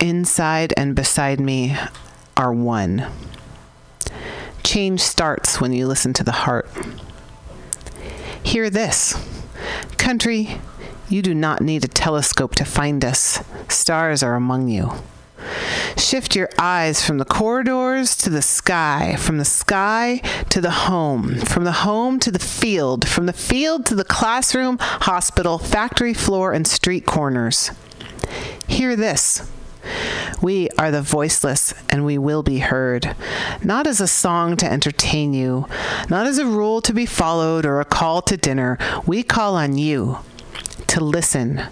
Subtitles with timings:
[0.00, 1.76] inside and beside me
[2.36, 3.06] are one.
[4.62, 6.68] Change starts when you listen to the heart.
[8.42, 9.14] Hear this
[9.96, 10.60] Country,
[11.08, 14.92] you do not need a telescope to find us, stars are among you.
[15.96, 20.18] Shift your eyes from the corridors to the sky, from the sky
[20.50, 24.78] to the home, from the home to the field, from the field to the classroom,
[24.80, 27.70] hospital, factory floor, and street corners.
[28.66, 29.50] Hear this.
[30.40, 33.16] We are the voiceless and we will be heard,
[33.62, 35.66] not as a song to entertain you,
[36.08, 38.78] not as a rule to be followed or a call to dinner.
[39.06, 40.18] We call on you
[40.88, 41.62] to listen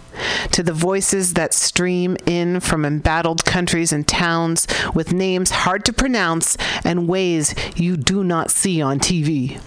[0.52, 5.92] to the voices that stream in from embattled countries and towns with names hard to
[5.92, 9.60] pronounce and ways you do not see on TV.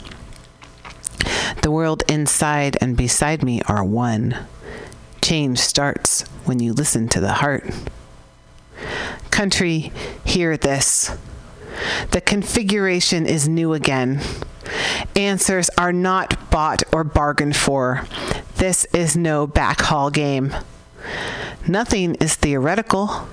[1.61, 4.37] The world inside and beside me are one.
[5.21, 7.69] Change starts when you listen to the heart.
[9.31, 9.91] Country,
[10.23, 11.17] hear this.
[12.11, 14.21] The configuration is new again.
[15.15, 18.05] Answers are not bought or bargained for.
[18.57, 20.55] This is no backhall game.
[21.67, 23.27] Nothing is theoretical.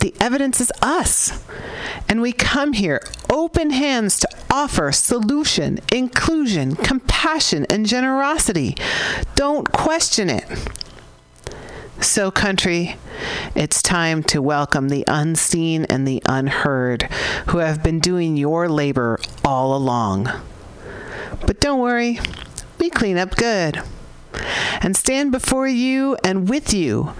[0.00, 1.44] The evidence is us.
[2.08, 3.00] And we come here
[3.30, 8.76] open hands to offer solution, inclusion, compassion, and generosity.
[9.34, 10.44] Don't question it.
[12.00, 12.96] So, country,
[13.54, 17.04] it's time to welcome the unseen and the unheard
[17.48, 20.28] who have been doing your labor all along.
[21.46, 22.20] But don't worry,
[22.78, 23.82] we clean up good
[24.80, 27.14] and stand before you and with you.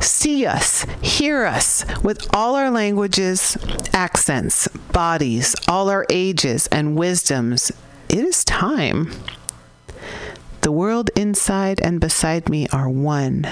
[0.00, 3.56] See us, hear us with all our languages,
[3.92, 7.72] accents, bodies, all our ages and wisdoms.
[8.08, 9.12] It is time.
[10.64, 13.46] The world inside and beside me are one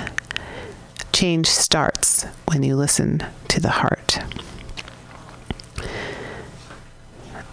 [1.13, 4.17] change starts when you listen to the heart.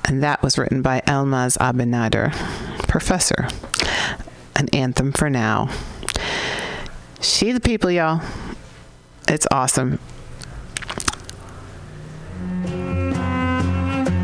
[0.06, 2.32] And that was written by Elmaz Abinader,
[2.88, 3.50] professor.
[4.56, 5.70] An anthem for now.
[7.20, 8.22] She the people, y'all.
[9.28, 10.00] It's awesome.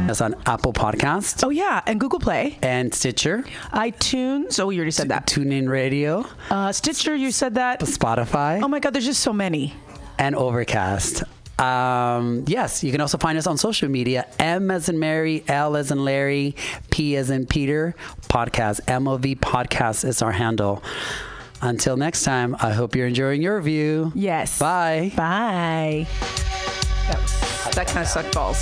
[0.07, 3.43] That's on Apple Podcast Oh yeah, and Google Play, and Stitcher,
[3.73, 4.59] iTunes.
[4.59, 5.25] Oh, you already said that.
[5.27, 7.79] TuneIn Radio, Uh, Stitcher, you said that.
[7.81, 9.73] Spotify, Oh my God, there's just so many.
[10.19, 11.23] and Overcast.
[11.59, 14.27] Um, yes, you can also find us on social media.
[14.39, 16.55] M as in Mary, L as in Larry,
[16.91, 17.95] P as in Peter.
[18.29, 20.83] Podcast, MOV Podcast is our handle.
[21.61, 24.11] Until next time, I hope you're enjoying your view.
[24.13, 24.59] Yes.
[24.59, 25.11] Bye.
[25.16, 26.07] Bye.
[27.07, 28.61] That, was, that kind of sucked balls.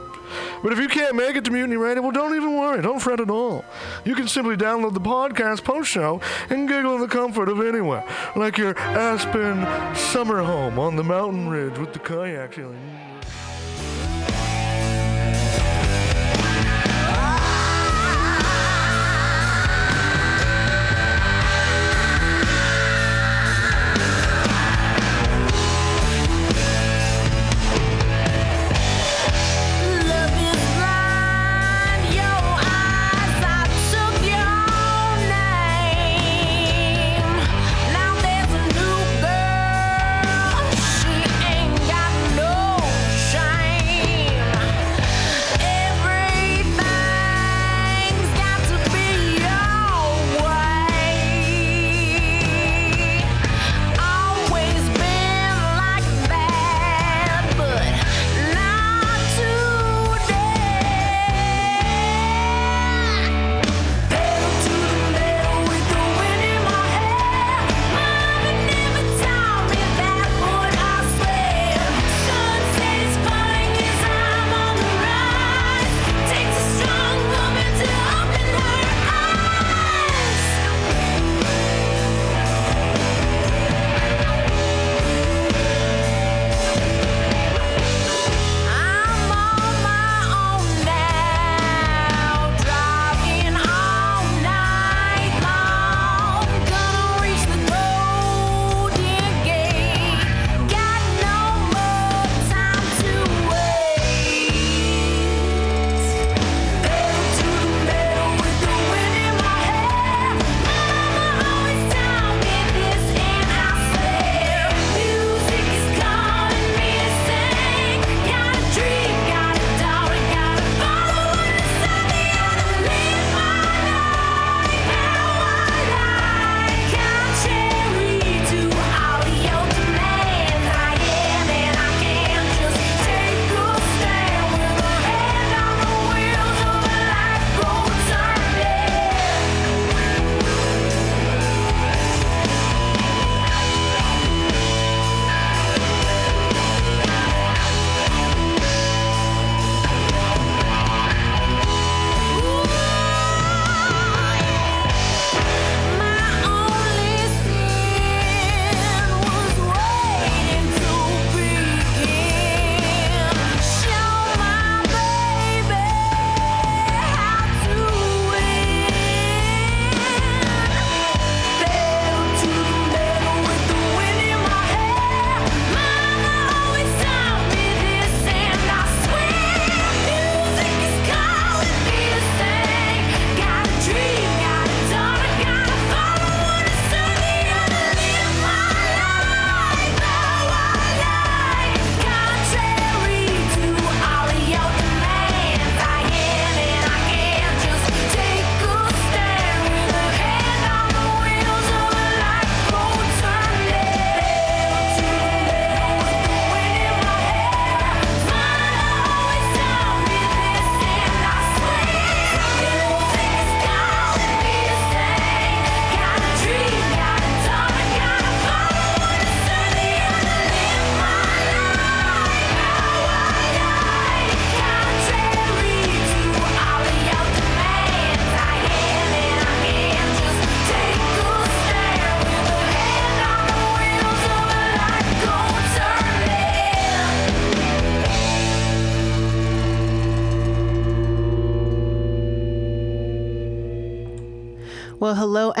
[0.63, 2.81] But if you can't make it to Mutiny Radio, well, don't even worry.
[2.81, 3.65] Don't fret at all.
[4.05, 8.03] You can simply download the podcast post show and giggle in the comfort of anywhere,
[8.35, 12.90] like your Aspen summer home on the mountain ridge with the kayak feeling.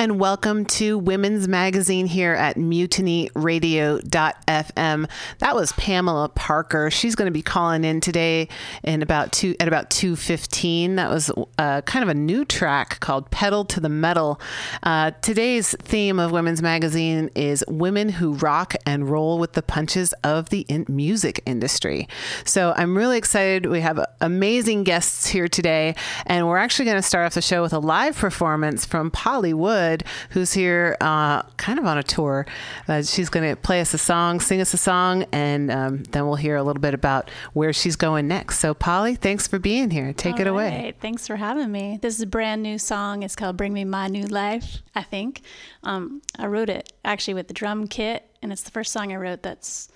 [0.01, 5.09] And welcome to Women's Magazine here at mutinyradio.fm.
[5.37, 6.89] That was Pamela Parker.
[6.89, 8.47] She's going to be calling in today
[8.81, 10.95] in about two at about 2:15.
[10.95, 14.41] That was uh, kind of a new track called Pedal to the Metal.
[14.81, 20.13] Uh, today's theme of Women's Magazine is women who rock and roll with the punches
[20.23, 22.07] of the in- music industry.
[22.43, 23.67] So, I'm really excited.
[23.67, 25.93] We have amazing guests here today
[26.25, 29.53] and we're actually going to start off the show with a live performance from Polly
[29.53, 29.90] Wood,
[30.31, 32.45] who's here uh, kind of on a tour.
[32.87, 36.25] Uh, she's going to play us a song, sing us a song, and um, then
[36.25, 38.59] we'll hear a little bit about where she's going next.
[38.59, 40.13] So, Polly, thanks for being here.
[40.13, 40.83] Take it away.
[40.83, 40.95] right.
[40.99, 41.99] Thanks for having me.
[42.01, 43.23] This is a brand new song.
[43.23, 45.41] It's called Bring Me My New Life, I think.
[45.83, 49.17] Um, I wrote it actually with the drum kit, and it's the first song I
[49.17, 49.89] wrote that's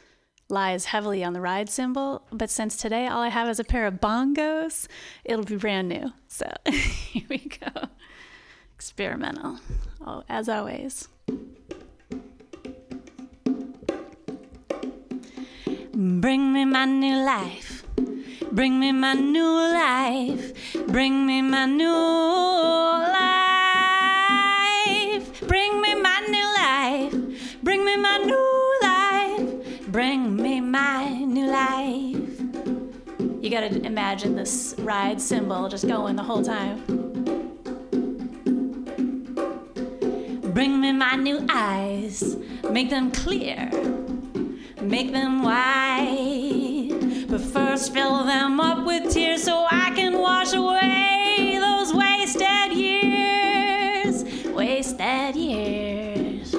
[0.49, 2.23] lies heavily on the ride cymbal.
[2.31, 4.87] But since today all I have is a pair of bongos,
[5.23, 6.11] it'll be brand new.
[6.27, 7.87] So here we go.
[8.85, 9.57] Experimental,
[10.05, 11.07] oh, as always.
[15.91, 17.83] Bring me my new life.
[18.51, 20.53] Bring me my new life.
[20.85, 21.89] Bring me my new
[24.85, 25.47] life.
[25.47, 27.63] Bring me my new life.
[27.63, 29.87] Bring me my new life.
[29.87, 32.39] Bring me my new life.
[33.41, 36.83] You gotta imagine this ride cymbal just going the whole time.
[40.55, 42.37] Bring me my new eyes.
[42.71, 43.69] Make them clear
[44.85, 47.25] make them white.
[47.27, 54.23] But first, fill them up with tears so I can wash away those wasted years.
[54.45, 56.51] Wasted years.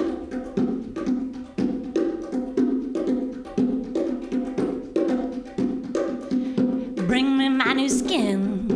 [7.07, 8.67] Bring me my new skin.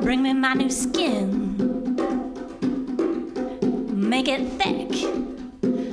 [0.00, 1.43] Bring me my new skin.
[4.14, 4.92] Make it thick.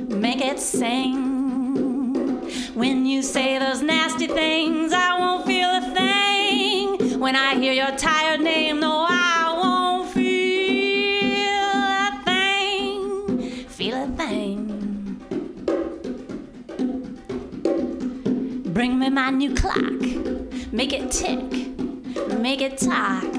[0.08, 1.16] Make it sing.
[2.72, 7.18] When you say those nasty things, I won't feel a thing.
[7.18, 11.66] When I hear your tired name, no, I won't feel
[11.98, 13.66] a thing.
[13.66, 15.18] Feel a thing.
[18.72, 20.00] Bring me my new clock.
[20.70, 21.42] Make it tick.
[22.38, 23.32] Make it talk.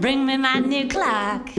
[0.00, 1.50] Bring me my new clock.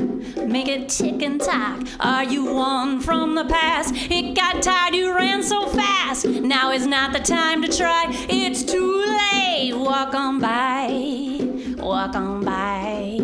[0.48, 1.82] Make it tick and talk.
[2.00, 3.94] Are you one from the past?
[3.96, 6.26] It got tired, you ran so fast.
[6.26, 8.06] Now is not the time to try.
[8.30, 9.74] It's too late.
[9.74, 11.40] Walk on by.
[11.78, 13.21] Walk on by.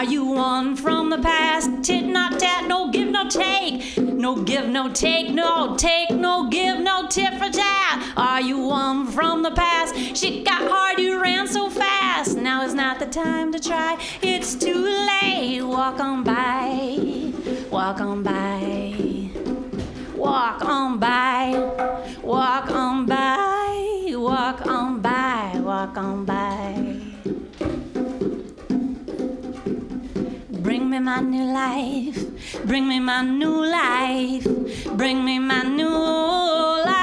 [0.00, 1.84] Are you one from the past?
[1.84, 3.98] Tit not tat, no give, no take.
[3.98, 8.14] No give, no take, no take, no give, no tit for tat.
[8.16, 9.94] Are you one from the past?
[10.16, 12.38] Shit got hard, you ran so fast.
[12.38, 13.98] Now is not the time to try.
[14.22, 15.60] It's too late.
[15.60, 17.34] Walk on by.
[17.70, 19.30] Walk on by.
[20.16, 21.50] Walk on by.
[22.22, 24.14] Walk on by.
[24.16, 25.60] Walk on by.
[25.62, 26.99] Walk on by.
[30.80, 32.64] Bring me my new life.
[32.64, 34.46] Bring me my new life.
[34.96, 35.90] Bring me my new
[36.86, 37.02] life.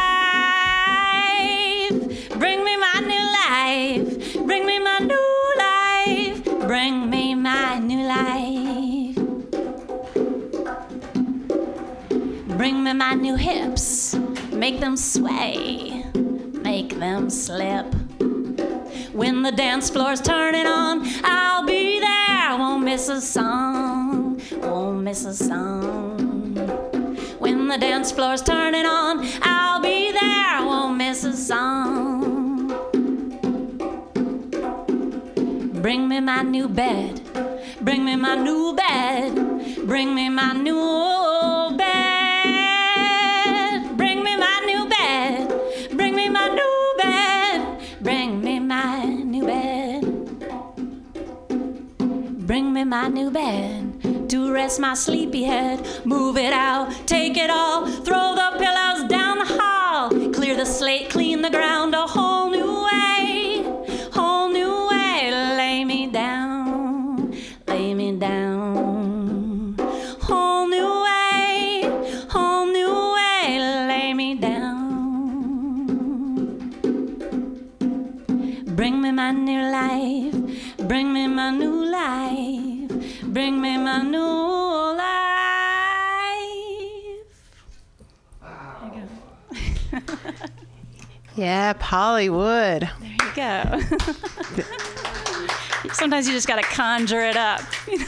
[2.39, 4.33] Bring me my new life.
[4.47, 6.43] Bring me my new life.
[6.67, 9.15] Bring me my new life.
[12.57, 14.15] Bring me my new hips.
[14.51, 16.03] Make them sway.
[16.63, 17.93] Make them slip.
[19.13, 22.26] When the dance floor's turning on, I'll be there.
[22.87, 24.41] Miss a song.
[24.61, 26.55] Won't miss a song.
[27.37, 30.65] When the dance floor's turning on, I'll be there.
[30.65, 32.69] Won't miss a song.
[35.81, 37.19] Bring me my new bed.
[37.81, 39.35] Bring me my new bed.
[39.85, 41.16] Bring me my new
[52.57, 54.29] Bring me my new bed.
[54.29, 55.87] To rest my sleepy head.
[56.05, 61.11] Move it out, take it all, throw the pillows down the hall, clear the slate,
[61.11, 61.93] clean the ground.
[61.93, 62.07] A
[91.37, 92.89] Yeah, Pollywood.
[92.99, 93.79] There you go.
[95.93, 97.61] Sometimes you just got to conjure it up.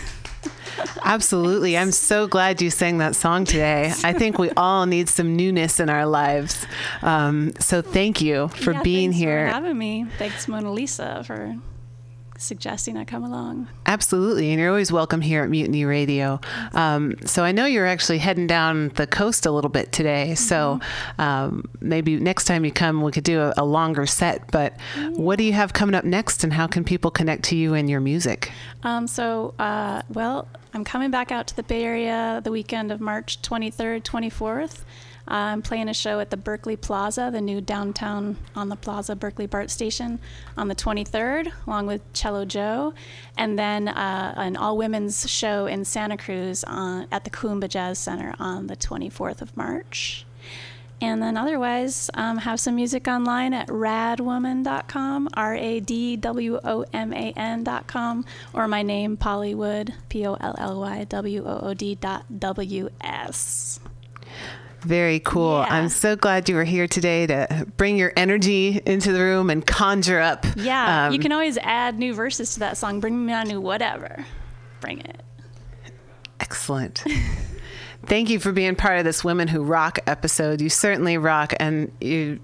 [1.03, 1.77] Absolutely.
[1.77, 3.93] I'm so glad you sang that song today.
[4.03, 6.65] I think we all need some newness in our lives.
[7.01, 9.48] Um, so thank you for Yeah, being thanks here.
[9.48, 10.05] For having me.
[10.17, 11.55] Thanks, Mona Lisa, for
[12.39, 13.67] suggesting I come along.
[13.86, 14.50] Absolutely.
[14.51, 16.39] And you're always welcome here at Mutiny Radio.
[16.74, 20.36] Um, so I know you're actually heading down the coast a little bit today.
[20.36, 20.79] So
[21.17, 24.50] um, maybe next time you come, we could do a, a longer set.
[24.51, 24.79] But
[25.13, 27.89] what do you have coming up next, and how can people connect to you and
[27.89, 28.51] your music?
[28.84, 33.01] Um, so, uh, well, I'm coming back out to the Bay Area the weekend of
[33.01, 34.81] March 23rd, 24th.
[35.29, 39.15] Uh, I'm playing a show at the Berkeley Plaza, the new downtown on the Plaza
[39.15, 40.19] Berkeley BART station,
[40.57, 42.93] on the 23rd, along with Cello Joe,
[43.38, 48.00] and then uh, an all women's show in Santa Cruz on, at the Kuumbwa Jazz
[48.00, 50.25] Center on the 24th of March.
[51.01, 56.86] And then otherwise, um, have some music online at radwoman.com, R A D W O
[56.91, 61.59] M A N.com, or my name, Polly Wood, P O L L Y W O
[61.62, 63.79] O D dot W S.
[64.81, 65.59] Very cool.
[65.59, 65.74] Yeah.
[65.74, 69.65] I'm so glad you were here today to bring your energy into the room and
[69.65, 70.45] conjure up.
[70.55, 73.00] Yeah, um, you can always add new verses to that song.
[73.00, 74.25] Bring me on new whatever.
[74.79, 75.21] Bring it.
[76.39, 77.03] Excellent.
[78.05, 80.62] Thank you for being part of this Women Who Rock episode.
[80.62, 82.39] You certainly rock, and you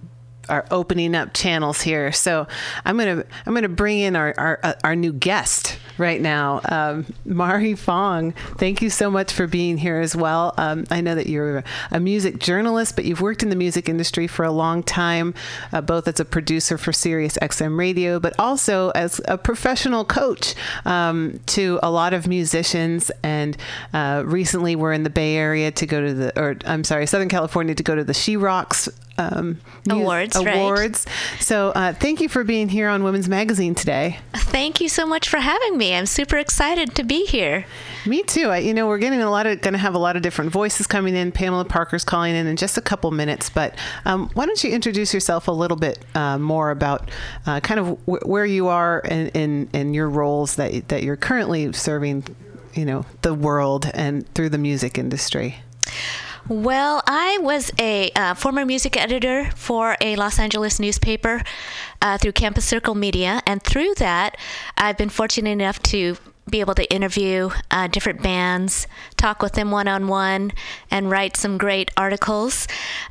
[0.49, 2.11] are opening up channels here.
[2.11, 2.47] So
[2.83, 7.05] I'm gonna I'm gonna bring in our our, uh, our new guest right now, um,
[7.25, 8.33] Mari Fong.
[8.57, 10.53] Thank you so much for being here as well.
[10.57, 14.27] Um, I know that you're a music journalist, but you've worked in the music industry
[14.27, 15.33] for a long time,
[15.71, 20.55] uh, both as a producer for Sirius XM Radio, but also as a professional coach
[20.85, 23.11] um, to a lot of musicians.
[23.23, 23.57] And
[23.93, 27.29] uh, recently, we're in the Bay Area to go to the, or I'm sorry, Southern
[27.29, 30.55] California to go to the She Rocks um, Awards, right.
[30.57, 31.05] awards.
[31.39, 34.19] So uh, thank you for being here on Women's Magazine today.
[34.33, 35.93] Thank you so much for having me.
[35.95, 37.65] I'm super excited to be here.
[38.05, 38.49] Me too.
[38.49, 40.51] I, you know, we're getting a lot of, going to have a lot of different
[40.51, 41.31] voices coming in.
[41.31, 45.13] Pamela Parker's calling in in just a couple minutes, but um, why don't you introduce
[45.13, 47.09] yourself a little bit uh, more about
[47.45, 51.15] uh, kind of wh- where you are in, in, in your roles that that you're
[51.15, 52.25] currently serving,
[52.73, 55.55] you know, the world and through the music industry.
[56.47, 61.41] Well, I was a uh, former music editor for a Los Angeles newspaper
[62.03, 64.37] uh, through Campus Circle Media, and through that,
[64.77, 68.85] I've been fortunate enough to be able to interview uh, different bands,
[69.17, 70.51] talk with them one on one,
[70.91, 72.67] and write some great articles.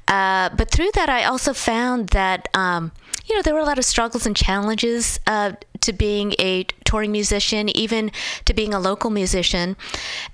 [0.06, 2.92] Uh, but through that, I also found that um,
[3.26, 7.10] you know there were a lot of struggles and challenges uh, to being a touring
[7.10, 8.12] musician, even
[8.44, 9.76] to being a local musician.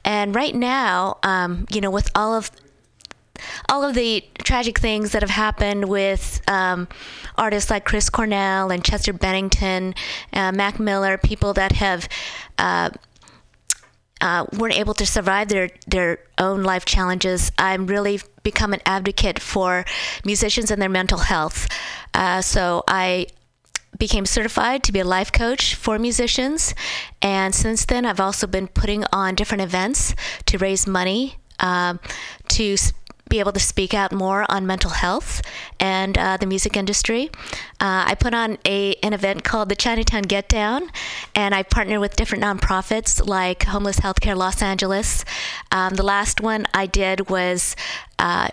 [0.05, 2.51] And right now, um, you know, with all of
[3.69, 6.89] all of the tragic things that have happened with um,
[7.37, 9.95] artists like Chris Cornell and Chester Bennington,
[10.33, 12.09] uh, Mac Miller, people that have
[12.59, 12.91] uh,
[14.21, 17.53] uh, weren't able to survive their their own life challenges.
[17.59, 19.85] I'm really become an advocate for
[20.25, 21.69] musicians and their mental health.
[22.13, 23.27] Uh, so I
[23.99, 26.75] became certified to be a life coach for musicians.
[27.21, 30.15] And since then, I've also been putting on different events
[30.47, 32.01] to raise money um,
[32.49, 32.77] to
[33.31, 35.41] be able to speak out more on mental health
[35.79, 37.31] and uh, the music industry.
[37.81, 40.91] Uh, I put on a an event called the Chinatown Get Down,
[41.35, 45.25] and I partner with different nonprofits like Homeless Healthcare Los Angeles.
[45.73, 47.75] Um, the last one I did was.
[48.19, 48.49] Uh,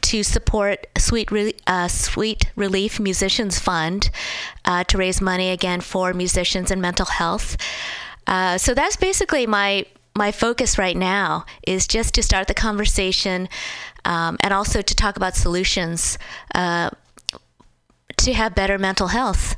[0.00, 4.10] to support Sweet, Re- uh, Sweet Relief Musicians Fund
[4.64, 7.56] uh, to raise money again for musicians and mental health.
[8.24, 9.84] Uh, so that's basically my
[10.18, 13.48] my focus right now is just to start the conversation
[14.04, 16.18] um, and also to talk about solutions
[16.54, 16.90] uh,
[18.16, 19.56] to have better mental health.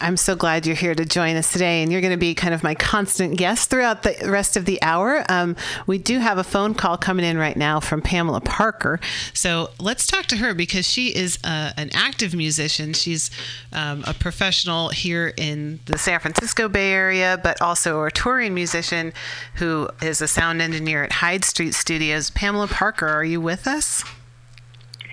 [0.00, 2.52] I'm so glad you're here to join us today, and you're going to be kind
[2.52, 5.24] of my constant guest throughout the rest of the hour.
[5.28, 9.00] Um, we do have a phone call coming in right now from Pamela Parker.
[9.32, 12.92] So let's talk to her because she is uh, an active musician.
[12.92, 13.30] She's
[13.72, 19.12] um, a professional here in the San Francisco Bay Area, but also a touring musician
[19.54, 22.30] who is a sound engineer at Hyde Street Studios.
[22.30, 24.04] Pamela Parker, are you with us?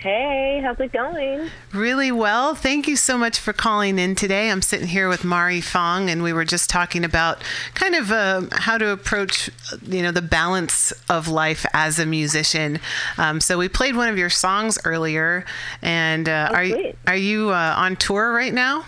[0.01, 1.51] Hey, how's it going?
[1.71, 2.55] Really well.
[2.55, 4.49] Thank you so much for calling in today.
[4.49, 7.43] I'm sitting here with Mari Fong, and we were just talking about
[7.75, 9.51] kind of uh, how to approach,
[9.85, 12.79] you know, the balance of life as a musician.
[13.19, 15.45] Um, so we played one of your songs earlier,
[15.83, 18.85] and uh, Oh, are you are you uh, on tour right now?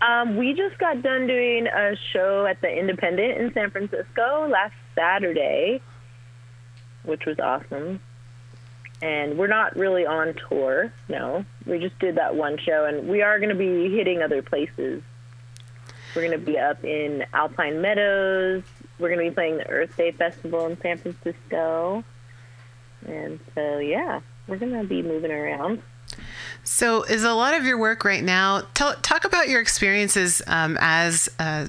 [0.00, 4.74] Um, we just got done doing a show at the Independent in San Francisco last
[4.94, 5.80] Saturday,
[7.02, 7.98] which was awesome.
[9.04, 11.44] And we're not really on tour, no.
[11.66, 15.02] We just did that one show, and we are going to be hitting other places.
[16.16, 18.62] We're going to be up in Alpine Meadows.
[18.98, 22.02] We're going to be playing the Earth Day Festival in San Francisco.
[23.06, 25.82] And so, yeah, we're going to be moving around.
[26.64, 28.62] So, is a lot of your work right now?
[28.72, 31.66] Tell, talk about your experiences um, as uh,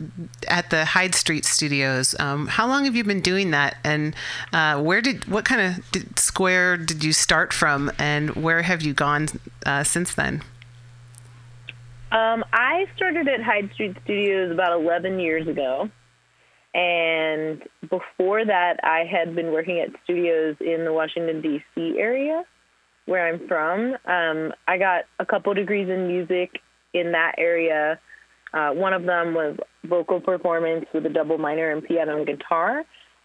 [0.48, 2.16] at the Hyde Street Studios.
[2.18, 4.16] Um, how long have you been doing that, and
[4.54, 8.82] uh, where did what kind of did, square did you start from, and where have
[8.82, 9.28] you gone
[9.66, 10.42] uh, since then?
[12.14, 15.90] Um, I started at Hyde Street Studios about 11 years ago.
[16.74, 21.98] And before that, I had been working at studios in the Washington, D.C.
[21.98, 22.44] area
[23.06, 23.96] where I'm from.
[24.06, 26.60] Um, I got a couple degrees in music
[26.94, 28.00] in that area.
[28.54, 32.84] Uh, one of them was vocal performance with a double minor in piano and guitar.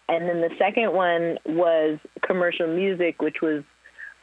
[0.09, 3.63] And then the second one was commercial music, which was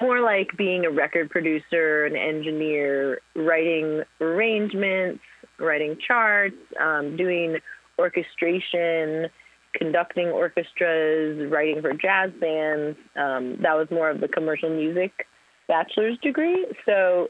[0.01, 5.21] more like being a record producer, an engineer, writing arrangements,
[5.59, 7.57] writing charts, um, doing
[7.99, 9.29] orchestration,
[9.75, 12.97] conducting orchestras, writing for jazz bands.
[13.16, 15.27] Um, that was more of the commercial music
[15.68, 16.66] bachelor's degree.
[16.85, 17.28] So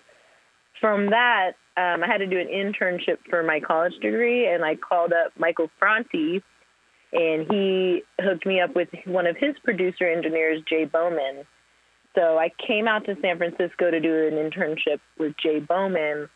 [0.81, 4.77] from that, um, I had to do an internship for my college degree, and I
[4.77, 6.42] called up Michael Franti,
[7.12, 11.44] and he hooked me up with one of his producer engineers, Jay Bowman.
[12.14, 16.29] So I came out to San Francisco to do an internship with Jay Bowman.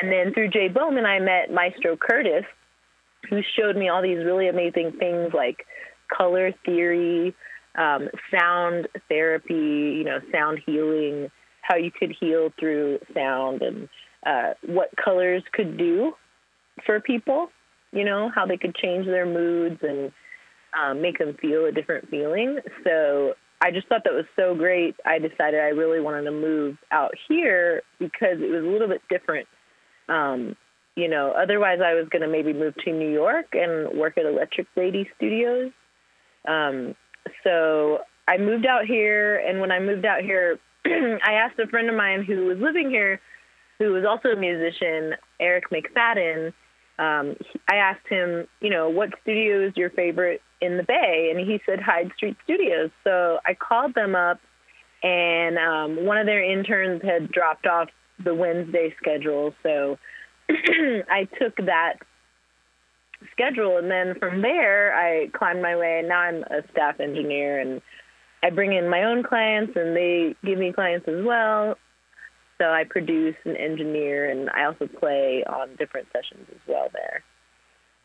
[0.00, 2.44] And then through Jay Bowman, I met Maestro Curtis,
[3.30, 5.64] who showed me all these really amazing things like
[6.14, 7.34] color theory,
[7.76, 11.30] um, sound therapy, you know, sound healing,
[11.62, 13.88] how you could heal through sound, and
[14.26, 16.12] uh, what colors could do
[16.84, 17.48] for people,
[17.92, 20.12] you know, how they could change their moods and
[20.78, 22.58] um, make them feel a different feeling.
[22.84, 24.96] So I just thought that was so great.
[25.04, 29.02] I decided I really wanted to move out here because it was a little bit
[29.08, 29.48] different.
[30.08, 30.56] Um,
[30.96, 34.26] you know, otherwise I was going to maybe move to New York and work at
[34.26, 35.72] Electric Lady Studios.
[36.46, 36.94] Um,
[37.42, 41.88] so I moved out here, and when I moved out here, I asked a friend
[41.88, 43.20] of mine who was living here,
[43.78, 46.52] who was also a musician, Eric McFadden.
[46.98, 47.36] Um,
[47.68, 51.32] I asked him, you know, what studio is your favorite in the Bay?
[51.34, 52.90] And he said Hyde Street Studios.
[53.02, 54.40] So I called them up,
[55.02, 57.88] and um, one of their interns had dropped off
[58.22, 59.54] the Wednesday schedule.
[59.62, 59.98] So
[60.48, 61.94] I took that
[63.32, 65.98] schedule, and then from there, I climbed my way.
[66.00, 67.80] And now I'm a staff engineer, and
[68.42, 71.76] I bring in my own clients, and they give me clients as well.
[72.58, 77.22] So I produce and engineer, and I also play on different sessions as well there.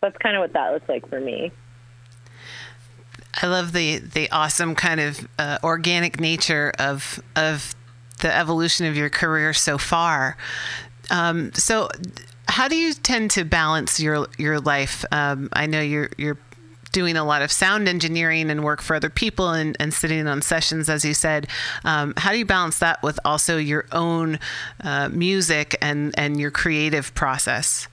[0.02, 1.52] That's kind of what that looks like for me.
[3.42, 7.76] I love the the awesome kind of uh, organic nature of of
[8.22, 10.38] the evolution of your career so far.
[11.10, 11.90] Um, so,
[12.50, 15.06] how do you tend to balance your your life?
[15.12, 16.38] Um, I know you're you're
[16.92, 20.42] doing a lot of sound engineering and work for other people and, and sitting on
[20.42, 21.48] sessions, as you said.
[21.86, 24.40] Um, how do you balance that with also your own
[24.84, 27.88] uh, music and and your creative process?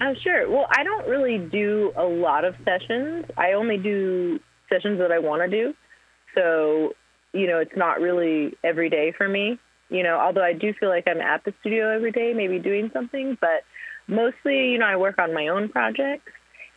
[0.00, 0.48] Oh, sure.
[0.48, 3.24] Well, I don't really do a lot of sessions.
[3.36, 5.74] I only do sessions that I want to do.
[6.34, 6.94] So,
[7.32, 9.58] you know, it's not really every day for me.
[9.90, 12.90] You know, although I do feel like I'm at the studio every day, maybe doing
[12.92, 13.64] something, but
[14.06, 16.30] mostly, you know, I work on my own projects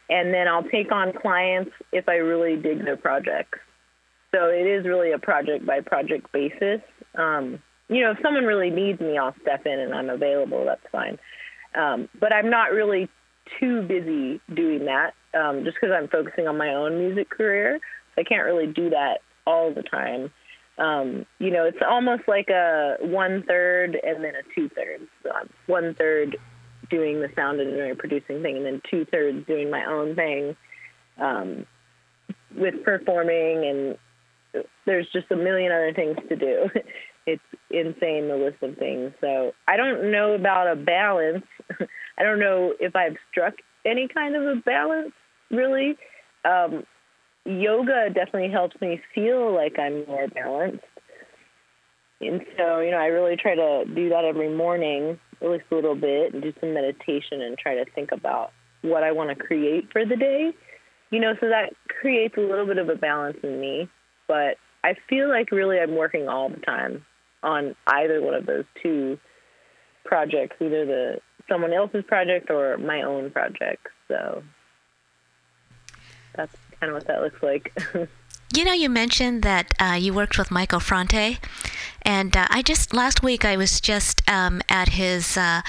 [0.10, 3.60] and then I'll take on clients if I really dig their projects.
[4.34, 6.82] So it is really a project by project basis.
[7.16, 10.64] Um, you know, if someone really needs me, I'll step in and I'm available.
[10.66, 11.18] That's fine.
[11.76, 13.10] Um, but I'm not really
[13.60, 17.80] too busy doing that um, just because I'm focusing on my own music career.
[18.16, 20.32] So I can't really do that all the time.
[20.78, 25.10] Um, you know, it's almost like a one third and then a two thirds.
[25.24, 26.38] So I'm one third
[26.90, 30.56] doing the sound engineering producing thing, and then two thirds doing my own thing
[31.20, 31.66] um,
[32.56, 33.98] with performing.
[34.54, 36.70] And there's just a million other things to do.
[37.26, 39.12] it's insane the list of things.
[39.22, 41.46] So I don't know about a balance.
[42.18, 43.56] I don't know if I've struck
[43.86, 45.12] any kind of a balance
[45.50, 45.98] really.
[46.46, 46.84] Um,
[47.46, 50.84] yoga definitely helps me feel like I'm more balanced.
[52.20, 55.76] And so, you know, I really try to do that every morning, at least a
[55.76, 58.52] little bit, and do some meditation and try to think about
[58.84, 60.52] what I want to create for the day.
[61.10, 63.90] You know, so that creates a little bit of a balance in me.
[64.28, 67.06] But I feel like really I'm working all the time
[67.44, 69.20] on either one of those two
[70.06, 73.88] projects, either the someone else's project or my own project.
[74.08, 74.44] So
[76.36, 77.72] that's kind of what that looks like.
[78.54, 81.40] You know, you mentioned that uh, you worked with Michael Franti,
[82.02, 85.62] and uh, I just last week I was just um, at his uh,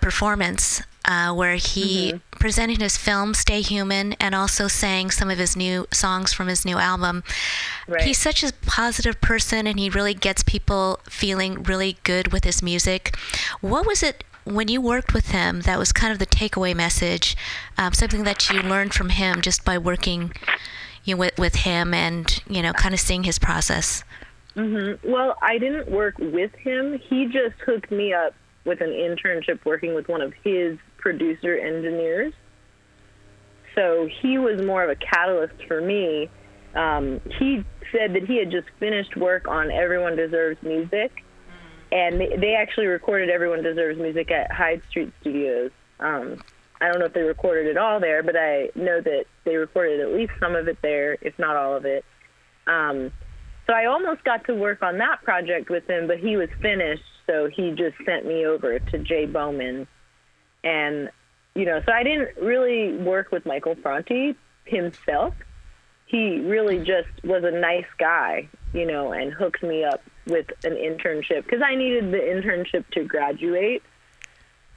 [0.00, 2.38] performance uh, where he Mm-hmm.
[2.40, 6.64] presented his film Stay Human and also sang some of his new songs from his
[6.64, 7.22] new album.
[7.86, 8.02] Right.
[8.02, 12.60] He's such a positive person and he really gets people feeling really good with his
[12.60, 13.16] music.
[13.60, 17.36] What was it when you worked with him that was kind of the takeaway message,
[17.78, 20.32] um, something that you learned from him just by working
[21.04, 24.04] you know, with, with him and, you know, kind of seeing his process?
[24.56, 26.98] Well, I didn't work with him.
[26.98, 32.32] He just hooked me up with an internship working with one of his producer engineers.
[33.74, 36.30] So he was more of a catalyst for me.
[36.74, 41.23] Um, he said that he had just finished work on Everyone Deserves Music,
[41.94, 45.70] and they, actually recorded Everyone Deserves Music at Hyde Street Studios.
[46.00, 46.42] Um,
[46.80, 50.00] I don't know if they recorded it all there, but I know that they recorded
[50.00, 52.04] at least some of it there, if not all of it.
[52.66, 53.12] Um,
[53.68, 57.04] so I almost got to work on that project with him, but he was finished,
[57.28, 59.86] so he just sent me over to Jay Bowman.
[60.64, 61.10] And,
[61.54, 65.34] you know, so I didn't really work with Michael Franti himself.
[66.06, 70.72] He really just was a nice guy, you know, and hooked me up with an
[70.72, 73.82] internship because I needed the internship to graduate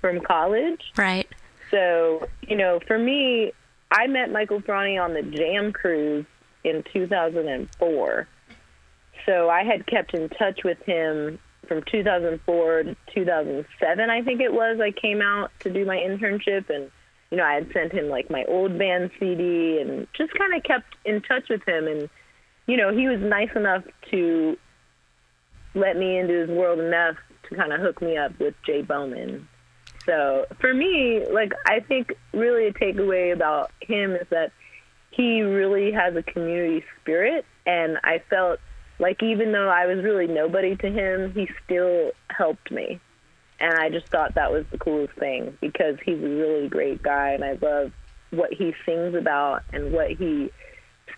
[0.01, 0.81] from college.
[0.95, 1.27] Right.
[1.71, 3.51] So, you know, for me,
[3.91, 6.25] I met Michael Franti on the Jam Cruise
[6.63, 8.27] in 2004.
[9.25, 14.53] So I had kept in touch with him from 2004 to 2007, I think it
[14.53, 14.79] was.
[14.81, 16.89] I came out to do my internship, and
[17.29, 20.63] you know, I had sent him like my old band CD, and just kind of
[20.63, 21.87] kept in touch with him.
[21.87, 22.09] And
[22.67, 24.57] you know, he was nice enough to
[25.75, 27.17] let me into his world enough
[27.49, 29.47] to kind of hook me up with Jay Bowman.
[30.05, 34.51] So for me, like I think really a takeaway about him is that
[35.11, 38.59] he really has a community spirit, and I felt
[38.99, 42.99] like even though I was really nobody to him, he still helped me,
[43.59, 47.31] and I just thought that was the coolest thing because he's a really great guy,
[47.31, 47.91] and I love
[48.31, 50.51] what he sings about and what he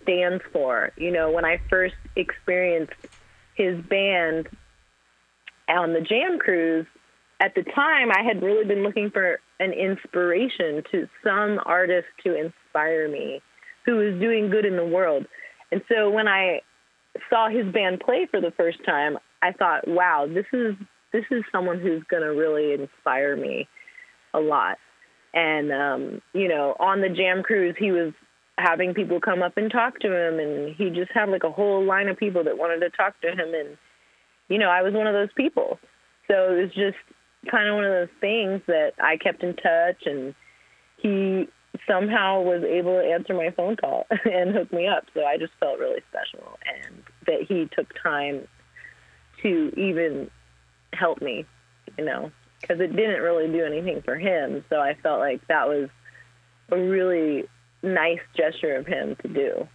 [0.02, 0.92] stands for.
[0.96, 2.94] You know, when I first experienced
[3.60, 4.48] his band
[5.68, 6.86] on the Jam Cruise,
[7.40, 12.34] at the time I had really been looking for an inspiration to some artist to
[12.34, 13.42] inspire me
[13.84, 15.26] who was doing good in the world.
[15.70, 16.60] And so when I
[17.28, 20.74] saw his band play for the first time, I thought, wow, this is
[21.12, 23.68] this is someone who's going to really inspire me
[24.32, 24.78] a lot.
[25.34, 28.12] And um, you know, on the Jam Cruise, he was
[28.60, 31.84] having people come up and talk to him and he just had like a whole
[31.84, 33.76] line of people that wanted to talk to him and
[34.48, 35.78] you know, I was one of those people.
[36.28, 36.98] So it was just
[37.50, 40.34] kind of one of those things that I kept in touch and
[40.98, 41.48] he
[41.88, 45.04] somehow was able to answer my phone call and hook me up.
[45.14, 48.46] So I just felt really special and that he took time
[49.42, 50.30] to even
[50.92, 51.46] help me,
[51.96, 54.64] you know, because it didn't really do anything for him.
[54.68, 55.88] So I felt like that was
[56.70, 57.44] a really
[57.82, 59.68] nice gesture of him to do.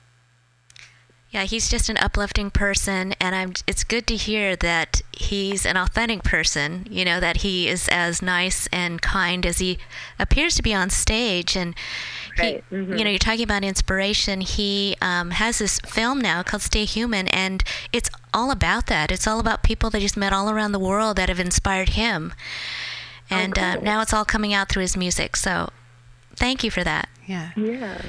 [1.32, 3.54] Yeah, he's just an uplifting person, and I'm.
[3.68, 6.88] It's good to hear that he's an authentic person.
[6.90, 9.78] You know that he is as nice and kind as he
[10.18, 11.76] appears to be on stage, and
[12.38, 12.98] Right, he, mhm.
[12.98, 14.42] you know, you're talking about inspiration.
[14.42, 17.64] He um, has this film now called Stay Human, and
[17.94, 19.12] it's all about that.
[19.12, 22.34] It's all about people that he's met all around the world that have inspired him,
[23.30, 23.84] and uh, cool.
[23.84, 25.36] now it's all coming out through his music.
[25.36, 25.70] So,
[26.36, 27.08] thank you for that.
[27.28, 27.52] Yeah.
[27.56, 28.02] Yeah.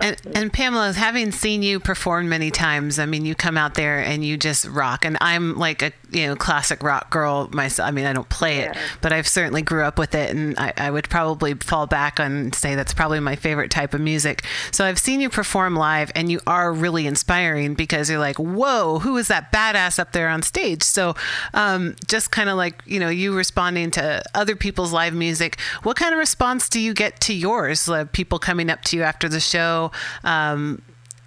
[0.00, 3.98] And, and Pamela, having seen you perform many times, I mean, you come out there
[3.98, 5.04] and you just rock.
[5.04, 7.88] And I'm like a you know classic rock girl myself.
[7.88, 8.80] I mean, I don't play it, Yeah.
[9.00, 12.32] but I've certainly grew up with it, and I, I would probably fall back on
[12.32, 14.44] and say that's probably my favorite type of music.
[14.70, 18.98] So I've seen you perform live, and you are really inspiring because you're like, whoa,
[19.00, 20.82] who is that badass up there on stage?
[20.82, 21.14] So
[21.54, 25.58] um, just kind of like you know you responding to other people's live music.
[25.82, 27.88] What kind of response do you get to yours?
[27.88, 29.90] Uh, people coming up to you after the show,
[30.24, 30.82] um,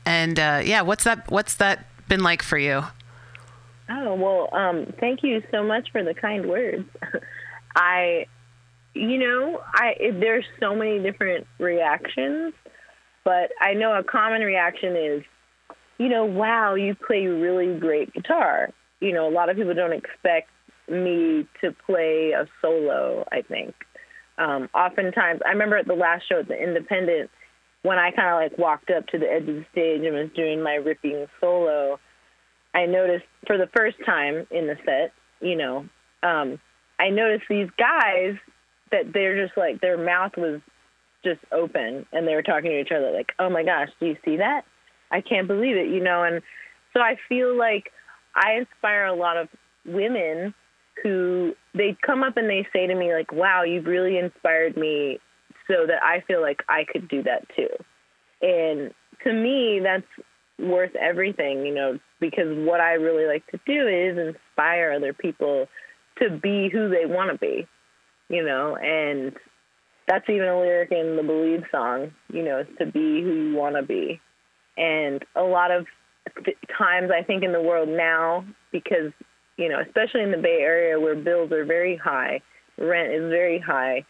[0.06, 1.30] and uh, yeah, what's that?
[1.32, 2.84] What's that been like for you?
[3.90, 6.90] Oh well, um, thank you so much for the kind words.
[7.76, 8.26] I,
[8.94, 12.54] you know, I it, there's so many different reactions,
[13.24, 15.24] but I know a common reaction is,
[16.00, 18.70] you know, wow, you play really great guitar.
[19.02, 20.50] You know, a lot of people don't expect
[20.90, 23.26] me to play a solo.
[23.32, 23.76] I think.
[24.38, 27.30] Um, oftentimes, I remember at the last show at the Independent
[27.84, 30.30] when I kind of like walked up to the edge of the stage and was
[30.36, 32.00] doing my ripping solo.
[32.76, 35.88] I noticed for the first time in the set, you know,
[36.22, 36.60] um,
[37.00, 38.36] I noticed these guys
[38.92, 40.62] that they're just like their mouth was
[41.24, 44.18] just open and they were talking to each other like, "Oh my gosh, do you
[44.24, 44.66] see that?
[45.10, 46.24] I can't believe it," you know.
[46.24, 46.42] And
[46.94, 47.92] so I feel like
[48.36, 49.48] I inspire a lot of
[49.86, 50.54] women
[51.02, 55.20] who they come up and they say to me like, "Wow, you've really inspired me
[55.68, 57.70] so that I feel like I could do that too.
[58.42, 60.06] And to me, that's
[60.60, 65.68] worth everything, you know, because what I really like to do is inspire other people
[66.20, 67.68] to be who they want to be,
[68.30, 69.34] you know, and
[70.08, 73.76] that's even a lyric in the Believe song, you know, to be who you want
[73.76, 74.22] to be.
[74.78, 75.86] And a lot of
[76.44, 79.12] th- times I think in the world now, because,
[79.58, 82.42] you know, especially in the Bay Area where bills are very high,
[82.78, 84.06] rent is very high,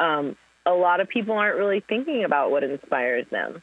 [0.00, 3.62] um, a lot of people aren't really thinking about what inspires them.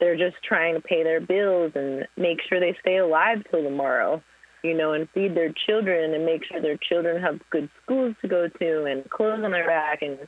[0.00, 4.22] They're just trying to pay their bills and make sure they stay alive till tomorrow,
[4.64, 8.28] you know, and feed their children and make sure their children have good schools to
[8.28, 10.00] go to and clothes on their back.
[10.00, 10.18] And,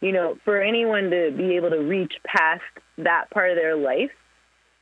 [0.00, 2.62] you know, for anyone to be able to reach past
[2.98, 4.10] that part of their life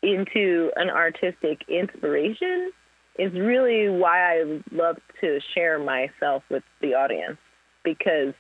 [0.02, 2.72] into an artistic inspiration
[3.18, 7.36] is really why I love to share myself with the audience
[7.84, 8.32] because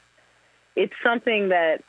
[0.76, 1.82] it's something that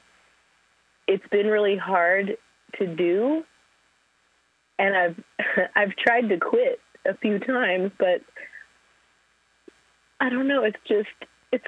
[1.07, 2.37] it's been really hard
[2.79, 3.43] to do
[4.81, 5.23] and I've
[5.75, 8.21] I've tried to quit a few times but
[10.19, 11.09] I don't know it's just
[11.51, 11.65] it's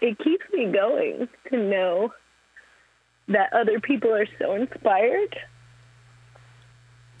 [0.00, 2.12] it keeps me going to know
[3.28, 5.36] that other people are so inspired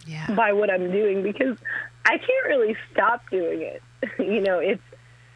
[0.06, 0.30] Yeah.
[0.34, 1.56] by what I'm doing because
[2.04, 3.82] I can't really stop doing it.
[4.18, 4.82] you know, it's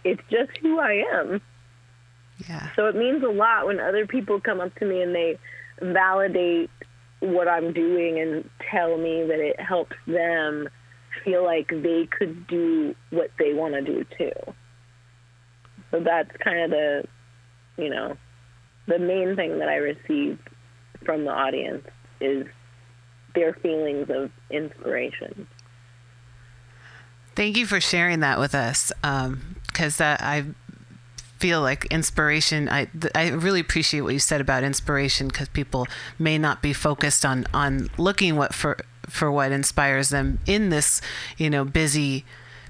[0.04, 1.40] it's just who I am.
[2.48, 2.68] Yeah.
[2.76, 5.38] So it means a lot when other people come up to me and they
[5.82, 6.70] validate
[7.20, 10.68] what I'm doing and tell me that it helps them
[11.24, 14.32] feel like they could do what they want to do too.
[15.90, 17.04] So that's kind of the,
[17.76, 18.16] you know,
[18.86, 20.38] the main thing that I receive
[21.04, 21.86] from the audience
[22.20, 22.46] is
[23.34, 25.46] their feelings of inspiration.
[27.36, 30.44] Thank you for sharing that with us, because uh, I
[31.40, 32.68] feel like inspiration.
[32.68, 35.86] I th- I really appreciate what you said about inspiration, because people
[36.18, 38.76] may not be focused on on looking what for
[39.08, 41.00] for what inspires them in this
[41.38, 42.24] you know busy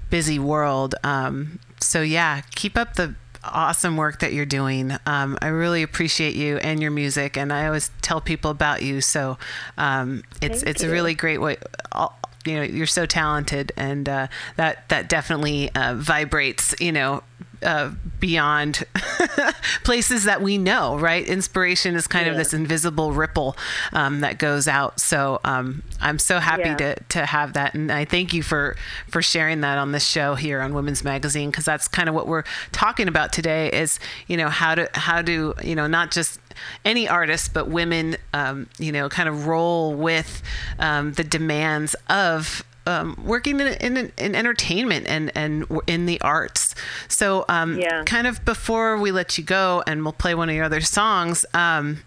[0.09, 0.95] busy world.
[1.03, 4.91] Um, so yeah, keep up the awesome work that you're doing.
[5.05, 9.01] Um, I really appreciate you and your music, and I always tell people about you.
[9.01, 9.37] So
[9.77, 11.57] um, it's Thank it's a really great way.
[11.91, 16.73] all- You know, you're so talented, and uh, that that definitely uh, vibrates.
[16.79, 17.23] You know.
[17.63, 18.83] Uh, beyond
[19.83, 21.25] places that we know, right?
[21.25, 23.55] Inspiration is kind of this invisible ripple
[23.93, 24.99] um, that goes out.
[24.99, 26.75] So um, I'm so happy Yeah.
[26.77, 28.75] to to have that, and I thank you for
[29.09, 32.27] for sharing that on this show here on Women's Magazine because that's kind of what
[32.27, 33.69] we're talking about today.
[33.71, 36.39] Is you know how to how do you know not just
[36.85, 40.41] any artist, but women um, you know kind of roll with
[40.79, 46.75] um, the demands of um, working in, in, in entertainment and, and in the arts.
[47.07, 48.03] So, um, Yeah.
[48.05, 51.45] kind of before we let you go and we'll play one of your other songs,
[51.53, 51.99] um,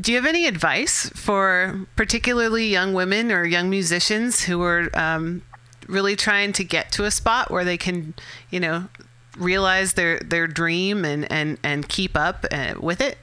[0.00, 5.42] do you have any advice for particularly young women or young musicians who are um,
[5.88, 8.14] really trying to get to a spot where they can,
[8.50, 8.88] you know,
[9.36, 13.18] realize their, their dream and, and, and keep up uh, with it?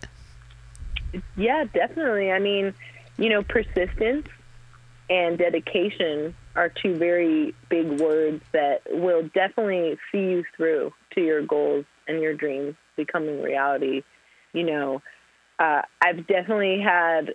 [1.38, 2.32] Yeah, definitely.
[2.32, 2.74] I mean,
[3.18, 4.28] you know, persistence
[5.10, 11.42] and dedication are two very big words that will definitely see you through to your
[11.46, 14.04] goals and your dreams becoming reality.
[14.54, 15.02] You know,
[15.60, 17.34] uh, I've definitely had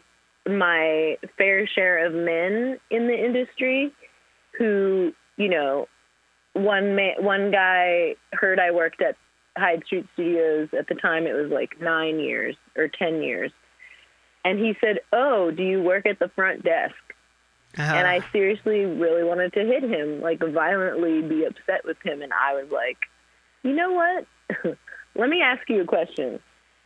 [0.48, 3.92] my fair share of men in the industry
[4.58, 5.86] who, you know,
[6.54, 9.16] one man, one guy heard I worked at
[9.56, 11.26] Hyde Street Studios at the time.
[11.26, 13.52] It was like nine years or ten years,
[14.44, 17.09] and he said, "Oh, do you work at the front desk?"
[17.76, 18.06] And uh-huh.
[18.06, 22.20] I seriously really wanted to hit him, like violently be upset with him.
[22.22, 22.98] And I was like,
[23.62, 24.26] you know what?
[25.14, 26.40] Let me ask you a question.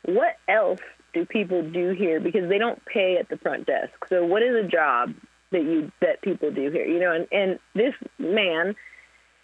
[0.05, 0.81] What else
[1.15, 2.21] do people do here?
[2.21, 3.93] Because they don't pay at the front desk.
[4.09, 5.15] So what is a job
[5.53, 6.85] that you that people do here?
[6.85, 8.75] You know, and, and this man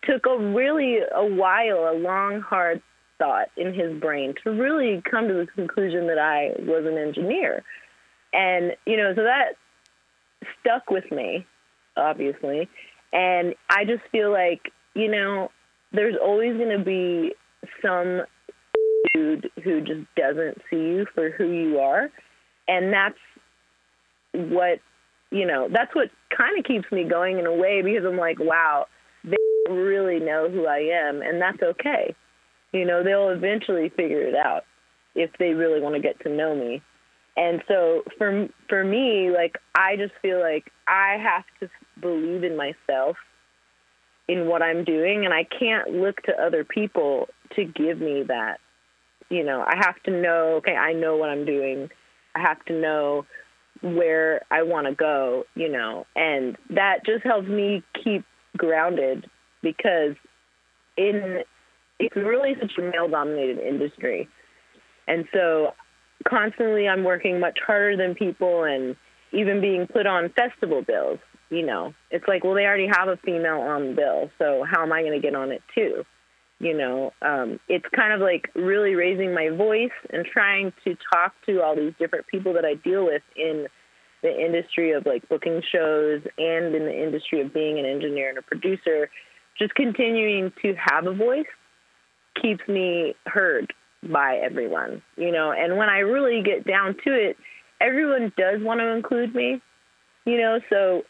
[0.03, 2.83] took a really a while, a long, hard
[3.19, 7.63] thought in his brain to really come to the conclusion that I was an engineer.
[8.33, 9.57] And, you know, so that
[10.61, 11.47] stuck with me,
[11.97, 12.69] obviously.
[13.13, 15.51] And I just feel like, you know,
[15.93, 17.35] there's always going to be
[17.83, 18.23] some
[19.15, 22.11] dude who just doesn't see you for who you are.
[22.69, 23.19] And that's
[24.33, 24.79] what,
[25.31, 28.39] you know, that's what kind of keeps me going in a way because I'm like,
[28.39, 28.87] wow,
[29.25, 29.37] they
[29.69, 31.23] really know who I am.
[31.23, 32.15] And that's okay.
[32.73, 34.65] You know, they'll eventually figure it out
[35.15, 36.83] if they really want to get to know me.
[37.37, 42.57] And so for for me, like I just feel like I have to believe in
[42.57, 43.17] myself
[44.29, 48.59] in what I'm doing and I can't look to other people to give me that.
[49.29, 51.89] You know, I have to know, okay, I know what I'm doing
[52.35, 53.27] I have to know
[53.81, 58.25] where I want to go, you know, and that just helps me keep
[58.57, 59.29] grounded
[59.63, 60.15] because
[60.97, 61.43] in
[61.99, 64.29] it's really such a male dominated industry.
[65.07, 65.73] And so
[66.29, 68.97] constantly I'm working much harder than people and
[69.33, 71.19] even being put on festival bills,
[71.51, 71.95] you know.
[72.11, 75.03] It's like, well, they already have a female on the bill, so how am I
[75.03, 76.05] going to get on it too?
[76.59, 81.33] You know, um, it's kind of like really raising my voice and trying to talk
[81.47, 83.67] to all these different people that I deal with in
[84.23, 88.37] the industry of like booking shows and in the industry of being an engineer and
[88.37, 89.09] a producer.
[89.59, 91.47] Just continuing to have a voice
[92.41, 95.53] keeps me heard by everyone, you know.
[95.53, 97.37] And when I really get down to it,
[97.81, 99.61] everyone does want to include me,
[100.25, 100.61] you know.
[100.71, 101.03] So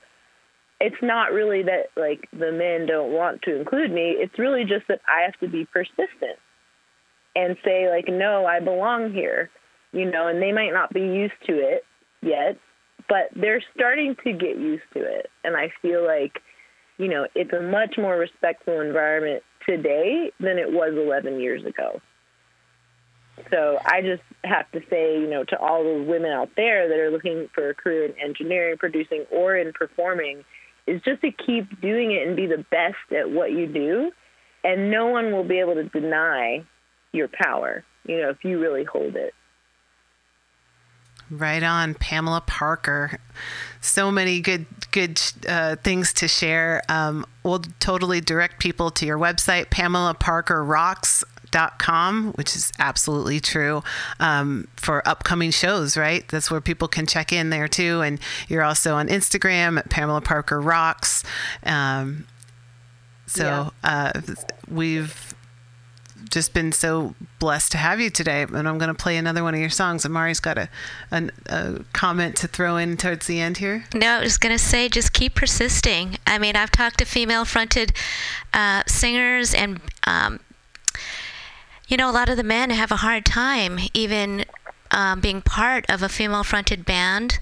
[0.80, 4.14] it's not really that like the men don't want to include me.
[4.18, 6.38] It's really just that I have to be persistent
[7.36, 9.50] and say like, no, I belong here,
[9.92, 10.26] you know.
[10.28, 11.84] And they might not be used to it
[12.22, 12.58] yet,
[13.08, 16.40] but they're starting to get used to it, and I feel like
[17.00, 21.98] you know, it's a much more respectful environment today than it was 11 years ago.
[23.50, 26.98] So I just have to say, you know, to all the women out there that
[26.98, 30.44] are looking for a career in engineering, producing, or in performing,
[30.86, 34.12] is just to keep doing it and be the best at what you do.
[34.62, 36.64] And no one will be able to deny
[37.12, 39.34] your power, you know, if you really hold it.
[41.30, 43.20] Right on, Pamela Parker.
[43.80, 46.82] So many good good uh, things to share.
[46.88, 49.70] Um, we'll totally direct people to your website,
[51.50, 53.82] PamelaParkerRocks.com, which is absolutely true
[54.18, 55.96] um, for upcoming shows.
[55.96, 58.00] Right, that's where people can check in there too.
[58.00, 61.24] And you're also on Instagram at Pamela Parker Rocks.
[61.64, 62.26] Um,
[63.26, 64.12] so uh,
[64.68, 65.34] we've
[66.30, 68.42] just been so blessed to have you today.
[68.42, 70.04] And I'm going to play another one of your songs.
[70.04, 70.68] Amari's got a,
[71.12, 73.84] a, a comment to throw in towards the end here.
[73.94, 76.18] No, I was going to say just keep persisting.
[76.26, 77.92] I mean, I've talked to female fronted
[78.52, 80.40] uh, singers, and, um,
[81.90, 84.44] you know, a lot of the men have a hard time even
[84.92, 87.38] um, being part of a female fronted band.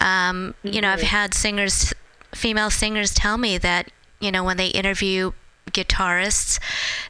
[0.00, 1.94] Um, you know, I've had singers,
[2.32, 3.90] female singers tell me that,
[4.20, 5.32] you know, when they interview
[5.70, 6.60] guitarists,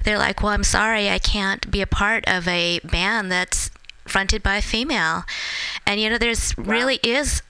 [0.04, 3.70] they're like, well, I'm sorry, I can't be a part of a band that's
[4.06, 5.24] fronted by a female.
[5.86, 7.42] And, you know, there's really is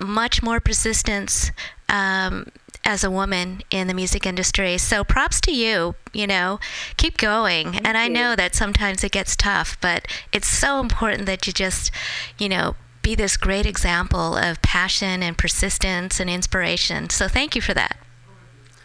[0.00, 1.50] much more persistence
[1.88, 2.46] um,
[2.84, 4.76] as a woman in the music industry.
[4.78, 6.58] So props to you, you know,
[6.96, 7.76] keep going.
[7.84, 11.90] and I know that sometimes it gets tough, but it's so important that you just,
[12.38, 17.10] you know, be this great example of passion and persistence and inspiration.
[17.10, 17.96] So thank you for that.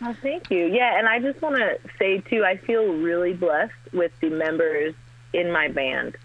[0.02, 0.66] Oh, thank you.
[0.68, 4.93] Yeah, and I just want to say too, I feel really blessed with the members
[5.34, 6.18] in my band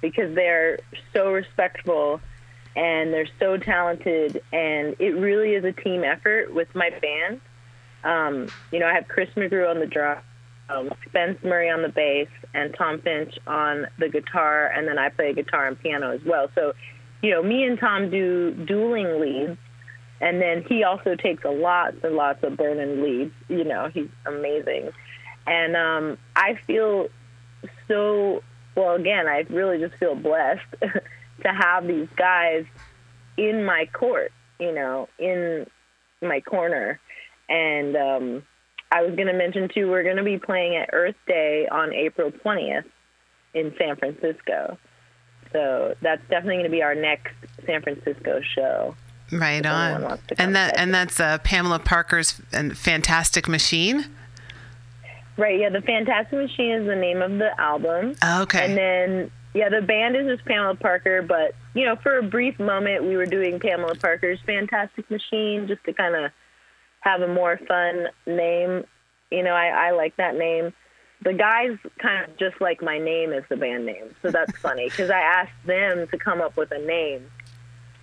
[0.00, 0.80] because they're
[1.12, 2.20] so respectful
[2.74, 7.40] and they're so talented, and it really is a team effort with my band.
[8.04, 10.18] Um, you know, I have Chris McGrew on the drum,
[10.68, 15.08] um, Spence Murray on the bass, and Tom Finch on the guitar, and then I
[15.10, 16.48] play guitar and piano as well.
[16.54, 16.72] So,
[17.22, 19.58] you know, me and Tom do dueling leads
[20.22, 23.34] and then he also takes a lots and lots of burning leads.
[23.48, 24.90] You know, he's amazing.
[25.48, 27.08] And um, I feel
[27.88, 28.44] so,
[28.76, 30.62] well, again, I really just feel blessed
[31.42, 32.64] to have these guys
[33.36, 35.66] in my court, you know, in
[36.20, 37.00] my corner.
[37.48, 38.42] And um,
[38.90, 41.92] I was going to mention, too, we're going to be playing at Earth Day on
[41.92, 42.84] April 20th
[43.54, 44.78] in San Francisco.
[45.52, 47.34] So that's definitely going to be our next
[47.66, 48.96] San Francisco show.
[49.30, 50.02] Right on.
[50.02, 54.06] wants to come And that and that's uh, Pamela Parker's and Fantastic Machine.
[55.38, 58.14] Right, yeah, the Fantastic Machine is the name of the album.
[58.22, 58.66] Okay.
[58.66, 62.58] And then, yeah, the band is just Pamela Parker, but, you know, for a brief
[62.58, 66.30] moment, we were doing Pamela Parker's Fantastic Machine just to kind of
[67.00, 68.84] have a more fun name.
[69.30, 70.72] You know, I, I like that name.
[71.22, 74.88] The guys kind of just like my name as the band name, so that's funny
[74.88, 77.30] because I asked them to come up with a name,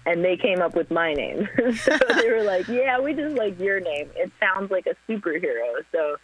[0.06, 1.50] and they came up with my name.
[1.84, 4.10] so they were like, "Yeah, we just like your name.
[4.16, 6.16] It sounds like a superhero." So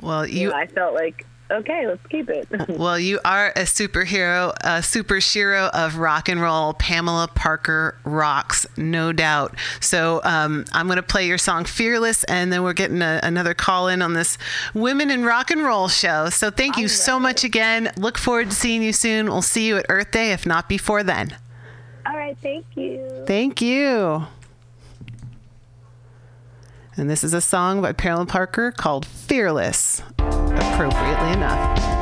[0.00, 2.48] Well, you you know, I felt like, okay, let's keep it.
[2.68, 6.74] well, you are a superhero, a super shiro of rock and roll.
[6.74, 9.54] Pamela Parker rocks, no doubt.
[9.80, 13.54] So um, I'm going to play your song "Fearless," and then we're getting a, another
[13.54, 14.38] call in on this
[14.74, 16.28] Women in Rock and Roll show.
[16.30, 17.92] So thank you so much again.
[17.96, 19.26] Look forward to seeing you soon.
[19.26, 21.36] We'll see you at Earth Day, if not before then.
[22.06, 23.24] All right, thank you.
[23.26, 24.26] Thank you.
[26.96, 30.02] And this is a song by Pamela Parker called Fearless,
[30.56, 32.01] appropriately enough.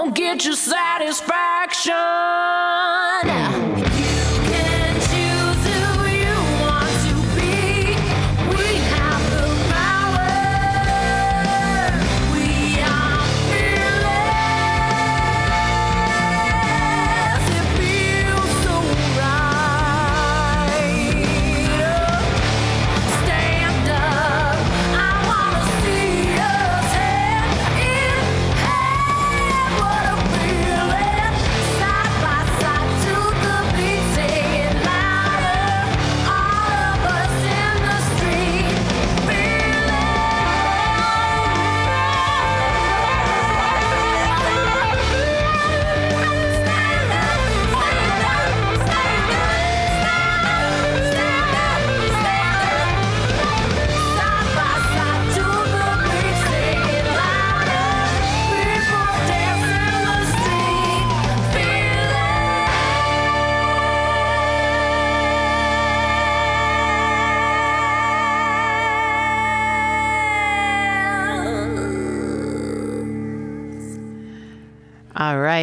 [0.00, 1.92] won't get you satisfaction.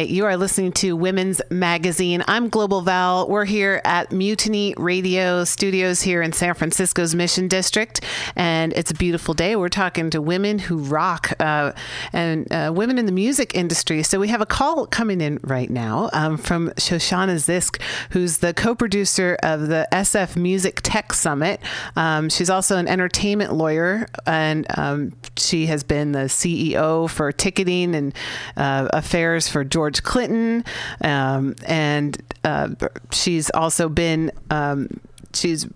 [0.06, 2.22] You are listening to Women's Magazine.
[2.28, 3.28] I'm Global Val.
[3.28, 8.00] We're here at Mutiny Radio Studios here in San Francisco's Mission District,
[8.36, 9.56] and it's a beautiful day.
[9.56, 11.72] We're talking to women who rock uh,
[12.12, 14.02] and uh, women in the music industry.
[14.04, 17.80] So we have a call coming in right now um, from Shoshana Zisk,
[18.10, 21.60] who's the co-producer of the SF Music Tech Summit.
[21.96, 27.94] Um, she's also an entertainment lawyer, and um, she has been the CEO for ticketing
[27.94, 28.14] and
[28.56, 30.64] uh, affairs for George Clinton,
[31.02, 32.68] um, and uh,
[33.10, 35.00] she's also been um,
[35.32, 35.66] she's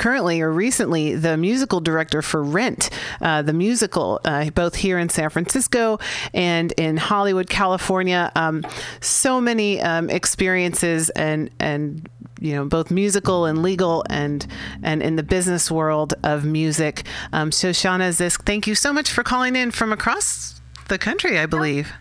[0.00, 2.88] currently or recently the musical director for Rent,
[3.20, 5.98] uh, the musical, uh, both here in San Francisco
[6.32, 8.32] and in Hollywood, California.
[8.34, 8.64] Um,
[9.02, 12.08] so many um, experiences and and
[12.40, 14.46] you know both musical and legal and
[14.82, 17.04] and in the business world of music.
[17.34, 21.44] Um, Shoshana Zisk, thank you so much for calling in from across the country, I
[21.44, 21.92] believe.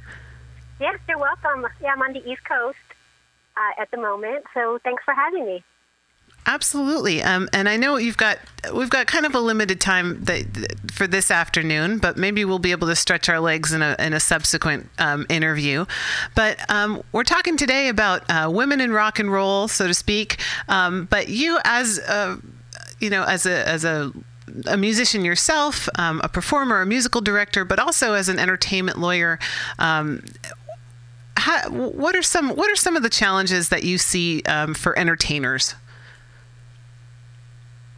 [0.80, 1.68] Yes, you're welcome.
[1.82, 2.78] Yeah, I'm on the East Coast
[3.58, 5.64] uh, at the moment, so thanks for having me.
[6.46, 8.40] Absolutely, um, and I know you've got
[8.74, 10.46] we've got kind of a limited time that,
[10.92, 14.14] for this afternoon, but maybe we'll be able to stretch our legs in a in
[14.14, 15.86] a subsequent um, interview.
[16.34, 20.40] But um, we're talking today about uh, women in rock and roll, so to speak.
[20.70, 22.40] Um, but you, as a,
[23.00, 24.12] you know, as a as a
[24.66, 29.40] a musician yourself, um, a performer, a musical director, but also as an entertainment lawyer.
[29.78, 30.24] Um,
[31.40, 34.98] how, what are some What are some of the challenges that you see um, for
[34.98, 35.76] entertainers?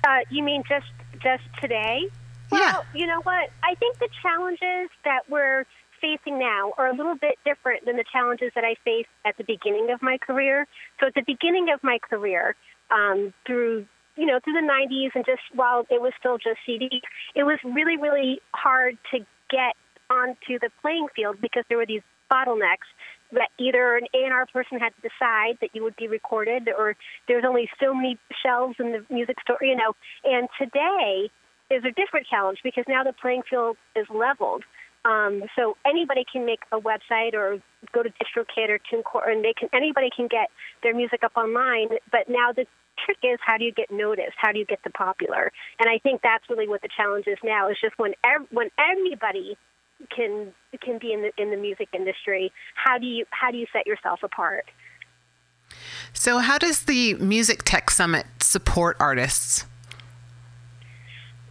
[0.04, 0.86] Uh, you mean just
[1.22, 2.08] just today?
[2.52, 3.50] Well, you know what?
[3.64, 5.66] I think the challenges that we're
[6.02, 9.44] facing now are a little bit different than the challenges that I faced at the
[9.44, 10.68] beginning of my career.
[11.00, 12.56] So at the beginning of my career,
[12.89, 13.86] um, through
[14.18, 17.02] you know through the 90s and just while it was still just CD,
[17.36, 19.20] it was really really hard to
[19.50, 19.76] get
[20.10, 22.88] onto the playing field because there were these bottlenecks
[23.32, 26.95] that either an A&R person had to decide that you would be recorded or
[27.27, 29.93] there's only so many shelves in the music store, you know.
[30.23, 31.29] And today
[31.69, 34.63] is a different challenge because now the playing field is leveled.
[35.03, 37.59] Um, so anybody can make a website or
[37.91, 40.49] go to DistroKid or TuneCore, and they can anybody can get
[40.84, 41.89] their music up online.
[42.11, 42.67] But now the
[43.03, 44.38] trick is how do you get noticed?
[44.38, 45.51] How do you get the popular?
[45.79, 47.69] And I think that's really what the challenge is now.
[47.69, 49.57] Is just when ev- when everybody
[50.16, 52.52] can can be in the in the music industry.
[52.76, 54.66] How do you how do you set yourself apart?
[56.14, 59.66] So, how does the Music Tech Summit support artists?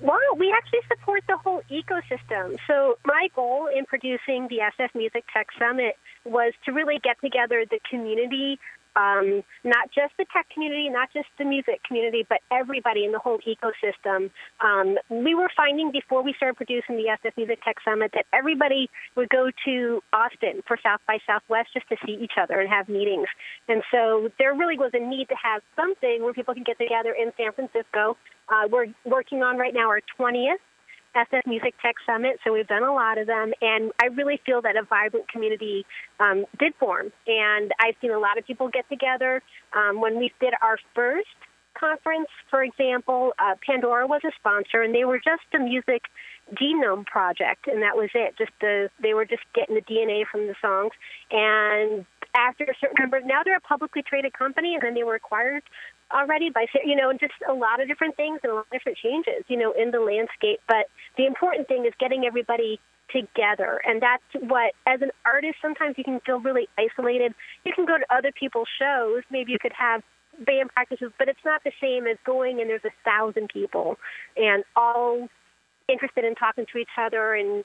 [0.01, 2.57] Well, we actually support the whole ecosystem.
[2.67, 7.65] So, my goal in producing the SF Music Tech Summit was to really get together
[7.71, 8.59] the community
[8.97, 13.19] um, not just the tech community, not just the music community, but everybody in the
[13.19, 14.31] whole ecosystem.
[14.61, 18.91] Um, we were finding before we started producing the SF Music Tech Summit that everybody
[19.17, 22.89] would go to Austin for South by Southwest just to see each other and have
[22.89, 23.29] meetings.
[23.69, 27.15] And so there really was a need to have something where people can get together
[27.15, 28.17] in San Francisco.
[28.49, 30.59] Uh, we're working on right now our 20th
[31.15, 34.63] SF Music Tech Summit, so we've done a lot of them, and I really feel
[34.63, 35.85] that a vibrant community
[36.21, 37.13] um, did form.
[37.27, 39.43] And I've seen a lot of people get together.
[39.75, 41.29] Um, when we did our first
[41.79, 46.03] conference, for example, uh, Pandora was a sponsor, and they were just a music
[46.55, 48.35] genome project, and that was it.
[48.39, 50.93] Just the they were just getting the DNA from the songs,
[51.31, 52.05] and
[52.35, 55.63] after a certain number, now they're a publicly traded company, and then they were acquired
[56.13, 58.99] already by you know just a lot of different things and a lot of different
[58.99, 60.61] changes you know in the landscape.
[60.67, 60.87] But
[61.17, 62.81] the important thing is getting everybody
[63.11, 63.81] together.
[63.85, 67.35] And that's what as an artist sometimes you can feel really isolated.
[67.65, 69.23] You can go to other people's shows.
[69.31, 70.03] Maybe you could have
[70.47, 73.99] band practices but it's not the same as going and there's a thousand people
[74.37, 75.29] and all
[75.87, 77.65] interested in talking to each other and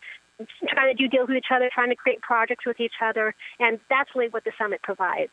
[0.68, 3.34] trying to do deals with each other trying to create projects with each other.
[3.60, 5.32] And that's really what the summit provides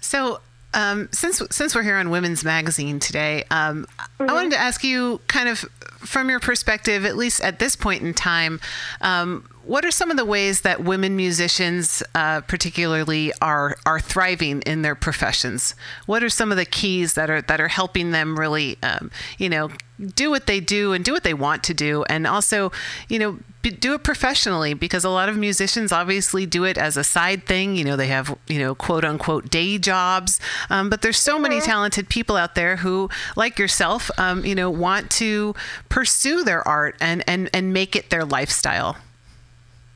[0.00, 0.40] So,
[0.74, 3.86] um, since since we're here on Women's Magazine today, um,
[4.20, 5.60] I wanted to ask you, kind of
[5.98, 8.60] from your perspective, at least at this point in time,
[9.00, 14.62] um, what are some of the ways that women musicians, uh, particularly, are are thriving
[14.62, 15.74] in their professions?
[16.06, 19.48] What are some of the keys that are that are helping them really, um, you
[19.48, 19.70] know,
[20.14, 22.72] do what they do and do what they want to do, and also,
[23.08, 23.38] you know,
[23.70, 24.74] do it professionally?
[24.74, 27.76] Because a lot of musicians obviously do it as a side thing.
[27.76, 30.40] You know, they have you know quote unquote day jobs,
[30.70, 34.70] um, but there's so many talented people out there who, like yourself, um, you know,
[34.70, 35.54] want to
[35.88, 38.96] pursue their art and and and make it their lifestyle.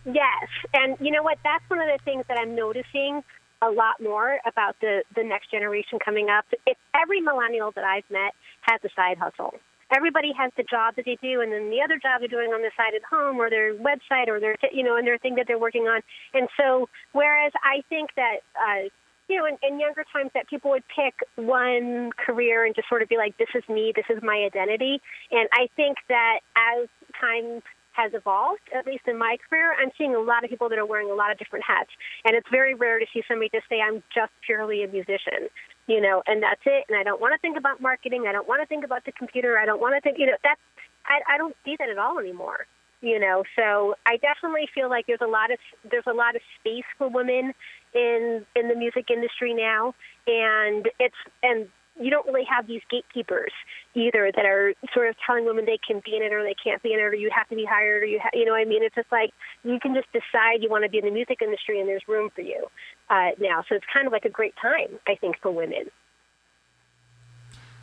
[0.04, 1.38] Yes, and you know what?
[1.44, 3.22] That's one of the things that I'm noticing
[3.62, 6.44] a lot more about the the next generation coming up.
[6.66, 9.54] If every millennial that I've met has a side hustle.
[9.94, 12.62] Everybody has the job that they do, and then the other job they're doing on
[12.62, 15.46] the side at home, or their website, or their you know, and their thing that
[15.46, 16.00] they're working on.
[16.34, 18.40] And so, whereas I think that.
[18.56, 18.88] Uh,
[19.28, 23.02] you know, in, in younger times, that people would pick one career and just sort
[23.02, 23.92] of be like, "This is me.
[23.94, 26.88] This is my identity." And I think that as
[27.18, 27.62] time
[27.92, 30.86] has evolved, at least in my career, I'm seeing a lot of people that are
[30.86, 31.90] wearing a lot of different hats.
[32.24, 35.48] And it's very rare to see somebody just say, I'm just purely a musician,
[35.86, 36.84] you know, and that's it.
[36.88, 38.24] And I don't want to think about marketing.
[38.28, 39.58] I don't want to think about the computer.
[39.58, 40.60] I don't want to think, you know, that's,
[41.06, 42.66] I, I don't see that at all anymore.
[43.00, 45.58] You know, so I definitely feel like there's a lot of
[45.90, 47.52] there's a lot of space for women
[47.94, 49.92] in in the music industry now,
[50.28, 51.66] and it's and
[52.00, 53.52] you don't really have these gatekeepers
[53.94, 56.82] either that are sort of telling women they can be in it or they can't
[56.82, 58.60] be in it or you have to be hired or you ha- you know what
[58.60, 61.10] I mean it's just like you can just decide you want to be in the
[61.10, 62.66] music industry and there's room for you
[63.10, 65.90] uh, now so it's kind of like a great time I think for women.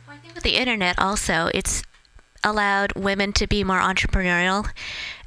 [0.06, 1.84] Well, I think with the internet, also, it's
[2.42, 4.70] allowed women to be more entrepreneurial uh,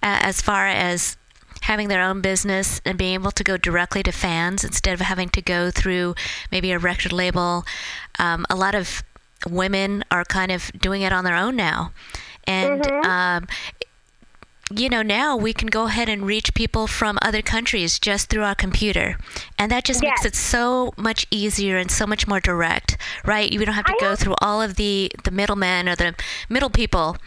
[0.02, 1.16] as far as
[1.62, 5.30] having their own business and being able to go directly to fans instead of having
[5.30, 6.16] to go through
[6.52, 7.64] maybe a record label.
[8.20, 9.04] Um, a lot of
[9.50, 11.94] women are kind of doing it on their own now.
[12.46, 13.48] And, um,
[14.72, 18.44] you know, now we can go ahead and reach people from other countries just through
[18.44, 19.18] our computer.
[19.58, 23.52] And that just makes it so much easier and so much more direct, right?
[23.52, 26.16] You don't have to I go through all of the, the middlemen or the
[26.50, 27.18] middle people.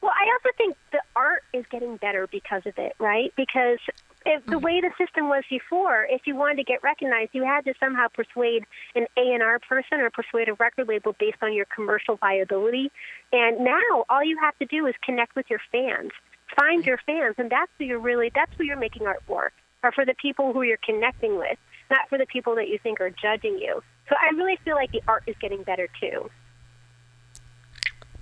[0.00, 3.32] Well, I also think the art is getting better because of it, right?
[3.36, 3.78] Because
[4.26, 4.64] if the mm-hmm.
[4.64, 8.08] way the system was before, if you wanted to get recognized, you had to somehow
[8.08, 8.64] persuade
[8.94, 12.90] an A and R person or persuade a record label based on your commercial viability.
[13.32, 16.10] And now all you have to do is connect with your fans,
[16.56, 16.88] find mm-hmm.
[16.88, 19.52] your fans, and that's who you're really that's who you're making art for,
[19.82, 21.58] or for the people who you're connecting with,
[21.90, 23.82] not for the people that you think are judging you.
[24.08, 26.30] So I really feel like the art is getting better too.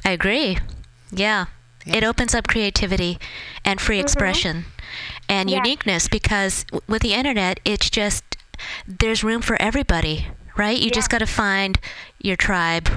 [0.05, 0.59] I agree.
[1.13, 1.47] Yeah.
[1.87, 3.19] It opens up creativity
[3.65, 4.67] and free expression
[5.29, 5.57] and Yeah.
[5.57, 8.23] uniqueness because w- with the internet, it's just
[8.87, 10.79] there's room for everybody, right?
[10.79, 11.79] You just got to find
[12.21, 12.89] your tribe,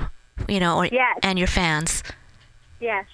[0.47, 1.17] you know, or, Yes.
[1.23, 2.03] and your fans.
[2.79, 3.05] Yes.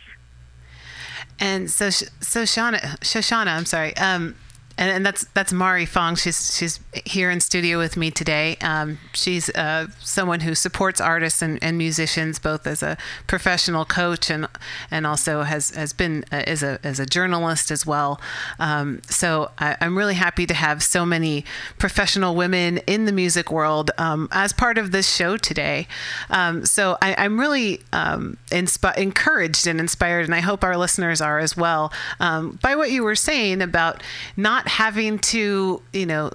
[1.40, 3.96] And so, Sh- so Shauna, Shoshana, I'm sorry.
[3.98, 4.36] Um,
[4.82, 6.16] and, and that's that's Mari Fong.
[6.16, 8.58] She's she's here in studio with me today.
[8.62, 14.32] Um, she's uh, someone who supports artists and, and musicians both as a professional coach
[14.32, 14.48] and
[14.90, 18.20] and also has has been uh, as a as a journalist as well.
[18.58, 21.46] Um, so I, I'm really happy to have so many
[21.78, 25.88] professional women in the music world um, as part of this show today.
[26.32, 31.38] Um, so I, I'm really um, encouraged and inspired, and I hope our listeners are
[31.38, 34.02] as well um, by what you were saying about
[34.36, 36.32] not having to, you know,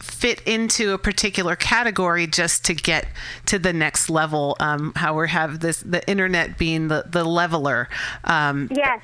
[0.00, 3.06] fit into a particular category just to get
[3.46, 4.56] to the next level.
[4.58, 7.88] Um, how we have this, the internet being the the leveler.
[8.24, 9.00] Um, Yes.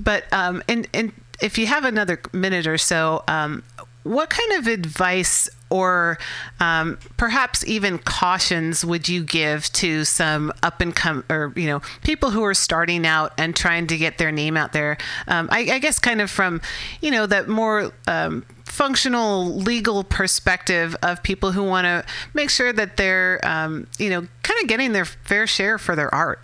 [0.00, 3.62] but um, and and if you have another minute or so, um,
[4.06, 6.18] what kind of advice or
[6.60, 11.80] um, perhaps even cautions would you give to some up and come or you know
[12.02, 14.96] people who are starting out and trying to get their name out there?
[15.26, 16.60] Um, I, I guess kind of from
[17.00, 22.04] you know that more um, functional legal perspective of people who want to
[22.34, 26.14] make sure that they're um, you know kind of getting their fair share for their
[26.14, 26.40] art.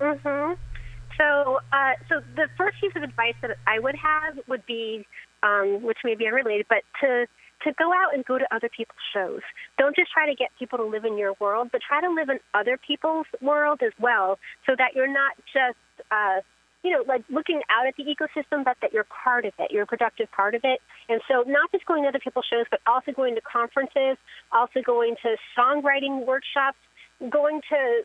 [0.00, 0.52] hmm
[1.16, 5.06] So, uh, so the first piece of advice that I would have would be,
[5.44, 7.26] um, which may be unrelated, but to
[7.62, 9.40] to go out and go to other people's shows.
[9.78, 12.28] Don't just try to get people to live in your world, but try to live
[12.28, 15.78] in other people's world as well, so that you're not just,
[16.10, 16.40] uh,
[16.82, 19.70] you know, like looking out at the ecosystem, but that you're part of it.
[19.70, 20.80] You're a productive part of it.
[21.08, 24.18] And so, not just going to other people's shows, but also going to conferences,
[24.52, 26.78] also going to songwriting workshops,
[27.30, 28.02] going to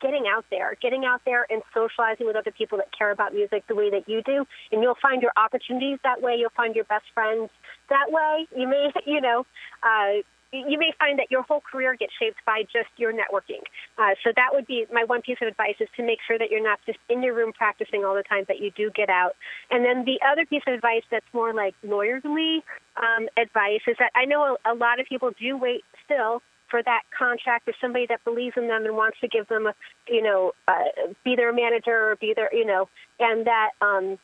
[0.00, 3.64] getting out there, getting out there and socializing with other people that care about music
[3.68, 6.36] the way that you do, and you'll find your opportunities that way.
[6.38, 7.50] You'll find your best friends
[7.88, 8.46] that way.
[8.56, 9.46] You may, you know,
[9.82, 10.22] uh,
[10.52, 13.62] you may find that your whole career gets shaped by just your networking.
[13.98, 16.50] Uh, so that would be my one piece of advice: is to make sure that
[16.50, 19.36] you're not just in your room practicing all the time, but you do get out.
[19.70, 22.62] And then the other piece of advice that's more like lawyerly
[22.96, 26.82] um, advice is that I know a, a lot of people do wait still for
[26.82, 29.74] that contract or somebody that believes in them and wants to give them a
[30.08, 34.18] you know uh, be their manager or be their you know and that um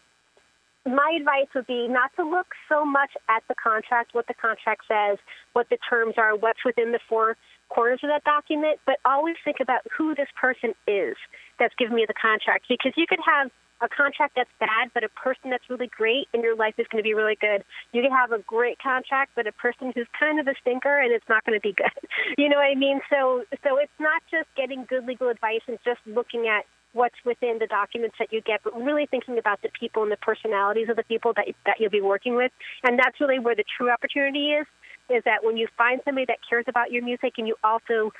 [0.84, 4.82] my advice would be not to look so much at the contract what the contract
[4.86, 5.18] says
[5.52, 7.36] what the terms are what's within the four
[7.68, 11.16] corners of that document but always think about who this person is
[11.58, 12.66] that's giving me the contract.
[12.68, 16.40] Because you could have a contract that's bad, but a person that's really great in
[16.40, 17.64] your life is going to be really good.
[17.92, 21.12] You can have a great contract, but a person who's kind of a stinker and
[21.12, 21.92] it's not going to be good.
[22.38, 23.00] You know what I mean?
[23.08, 27.58] So, so it's not just getting good legal advice and just looking at what's within
[27.60, 30.96] the documents that you get, but really thinking about the people and the personalities of
[30.96, 32.50] the people that that you'll be working with.
[32.82, 34.66] And that's really where the true opportunity is.
[35.08, 38.10] Is that when you find somebody that cares about your music and you also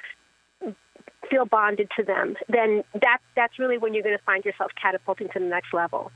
[1.30, 5.28] feel bonded to them, then that that's really when you're going to find yourself catapulting
[5.30, 6.12] to the next level.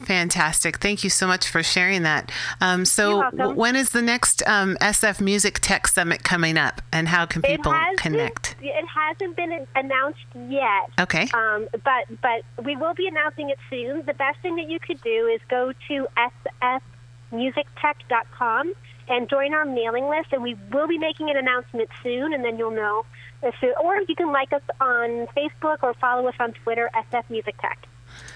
[0.00, 0.78] Fantastic.
[0.78, 2.30] Thank you so much for sharing that.
[2.60, 7.08] Um, so, w- when is the next um, SF Music Tech Summit coming up, and
[7.08, 8.54] how can people it connect?
[8.62, 10.90] It hasn't been announced yet.
[11.00, 11.28] Okay.
[11.34, 14.04] Um, but but we will be announcing it soon.
[14.06, 16.06] The best thing that you could do is go to
[17.32, 18.74] sfmusictech.com
[19.08, 22.56] and join our mailing list, and we will be making an announcement soon, and then
[22.56, 23.04] you'll know.
[23.42, 27.24] As soon- Or you can like us on Facebook or follow us on Twitter, SF
[27.30, 27.86] Music Tech.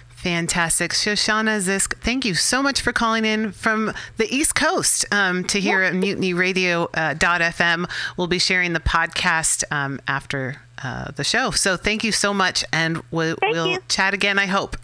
[0.08, 0.92] Fantastic.
[0.92, 5.58] Shoshana Zisk, thank you so much for calling in from the East Coast um, to
[5.58, 7.90] hear at Mutiny Radio uh, dot FM.
[8.16, 11.50] We'll be sharing the podcast um, after uh, the show.
[11.50, 14.76] So thank you so much, and we'll, we'll chat again, I hope.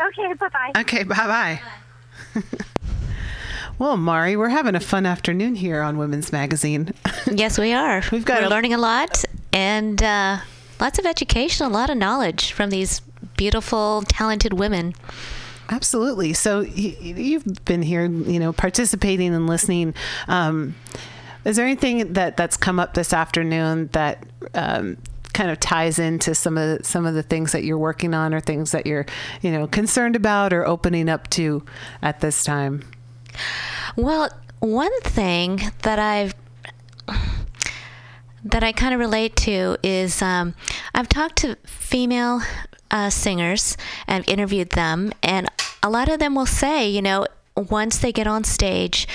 [0.00, 0.80] Okay, bye bye.
[0.82, 1.60] Okay, bye bye.
[3.78, 6.92] well, Mari, we're having a fun afternoon here on Women's Magazine.
[7.32, 8.02] Yes, we are.
[8.10, 10.38] We've got We're a- learning a lot and uh,
[10.80, 13.00] lots of education, a lot of knowledge from these
[13.36, 14.94] beautiful, talented women.
[15.68, 16.32] Absolutely.
[16.32, 19.94] So y- y- you've been here, you know, participating and listening.
[20.26, 20.74] Um,
[21.44, 24.96] is there anything that that's come up this afternoon that um,
[25.32, 28.34] kind of ties into some of the, some of the things that you're working on,
[28.34, 29.06] or things that you're,
[29.42, 31.64] you know, concerned about or opening up to
[32.02, 32.82] at this time?
[33.96, 34.28] Well,
[34.58, 36.34] one thing that I've
[38.44, 40.54] that I kind of relate to is um,
[40.94, 42.40] I've talked to female
[42.90, 43.76] uh, singers
[44.06, 45.48] and interviewed them, and
[45.82, 47.26] a lot of them will say, you know,
[47.56, 49.06] once they get on stage,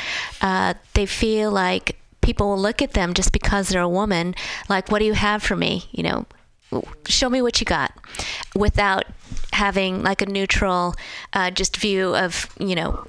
[0.42, 4.36] uh, they feel like people will look at them just because they're a woman,
[4.68, 5.86] like, what do you have for me?
[5.92, 6.26] You know,
[7.08, 7.94] show me what you got
[8.56, 9.06] without
[9.54, 10.96] having like a neutral
[11.34, 13.08] uh, just view of, you know,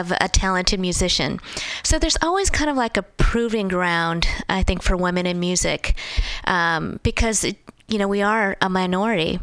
[0.00, 1.38] of a talented musician.
[1.82, 5.94] So there's always kind of like a proving ground, I think, for women in music,
[6.44, 7.44] um, because
[7.88, 9.38] you know we are a minority.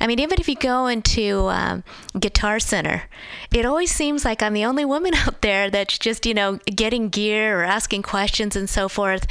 [0.00, 1.84] I mean, even if you go into um,
[2.18, 3.04] Guitar Center,
[3.52, 7.08] it always seems like I'm the only woman out there that's just you know getting
[7.08, 9.26] gear or asking questions and so forth,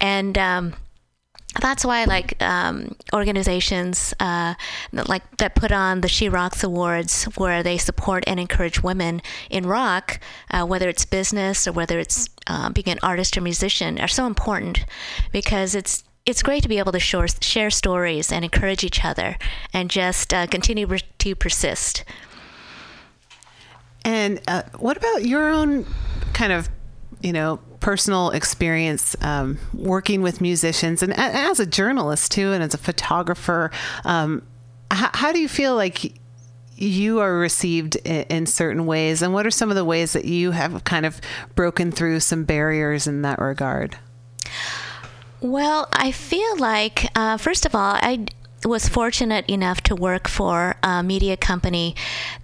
[0.00, 0.38] and.
[0.38, 0.74] Um,
[1.60, 4.54] that's why like um, organizations uh,
[4.92, 9.22] that like that put on the She Rocks Awards, where they support and encourage women
[9.50, 10.20] in rock,
[10.50, 14.26] uh, whether it's business or whether it's uh, being an artist or musician, are so
[14.26, 14.84] important
[15.32, 19.38] because it's it's great to be able to share, share stories and encourage each other
[19.72, 20.86] and just uh, continue
[21.18, 22.04] to persist.
[24.04, 25.86] And uh, what about your own
[26.34, 26.68] kind of,
[27.20, 32.74] you know, personal experience um, working with musicians and as a journalist too, and as
[32.74, 33.70] a photographer?
[34.04, 34.42] Um,
[34.90, 36.14] how, how do you feel like
[36.76, 40.24] you are received in, in certain ways, and what are some of the ways that
[40.24, 41.20] you have kind of
[41.54, 43.96] broken through some barriers in that regard?
[45.40, 48.26] Well, I feel like, uh, first of all, I
[48.64, 51.94] was fortunate enough to work for a media company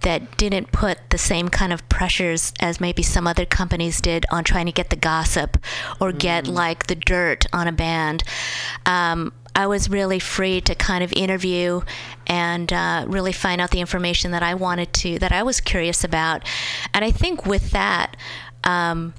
[0.01, 4.43] that didn't put the same kind of pressures as maybe some other companies did on
[4.43, 5.57] trying to get the gossip
[5.99, 8.23] or get like the dirt on a band.
[8.85, 11.81] Um, I was really free to kind of interview
[12.27, 16.03] and uh, really find out the information that I wanted to, that I was curious
[16.03, 16.45] about.
[16.93, 18.17] And I think with that,
[18.65, 19.13] um,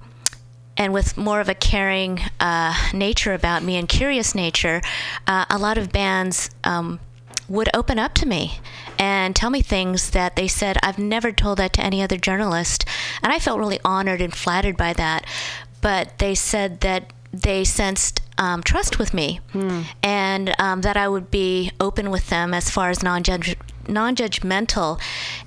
[0.76, 4.80] and with more of a caring uh, nature about me and curious nature,
[5.26, 7.00] uh, a lot of bands um,
[7.48, 8.58] would open up to me
[8.98, 12.84] and tell me things that they said I've never told that to any other journalist,
[13.22, 15.26] and I felt really honored and flattered by that.
[15.80, 19.40] But they said that they sensed um, trust with me,
[20.02, 23.56] and um, that I would be open with them as far as non-judge
[23.88, 25.00] non-judgmental,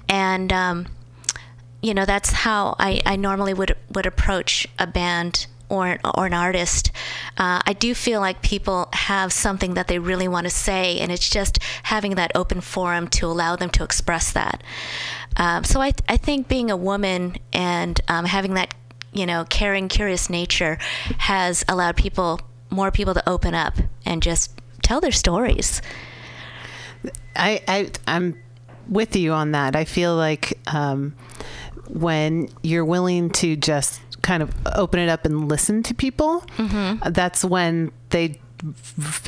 [0.07, 0.87] and um,
[1.81, 6.33] you know that's how I, I normally would would approach a band or or an
[6.33, 6.91] artist.
[7.37, 11.11] Uh, I do feel like people have something that they really want to say, and
[11.11, 14.63] it's just having that open forum to allow them to express that.
[15.37, 18.73] Um, so I I think being a woman and um, having that
[19.13, 20.77] you know caring, curious nature
[21.19, 23.75] has allowed people more people to open up
[24.05, 25.81] and just tell their stories.
[27.35, 28.37] I, I I'm
[28.87, 29.75] with you on that.
[29.75, 31.15] I feel like um,
[31.89, 37.11] when you're willing to just kind of open it up and listen to people, Mm-hmm.
[37.11, 38.39] that's when they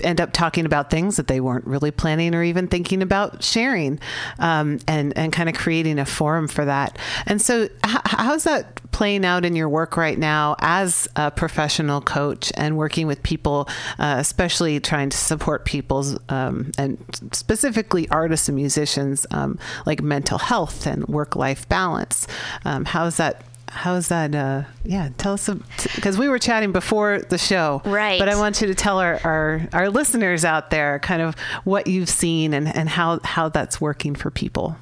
[0.04, 4.00] end up talking about things that they weren't really planning or even thinking about sharing,
[4.40, 6.98] um, and and kind of creating a forum for that.
[7.26, 12.02] And so, h- how's that playing out in your work right now as a professional
[12.02, 13.68] coach and working with people,
[14.00, 16.98] uh, especially trying to support people's um, and
[17.32, 22.28] specifically artists and musicians, um, like mental health and work life balance?
[22.66, 23.44] Um, how's that?
[23.72, 24.36] How's that?
[24.36, 25.50] Uh, yeah, tell us
[25.96, 28.20] because we were chatting before the show, Right.
[28.20, 31.88] But I want you to tell our, our, our listeners out there kind of what
[31.88, 34.76] you've seen and, and how, how that's working for people.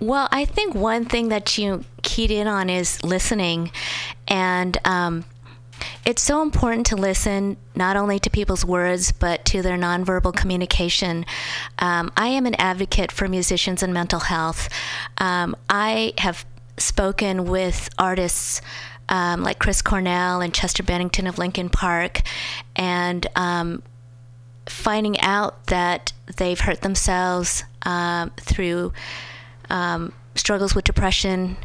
[0.00, 3.70] Well, I think one thing that you keyed in on is listening.
[4.26, 5.24] And um,
[6.04, 11.24] it's so important to listen not only to people's words, but to their nonverbal communication.
[11.78, 14.68] Um, I am an advocate for musicians and mental health.
[15.18, 16.44] Um, I have
[16.82, 18.60] spoken with artists.
[19.08, 22.22] Um, like Chris Cornell and Chester Bennington of Linkin Park,
[22.76, 23.82] and um,
[24.66, 28.92] finding out that they've hurt themselves um, through
[29.68, 31.56] um, struggles with depression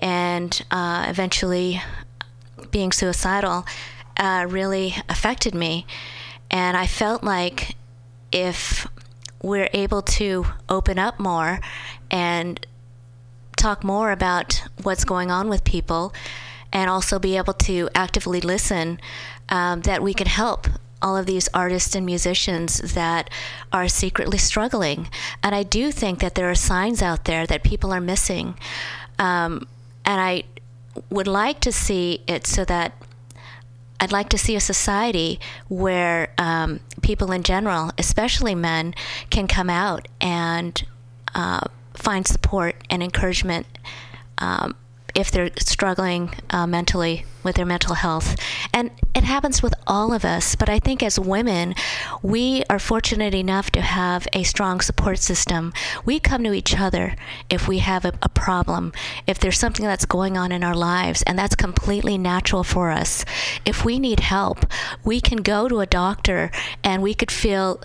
[0.00, 1.80] and uh, eventually
[2.70, 3.66] being suicidal
[4.16, 5.86] uh, really affected me.
[6.50, 7.76] And I felt like
[8.32, 8.86] if
[9.42, 11.60] we're able to open up more
[12.10, 12.64] and
[13.58, 16.12] talk more about what's going on with people
[16.72, 19.00] and also be able to actively listen,
[19.48, 20.66] um, that we can help
[21.00, 23.30] all of these artists and musicians that
[23.72, 25.08] are secretly struggling.
[25.42, 28.54] And I do think that there are signs out there that people are missing.
[29.18, 29.66] Um,
[30.04, 30.44] and I
[31.10, 32.92] would like to see it so that
[34.00, 38.94] I'd like to see a society where um, people in general, especially men,
[39.30, 40.84] can come out and
[41.34, 41.60] uh,
[41.98, 43.66] find support and encouragement
[44.38, 44.76] um,
[45.14, 48.36] if they're struggling uh, mentally with their mental health.
[48.72, 51.74] And it happens with all of us, but I think as women,
[52.22, 55.72] we are fortunate enough to have a strong support system.
[56.04, 57.16] We come to each other
[57.50, 58.92] if we have a, a problem,
[59.26, 63.24] if there's something that's going on in our lives, and that's completely natural for us.
[63.64, 64.66] If we need help,
[65.04, 66.50] we can go to a doctor
[66.84, 67.80] and we could feel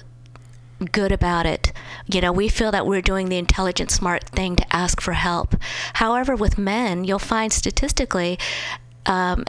[0.86, 1.72] good about it.
[2.08, 5.56] You know, we feel that we're doing the intelligent, smart thing to ask for help.
[5.94, 8.38] However, with men, you'll find statistically,
[9.06, 9.46] um,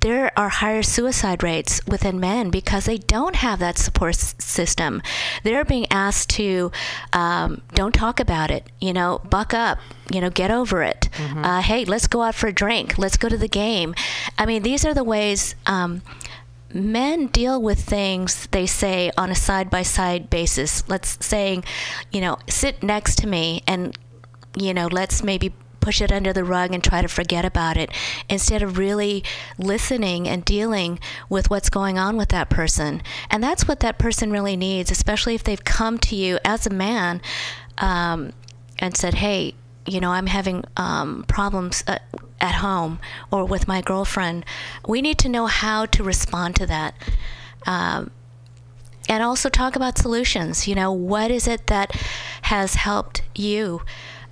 [0.00, 5.02] there are higher suicide rates within men because they don't have that support s- system.
[5.42, 6.70] They're being asked to
[7.12, 9.78] um, don't talk about it, you know, buck up,
[10.12, 11.08] you know, get over it.
[11.44, 12.96] Uh, hey, let's go out for a drink.
[12.96, 13.92] Let's go to the game.
[14.38, 15.56] I mean, these are the ways.
[15.66, 16.02] Um,
[16.72, 20.88] men deal with things they say on a side by side basis.
[20.88, 21.64] Let's saying
[22.12, 23.96] you know sit next to me and
[24.56, 27.90] you know let's maybe push it under the rug and try to forget about it
[28.28, 29.24] instead of really
[29.56, 30.98] listening and dealing
[31.30, 33.00] with what's going on with that person.
[33.30, 36.70] And that's what that person really needs especially if they've come to you as a
[36.70, 37.22] man
[37.78, 38.32] um,
[38.78, 39.54] and said hey
[39.88, 41.98] you know i'm having um, problems uh,
[42.40, 42.98] at home
[43.30, 44.44] or with my girlfriend
[44.86, 46.94] we need to know how to respond to that.
[47.66, 48.12] Um,
[49.08, 51.92] and also talk about solutions you know what is it that
[52.42, 53.82] has helped you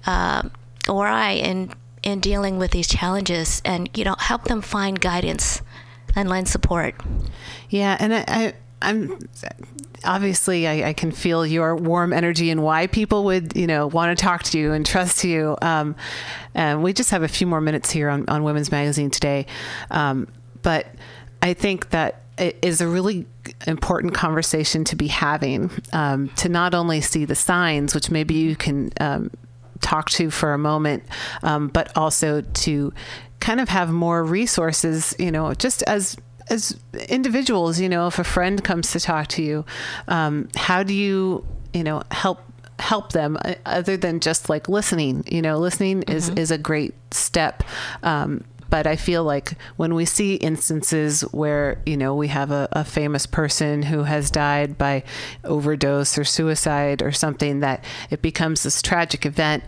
[0.06, 0.50] um
[0.88, 5.60] or i in in dealing with these challenges and you know help them find guidance
[6.16, 6.94] and lend support.
[7.68, 9.18] Yeah, and I, I I'm
[10.04, 14.16] obviously I, I can feel your warm energy and why people would you know want
[14.16, 15.56] to talk to you and trust you.
[15.62, 15.96] Um,
[16.54, 19.46] and we just have a few more minutes here on, on Women's Magazine today,
[19.90, 20.28] um,
[20.62, 20.86] but
[21.42, 23.26] I think that it is a really
[23.66, 28.56] important conversation to be having um, to not only see the signs, which maybe you
[28.56, 29.30] can um,
[29.80, 31.04] talk to for a moment,
[31.42, 32.92] um, but also to
[33.40, 36.16] kind of have more resources, you know, just as
[36.48, 36.78] as
[37.08, 39.64] individuals, you know, if a friend comes to talk to you,
[40.08, 42.40] um, how do you, you know, help
[42.78, 45.24] help them uh, other than just like listening?
[45.30, 47.62] You know, listening is is a great step.
[48.02, 52.68] Um, but I feel like when we see instances where you know we have a,
[52.72, 55.04] a famous person who has died by
[55.44, 59.64] overdose or suicide or something, that it becomes this tragic event.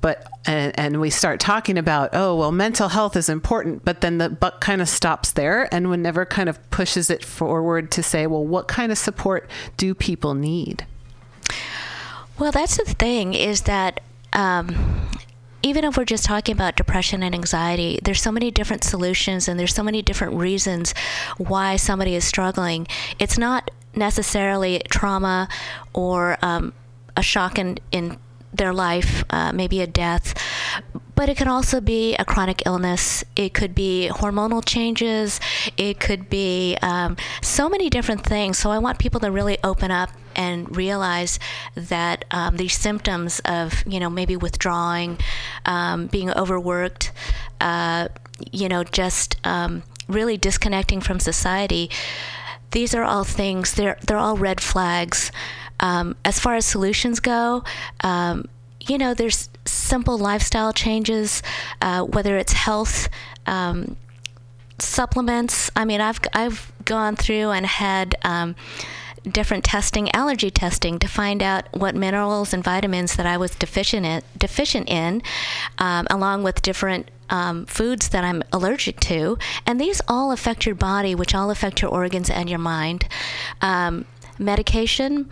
[0.00, 4.18] But and, and we start talking about oh well mental health is important, but then
[4.18, 8.02] the buck kind of stops there and one never kind of pushes it forward to
[8.02, 10.86] say well what kind of support do people need?
[12.38, 14.00] Well, that's the thing is that
[14.32, 15.08] um,
[15.62, 19.58] even if we're just talking about depression and anxiety, there's so many different solutions and
[19.58, 20.94] there's so many different reasons
[21.36, 22.86] why somebody is struggling.
[23.18, 25.48] It's not necessarily trauma
[25.92, 26.72] or um,
[27.16, 28.18] a shock in, in
[28.52, 30.34] their life, uh, maybe a death,
[31.14, 33.24] but it can also be a chronic illness.
[33.34, 35.40] It could be hormonal changes.
[35.76, 38.58] It could be um, so many different things.
[38.58, 41.40] So I want people to really open up and realize
[41.74, 45.18] that um, these symptoms of, you know, maybe withdrawing,
[45.66, 47.10] um, being overworked,
[47.60, 48.08] uh,
[48.52, 51.90] you know, just um, really disconnecting from society.
[52.70, 53.74] These are all things.
[53.74, 55.32] They're they're all red flags.
[55.80, 57.64] Um, as far as solutions go,
[58.00, 58.48] um,
[58.80, 61.42] you know, there's simple lifestyle changes,
[61.82, 63.08] uh, whether it's health.
[63.46, 63.96] Um,
[64.78, 65.70] supplements.
[65.76, 68.54] I mean, I've I've gone through and had um,
[69.28, 74.06] different testing, allergy testing, to find out what minerals and vitamins that I was deficient
[74.06, 75.22] in, deficient in,
[75.78, 77.10] um, along with different.
[77.30, 81.82] Um, foods that I'm allergic to, and these all affect your body, which all affect
[81.82, 83.06] your organs and your mind.
[83.60, 84.06] Um,
[84.38, 85.28] medication,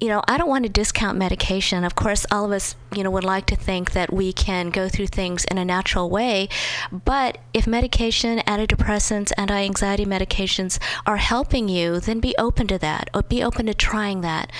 [0.00, 1.84] you know, I don't want to discount medication.
[1.84, 4.88] Of course, all of us, you know, would like to think that we can go
[4.88, 6.48] through things in a natural way.
[6.90, 13.10] But if medication, antidepressants, anti anxiety medications are helping you, then be open to that
[13.12, 14.50] or be open to trying that.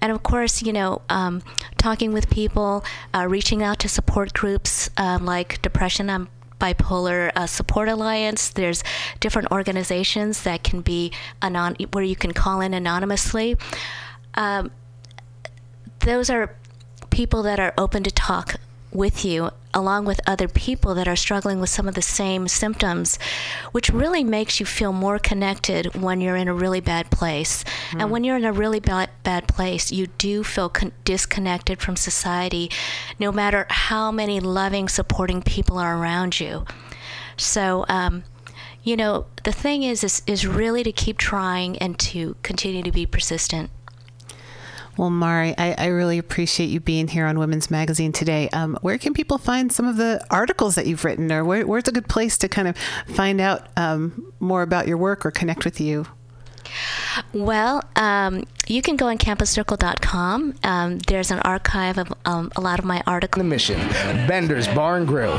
[0.00, 1.42] And of course, you know, um,
[1.76, 2.84] talking with people,
[3.14, 6.10] uh, reaching out to support groups um, like Depression.
[6.10, 6.28] I'm
[6.58, 8.82] bipolar uh, support alliance there's
[9.20, 13.56] different organizations that can be anon- where you can call in anonymously
[14.34, 14.72] um,
[16.08, 16.54] those are
[17.10, 18.54] people that are open to talk
[18.90, 23.18] with you along with other people that are struggling with some of the same symptoms
[23.72, 27.62] which really makes you feel more connected when you're in a really bad place.
[27.92, 31.96] And when you're in a really bad, bad place you do feel con- disconnected from
[31.96, 32.70] society
[33.18, 36.64] no matter how many loving supporting people are around you.
[37.36, 38.24] So um,
[38.82, 42.92] you know the thing is, is is really to keep trying and to continue to
[42.92, 43.68] be persistent
[44.98, 48.48] Well, Mari, I, I really appreciate you being here on Women's Magazine today.
[48.48, 51.86] Um, where can people find some of the articles that you've written, or where, where's
[51.86, 52.76] a good place to kind of
[53.14, 56.06] find out um, more about your work or connect with you?
[57.32, 60.54] Well, um, you can go on campuscircle.com.
[60.64, 63.40] Um, there's an archive of um, a lot of my articles.
[63.40, 63.78] The mission
[64.26, 65.38] Bender's Bar and Grill.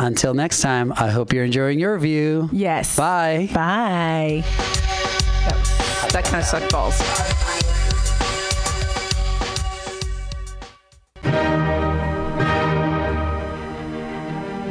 [0.00, 2.48] Until next time, I hope you're enjoying your view.
[2.52, 2.96] Yes.
[2.96, 3.48] Bye.
[3.52, 4.44] Bye.
[6.12, 7.47] That kind of sucked balls.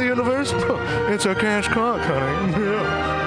[0.00, 0.52] the universe?
[1.12, 2.52] It's a cash cock, honey.
[2.70, 3.18] Yeah.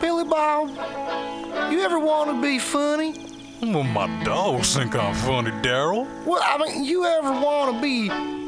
[0.00, 0.70] Billy Bob,
[1.70, 3.14] you ever want to be funny?
[3.62, 6.06] Well, my dogs think I'm funny, Daryl.
[6.24, 8.08] Well, I mean, you ever want to be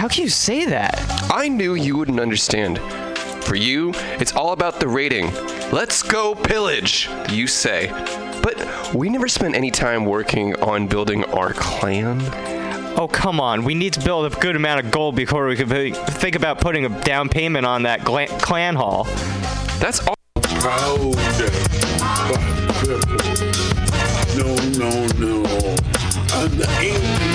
[0.00, 0.98] How can you say that?
[1.30, 2.78] I knew you wouldn't understand.
[3.44, 5.30] For you, it's all about the rating.
[5.72, 7.88] Let's go pillage, you say.
[8.42, 12.18] But we never spent any time working on building our clan.
[12.98, 13.62] Oh, come on.
[13.62, 16.86] We need to build a good amount of gold before we can think about putting
[16.86, 19.04] a down payment on that gla- clan hall.
[19.80, 20.14] That's all.
[20.36, 20.98] Proud
[24.34, 25.44] No, no, no.
[26.32, 27.29] I'm the angry.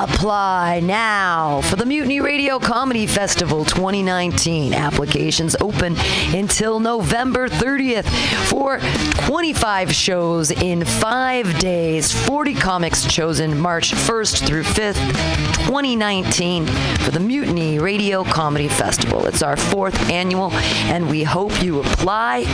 [0.00, 4.72] Apply now for the Mutiny Radio Comedy Festival 2019.
[4.72, 5.96] Applications open
[6.32, 8.06] until November 30th
[8.48, 8.78] for
[9.26, 12.12] 25 shows in five days.
[12.28, 15.04] 40 comics chosen March 1st through 5th,
[15.66, 16.66] 2019
[16.98, 19.26] for the Mutiny Radio Comedy Festival.
[19.26, 20.52] It's our fourth annual,
[20.92, 22.44] and we hope you apply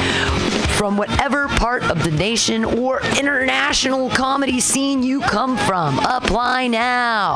[0.78, 5.98] from whatever part of the nation or international comedy scene you come from.
[5.98, 7.33] Apply now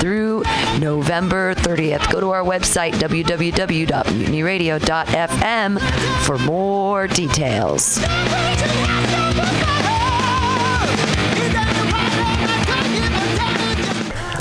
[0.00, 0.42] through
[0.78, 2.10] November 30th.
[2.12, 5.80] Go to our website, www.mutinyradio.fm,
[6.26, 7.98] for more details.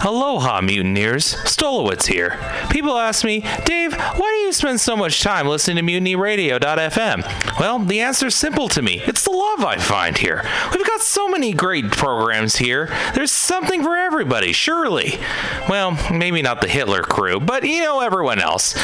[0.06, 1.36] Aloha, mutineers.
[1.46, 2.38] Stolowitz here.
[2.70, 7.60] People ask me, Dave, why do you spend so much time listening to mutinyradio.fm?
[7.60, 9.02] Well, the answer's simple to me.
[9.06, 10.44] It's the love I find here.
[10.76, 12.94] We've got so many great programs here.
[13.16, 15.20] There's something for everybody, surely.
[15.70, 18.76] Well, maybe not the Hitler crew, but you know everyone else.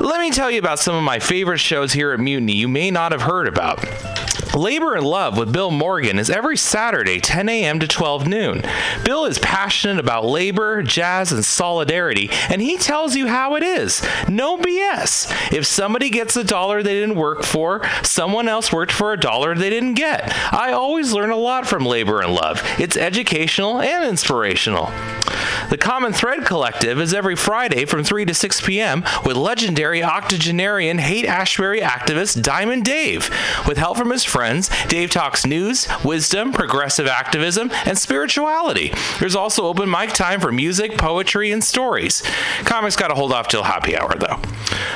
[0.00, 2.90] Let me tell you about some of my favorite shows here at Mutiny you may
[2.90, 3.84] not have heard about.
[4.54, 7.80] Labor and Love with Bill Morgan is every Saturday, 10 a.m.
[7.80, 8.62] to 12 noon.
[9.04, 14.06] Bill is passionate about labor, jazz, and solidarity, and he tells you how it is.
[14.28, 15.52] No BS.
[15.52, 19.54] If somebody gets a dollar they didn't work for, someone else worked for a dollar
[19.54, 20.32] they didn't get.
[20.52, 22.62] I always learn a lot from Labor and Love.
[22.78, 24.90] It's educational and inspirational.
[25.70, 29.04] The Common Thread Collective is every Friday from 3 to 6 p.m.
[29.24, 33.30] with legendary octogenarian Haight-Ashbury activist Diamond Dave,
[33.66, 38.92] with help from his friends, Dave talks news, wisdom, progressive activism, and spirituality.
[39.18, 42.22] There's also open mic time for music, poetry, and stories.
[42.64, 44.40] Comics got to hold off till happy hour, though.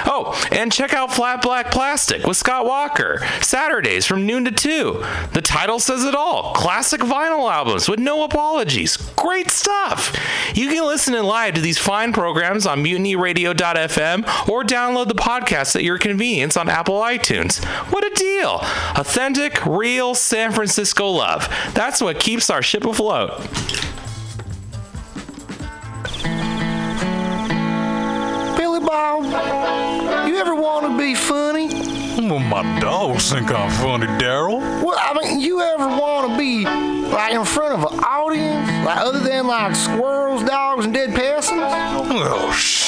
[0.06, 5.04] Oh, and check out Flat Black Plastic with Scott Walker, Saturdays from noon to 2.
[5.32, 8.96] The title says it all classic vinyl albums with no apologies.
[9.16, 10.16] Great stuff.
[10.54, 15.76] You can listen in live to these fine programs on mutinyradio.fm or download the podcast
[15.76, 17.64] at your convenience on Apple iTunes.
[17.92, 18.60] What a deal!
[18.96, 21.48] Authentic, real San Francisco love.
[21.74, 23.40] That's what keeps our ship afloat.
[28.88, 29.22] Bob,
[30.26, 31.68] you ever want to be funny?
[32.26, 34.60] Well, my dogs think I'm funny, Daryl.
[34.82, 38.96] Well, I mean, you ever want to be like in front of an audience, like
[38.96, 41.60] other than like squirrels, dogs, and dead peasants?
[41.60, 42.87] Oh, shit.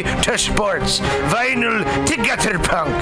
[0.00, 1.00] to sports,
[1.30, 2.94] vinyl to gutter punk.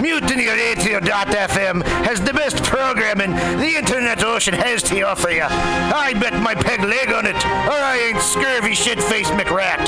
[0.00, 5.42] MutinyRadio.fm has the best programming the internet ocean has to offer you.
[5.42, 9.84] I bet my peg leg on it, or I ain't scurvy shit-faced McRat.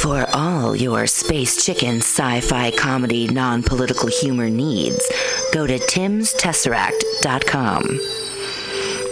[0.00, 5.06] For all your space chicken sci fi comedy non political humor needs,
[5.52, 8.29] go to timstesseract.com.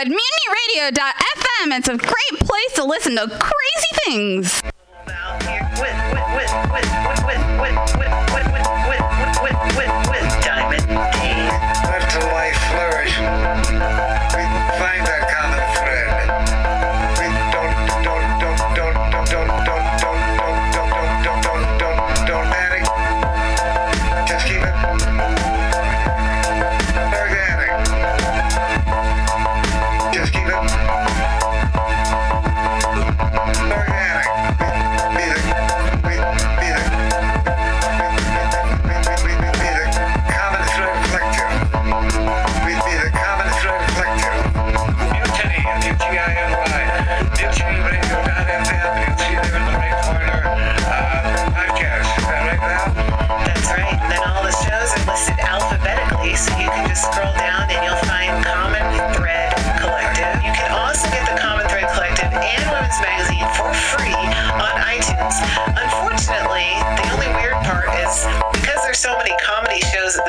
[0.00, 1.76] at mutinyradio.fm.
[1.76, 4.62] It's a great place to listen to crazy things.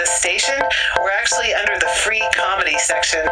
[0.06, 0.56] Station,
[1.00, 3.26] we're actually under the free comedy section.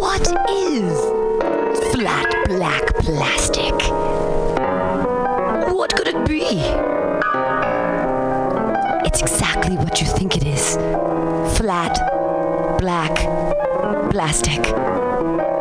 [0.00, 0.98] What is
[1.94, 3.74] flat black plastic?
[5.74, 6.62] What could it be?
[9.06, 10.76] It's exactly what you think it is.
[11.56, 11.98] Flat
[12.78, 13.14] black
[14.10, 14.62] plastic,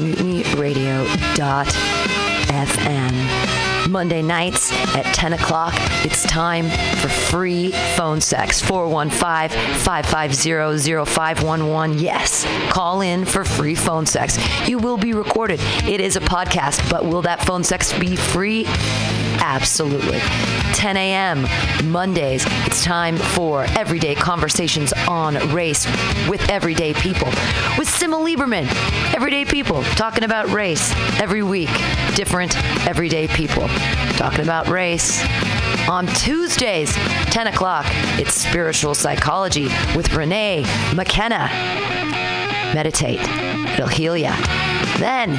[2.66, 3.92] mutinyradio.fm.
[3.92, 5.74] Monday nights at 10 o'clock,
[6.04, 8.62] it's time for free phone sex.
[8.62, 11.98] 415 550 0511.
[12.00, 14.38] Yes, call in for free phone sex.
[14.68, 15.60] You will be recorded.
[15.88, 18.66] It is a podcast, but will that phone sex be free?
[19.40, 20.20] Absolutely.
[20.74, 21.48] 10 a.m.
[21.92, 25.86] Mondays, it's time for everyday conversations on race
[26.28, 27.28] with everyday people.
[27.78, 28.68] With Sima Lieberman,
[29.16, 31.70] everyday people talking about race every week.
[32.16, 32.56] Different
[32.88, 33.68] everyday people
[34.18, 35.24] talking about race.
[35.90, 36.94] On Tuesdays,
[37.32, 37.86] 10 o'clock,
[38.20, 40.66] it's spiritual psychology with Renee
[40.96, 41.50] McKenna.
[42.74, 43.22] Meditate,
[43.74, 44.36] it'll heal ya.
[45.00, 45.32] Then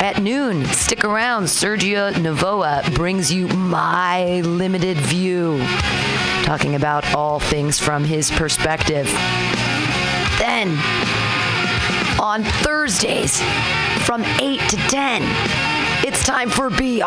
[0.00, 1.44] at noon, stick around.
[1.44, 5.58] Sergio Navoa brings you My Limited View,
[6.44, 9.06] talking about all things from his perspective.
[10.38, 10.78] Then
[12.20, 13.40] on Thursdays
[14.04, 15.22] from 8 to 10,
[16.06, 17.02] it's time for Beyond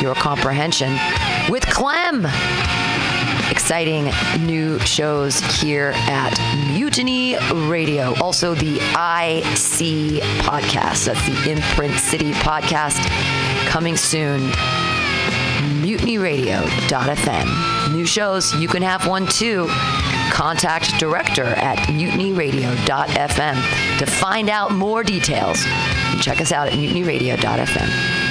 [0.00, 0.96] Your Comprehension
[1.50, 2.26] with Clem
[3.66, 4.12] exciting
[4.46, 6.38] new shows here at
[6.72, 7.36] Mutiny
[7.68, 8.14] Radio.
[8.22, 11.06] Also, the IC podcast.
[11.06, 12.96] That's the Imprint City podcast
[13.66, 14.42] coming soon.
[15.82, 17.92] MutinyRadio.fm.
[17.92, 19.66] New shows, you can have one too.
[20.30, 25.64] Contact director at mutinyradio.fm to find out more details.
[26.20, 28.25] Check us out at mutinyradio.fm.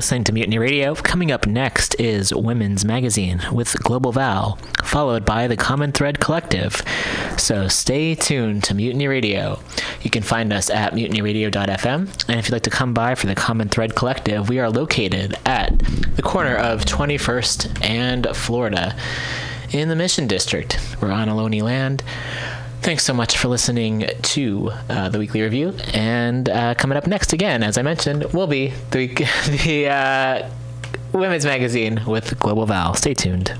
[0.00, 0.94] listening to Mutiny Radio.
[0.94, 6.82] Coming up next is Women's Magazine with Global Val, followed by the Common Thread Collective.
[7.36, 9.60] So stay tuned to Mutiny Radio.
[10.00, 12.28] You can find us at mutinyradio.fm.
[12.30, 15.36] And if you'd like to come by for the Common Thread Collective, we are located
[15.44, 15.78] at
[16.16, 18.96] the corner of 21st and Florida
[19.70, 20.78] in the Mission District.
[21.02, 22.02] We're on Ohlone land.
[22.82, 25.74] Thanks so much for listening to uh, the weekly review.
[25.92, 29.06] And uh, coming up next, again, as I mentioned, will be the,
[29.64, 30.50] the uh,
[31.12, 32.94] Women's Magazine with Global Val.
[32.94, 33.54] Stay tuned.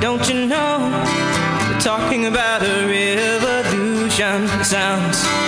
[0.00, 1.04] Don't you know
[1.70, 4.48] we're talking about a revolution?
[4.64, 5.47] Sounds.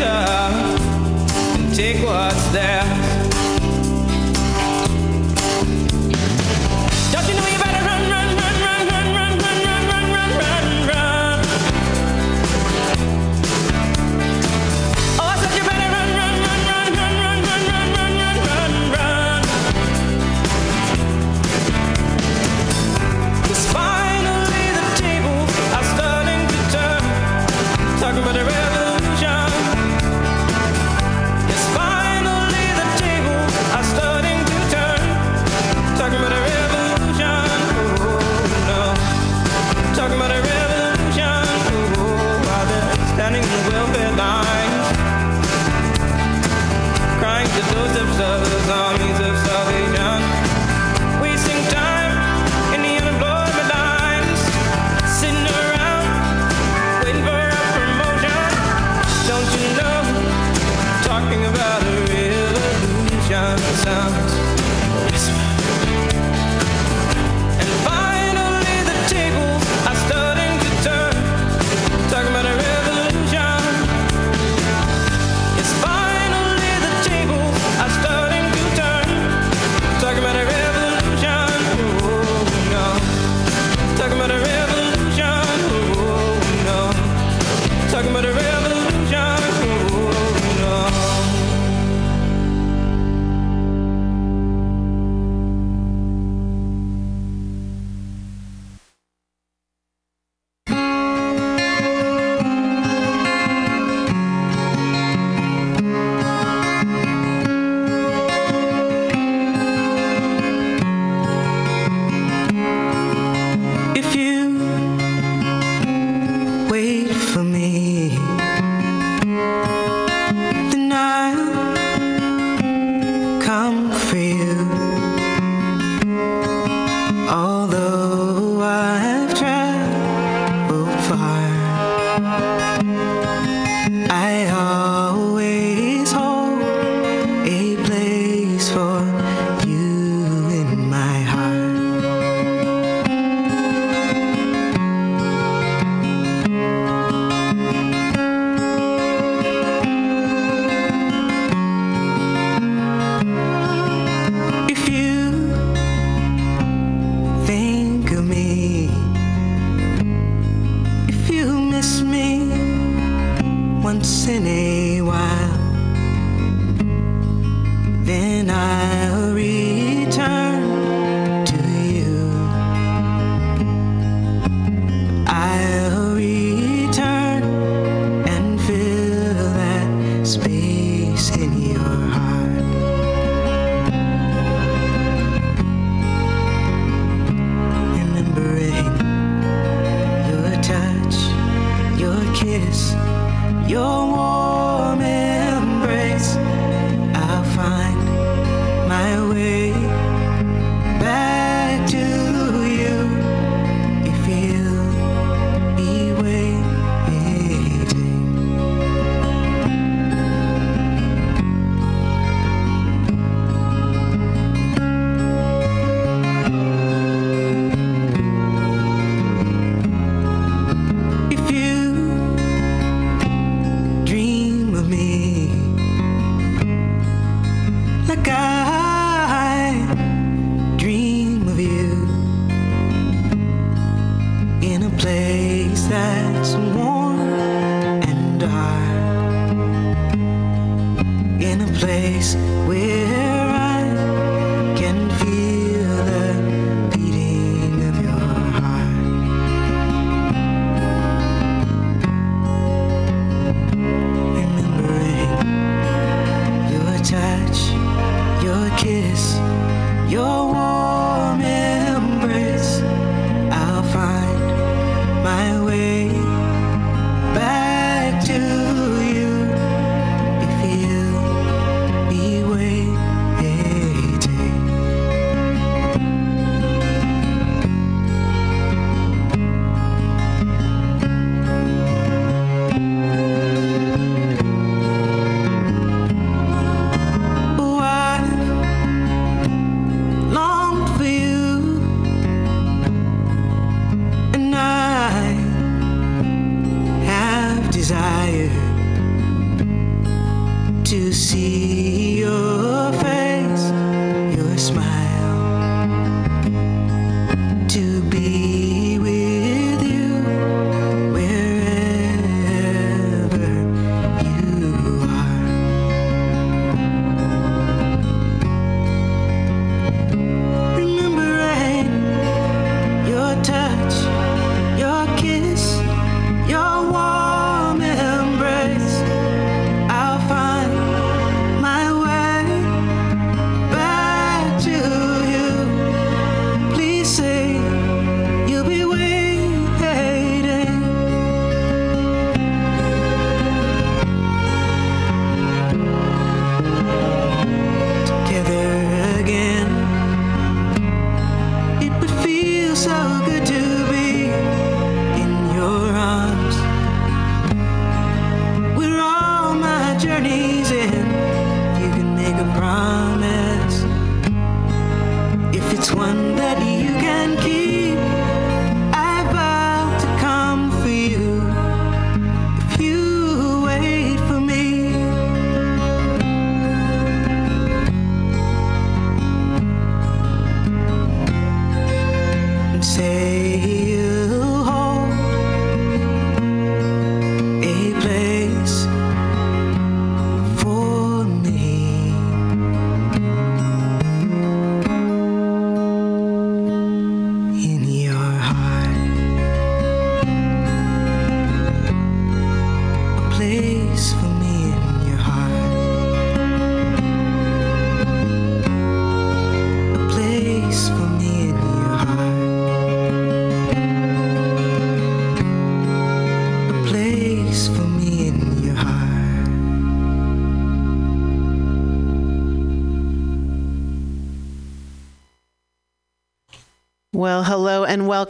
[0.00, 0.52] up
[1.58, 3.01] and take what's there.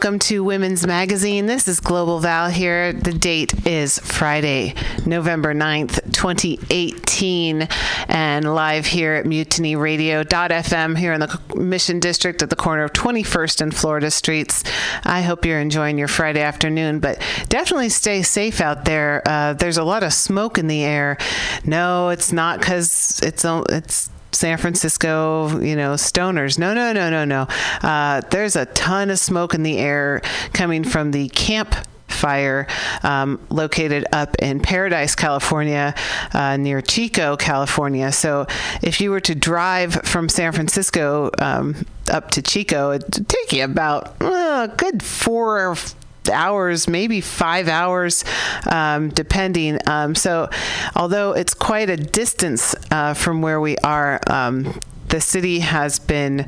[0.03, 1.45] Welcome to Women's Magazine.
[1.45, 2.91] This is Global Val here.
[2.91, 4.73] The date is Friday,
[5.05, 7.69] November 9th, 2018,
[8.09, 13.61] and live here at mutinyradio.fm here in the Mission District at the corner of 21st
[13.61, 14.65] and Florida Streets.
[15.05, 19.21] I hope you're enjoying your Friday afternoon, but definitely stay safe out there.
[19.25, 21.17] Uh, there's a lot of smoke in the air.
[21.63, 24.02] No, it's not because it's, it's,
[24.43, 26.59] San Francisco, you know, stoners.
[26.59, 27.47] No, no, no, no, no.
[27.81, 30.21] Uh, there's a ton of smoke in the air
[30.51, 31.73] coming from the camp
[32.09, 32.67] fire
[33.03, 35.95] um, located up in Paradise, California,
[36.33, 38.11] uh, near Chico, California.
[38.11, 38.45] So
[38.81, 43.63] if you were to drive from San Francisco um, up to Chico, it'd take you
[43.63, 45.73] about uh, a good four
[46.29, 48.23] hours, maybe five hours,
[48.69, 49.79] um, depending.
[49.87, 50.49] Um, so,
[50.95, 54.79] although it's quite a distance uh, from where we are, um,
[55.09, 56.47] the city has been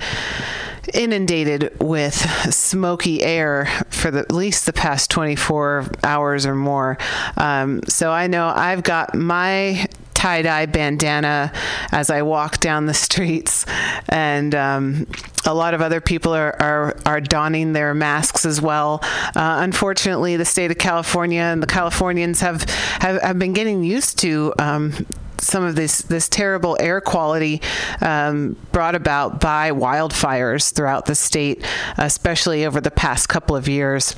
[0.94, 2.16] inundated with
[2.54, 6.98] smoky air for the, at least the past 24 hours or more.
[7.38, 9.88] Um, so I know I've got my
[10.26, 11.52] tie dye bandana
[11.92, 13.64] as I walk down the streets,
[14.10, 15.08] and um,
[15.46, 19.02] a lot of other people are, are, are donning their masks as well.
[19.04, 22.64] Uh, unfortunately, the state of California and the Californians have,
[23.02, 24.52] have, have been getting used to.
[24.58, 25.06] Um,
[25.38, 27.62] some of this this terrible air quality
[28.02, 31.64] um, brought about by wildfires throughout the state,
[31.98, 34.16] especially over the past couple of years.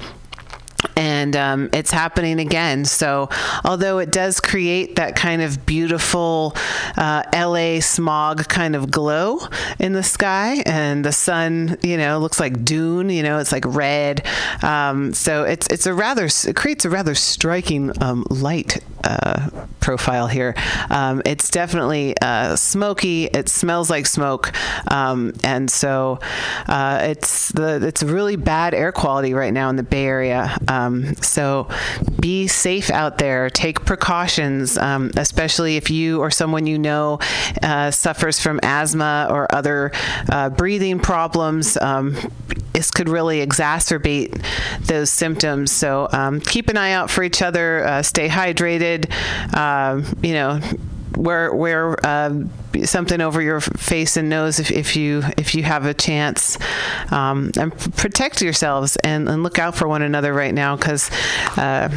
[0.96, 2.86] And um, it's happening again.
[2.86, 3.30] So,
[3.64, 6.54] although it does create that kind of beautiful
[6.96, 9.40] uh, LA smog kind of glow
[9.80, 13.10] in the sky, and the sun, you know, looks like dune.
[13.10, 14.26] You know, it's like red.
[14.64, 19.50] Um, so it's it's a rather it creates a rather striking um, light uh,
[19.80, 20.54] profile here.
[20.90, 23.26] Um, it's definitely uh, smoky.
[23.26, 24.52] It smells like smoke,
[24.92, 26.20] um, and so
[26.68, 30.58] uh, it's the it's really bad air quality right now in the Bay Area.
[30.68, 31.68] Um, so
[32.20, 33.50] be safe out there.
[33.50, 37.20] Take precautions, um, especially if you or someone you know
[37.64, 39.92] uh, suffers from asthma or other
[40.32, 41.78] uh, breathing problems.
[41.78, 42.16] Um,
[42.74, 44.44] this could really exacerbate
[44.82, 45.72] those symptoms.
[45.72, 47.86] So um, keep an eye out for each other.
[47.86, 49.12] Uh, stay hydrated.
[49.56, 50.60] Um, you know
[51.16, 52.34] wear wear uh,
[52.84, 56.58] something over your face and nose if, if you if you have a chance
[57.12, 61.10] um, and protect yourselves and, and look out for one another right now because
[61.58, 61.90] uh,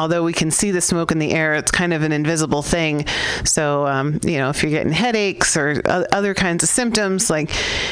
[0.00, 3.06] although we can see the smoke in the air, it's kind of an invisible thing.
[3.44, 7.50] So, um, you know, if you're getting headaches or other kinds of symptoms, like,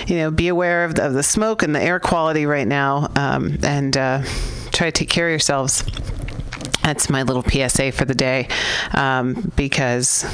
[0.09, 3.11] you know, be aware of the, of the smoke and the air quality right now
[3.15, 4.23] um, and uh,
[4.73, 5.85] try to take care of yourselves.
[6.89, 8.49] That's my little PSA for the day
[8.95, 10.25] um, because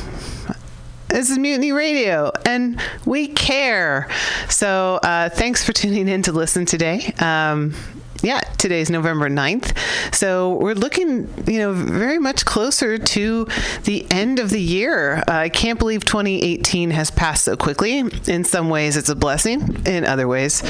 [1.08, 4.08] this is Mutiny Radio, and we care.
[4.48, 7.12] So, uh, thanks for tuning in to listen today.
[7.18, 7.74] Um,
[8.22, 9.76] yeah, today's November 9th.
[10.14, 13.46] So we're looking, you know, very much closer to
[13.84, 15.16] the end of the year.
[15.28, 18.04] Uh, I can't believe 2018 has passed so quickly.
[18.26, 19.84] In some ways, it's a blessing.
[19.86, 20.62] In other ways,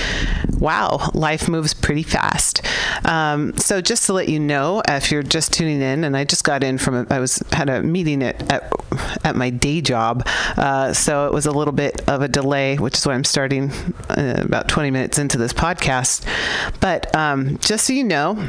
[0.59, 2.63] wow, life moves pretty fast.
[3.05, 6.45] Um, so just to let you know, if you're just tuning in, and I just
[6.45, 8.73] got in from, a, I was had a meeting at at,
[9.25, 10.27] at my day job,
[10.57, 13.71] uh, so it was a little bit of a delay, which is why I'm starting
[14.09, 16.25] uh, about 20 minutes into this podcast.
[16.81, 18.49] But um, just so you know,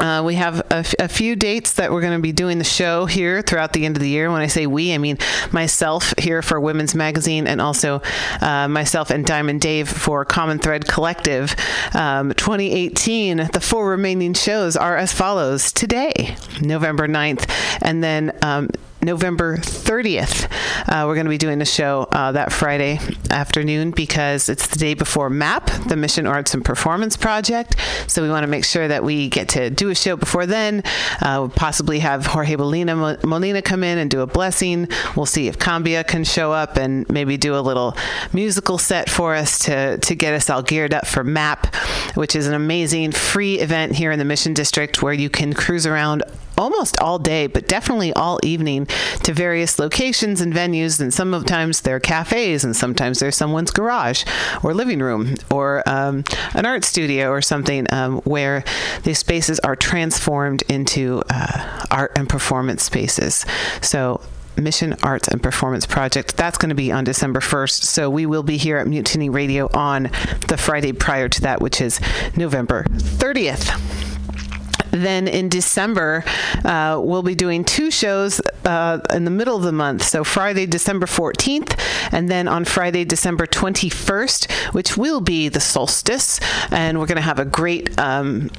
[0.00, 2.64] uh, we have a, f- a few dates that we're going to be doing the
[2.64, 4.30] show here throughout the end of the year.
[4.30, 5.18] When I say we, I mean
[5.52, 8.00] myself here for Women's Magazine and also
[8.40, 11.54] uh, myself and Diamond Dave for Common Thread Collective.
[11.92, 17.50] Um, 2018, the four remaining shows are as follows today, November 9th,
[17.82, 18.70] and then um,
[19.02, 20.50] November 30th.
[20.88, 22.98] Uh, we're going to be doing a show uh, that Friday
[23.30, 27.76] afternoon because it's the day before MAP, the Mission Arts and Performance Project.
[28.06, 30.82] So we want to make sure that we get to do a show before then.
[31.20, 34.88] Uh, we'll possibly have Jorge Molina, Molina come in and do a blessing.
[35.16, 37.96] We'll see if Cambia can show up and maybe do a little
[38.32, 41.74] musical set for us to, to get us all geared up for MAP,
[42.14, 45.86] which is an amazing free event here in the Mission District where you can cruise
[45.86, 46.22] around
[46.60, 48.86] almost all day, but definitely all evening
[49.24, 51.00] to various locations and venues.
[51.00, 54.24] And sometimes they're cafes, and sometimes they're someone's garage
[54.62, 56.22] or living room or um,
[56.54, 58.62] an art studio or something um, where
[59.04, 63.46] these spaces are transformed into uh, art and performance spaces.
[63.80, 64.20] So
[64.56, 66.36] Mission Arts and Performance Project.
[66.36, 67.84] That's going to be on December 1st.
[67.84, 70.04] So we will be here at Mutiny Radio on
[70.48, 72.00] the Friday prior to that, which is
[72.36, 74.19] November 30th.
[74.90, 76.24] Then in December,
[76.64, 80.02] uh, we'll be doing two shows uh, in the middle of the month.
[80.02, 81.78] So Friday, December 14th,
[82.12, 86.40] and then on Friday, December 21st, which will be the solstice.
[86.70, 88.50] And we're going to have a great um,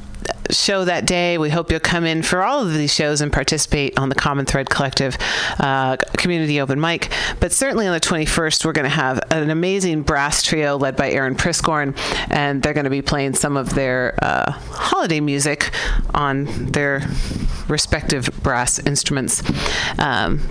[0.50, 1.38] show that day.
[1.38, 4.46] We hope you'll come in for all of these shows and participate on the Common
[4.46, 5.18] Thread Collective
[5.60, 7.12] uh, community open mic.
[7.40, 11.12] But certainly on the 21st, we're going to have an amazing brass trio led by
[11.12, 11.98] Aaron Priscorn,
[12.30, 15.72] and they're going to be playing some of their uh, holiday music
[16.14, 17.02] on their
[17.68, 19.42] respective brass instruments.
[19.98, 20.42] Um,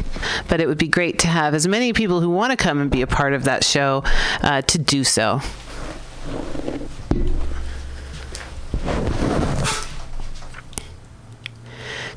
[0.49, 2.91] but it would be great to have as many people who want to come and
[2.91, 4.03] be a part of that show
[4.43, 5.41] uh, to do so.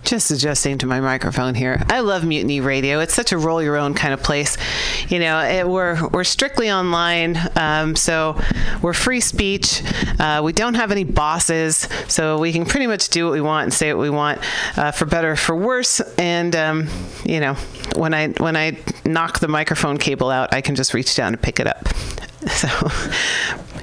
[0.03, 1.84] Just adjusting to my microphone here.
[1.89, 2.99] I love Mutiny Radio.
[2.99, 4.57] It's such a roll your own kind of place.
[5.09, 8.39] You know, it, we're we're strictly online, um, so
[8.81, 9.81] we're free speech.
[10.19, 13.63] Uh, we don't have any bosses, so we can pretty much do what we want
[13.63, 14.39] and say what we want,
[14.77, 15.99] uh, for better, for worse.
[16.17, 16.88] And um,
[17.25, 17.55] you know,
[17.95, 21.41] when I when I knock the microphone cable out, I can just reach down and
[21.41, 21.88] pick it up.
[22.43, 22.67] So,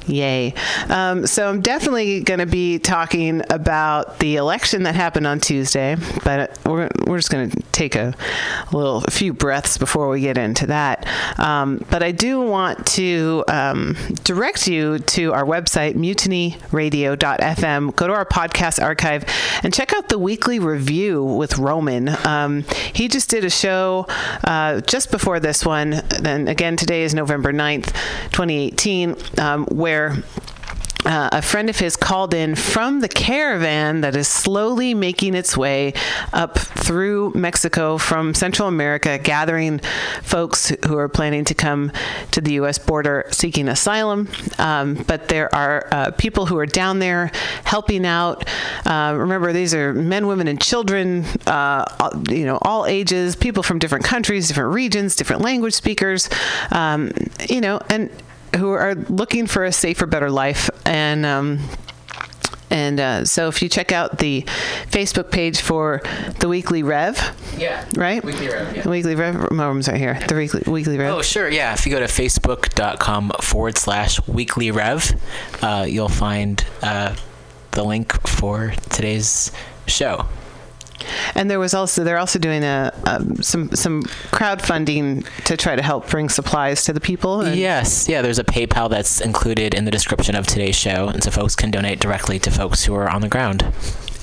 [0.06, 0.54] yay.
[0.88, 5.96] Um, so, I'm definitely going to be talking about the election that happened on Tuesday,
[6.24, 8.14] but we're, we're just going to take a,
[8.72, 11.06] little a few breaths before we get into that.
[11.38, 17.96] Um, but I do want to um, direct you to our website, mutinyradio.fm.
[17.96, 19.24] Go to our podcast archive
[19.62, 22.08] and check out the weekly review with Roman.
[22.26, 22.64] Um,
[22.94, 24.06] he just did a show
[24.44, 26.02] uh, just before this one.
[26.20, 27.92] Then again, today is November 9th,
[28.32, 30.22] 2018, um, where
[31.04, 35.56] uh, a friend of his called in from the caravan that is slowly making its
[35.56, 35.92] way
[36.32, 39.80] up through Mexico from Central America, gathering
[40.22, 41.90] folks who are planning to come
[42.30, 42.78] to the U.S.
[42.78, 44.28] border seeking asylum.
[44.58, 47.32] Um, but there are uh, people who are down there
[47.64, 48.48] helping out.
[48.86, 51.84] Uh, remember, these are men, women, and children, uh,
[52.44, 56.28] know, all ages, people from different countries, different regions, different language speakers,
[56.70, 57.10] um,
[57.48, 58.10] you know, and
[58.56, 60.70] who are looking for a safer, better life.
[60.84, 61.60] And um,
[62.72, 64.42] and uh, so, if you check out the
[64.90, 66.00] Facebook page for
[66.38, 67.18] the Weekly Rev,
[67.58, 67.84] Yeah.
[67.96, 68.22] right?
[68.24, 68.82] Weekly Rev, yeah.
[68.82, 69.50] The Weekly Rev.
[69.50, 70.14] My room's right here.
[70.28, 71.14] The Weekly Weekly Rev.
[71.14, 71.48] Oh, sure.
[71.48, 71.72] Yeah.
[71.72, 75.20] If you go to facebook.com forward slash weekly rev,
[75.62, 77.16] uh, you'll find uh,
[77.72, 79.50] the link for today's
[79.88, 80.26] show.
[81.34, 82.92] And there was also they're also doing a
[83.40, 84.02] some some
[84.32, 87.46] crowdfunding to try to help bring supplies to the people.
[87.48, 88.08] Yes.
[88.08, 88.22] Yeah.
[88.22, 91.08] There's a PayPal that's included in the description of today's show.
[91.08, 93.64] And so folks can donate directly to folks who are on the ground.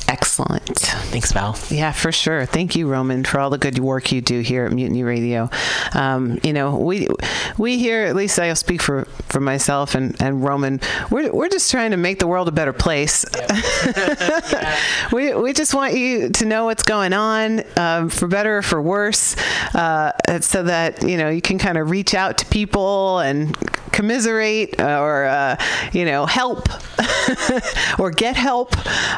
[0.08, 0.78] Excellent.
[1.10, 1.58] Thanks, Val.
[1.70, 2.46] Yeah, for sure.
[2.46, 5.50] Thank you, Roman, for all the good work you do here at Mutiny Radio.
[5.94, 7.08] Um, you know, we
[7.58, 10.80] we here, at least I'll speak for, for myself and, and Roman.
[11.12, 13.26] We're, we're just trying to make the world a better place.
[15.12, 18.82] we we just want you to know what's going on, um, for better or for
[18.82, 19.36] worse,
[19.76, 23.58] uh, so that you know you can kind of reach out to people and
[23.92, 25.58] commiserate or uh,
[25.92, 26.70] you know help
[28.00, 28.76] or get help.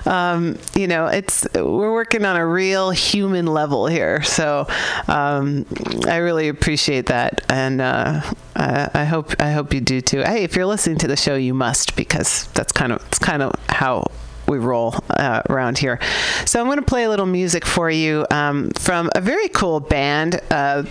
[0.07, 4.65] Um, you know, it's we're working on a real human level here, so
[5.09, 5.65] um,
[6.07, 8.21] I really appreciate that, and uh,
[8.55, 10.21] I, I hope I hope you do too.
[10.21, 13.43] Hey, if you're listening to the show, you must because that's kind of it's kind
[13.43, 14.05] of how
[14.49, 15.99] we roll uh, around here.
[16.45, 19.79] So I'm going to play a little music for you um, from a very cool
[19.79, 20.83] band uh,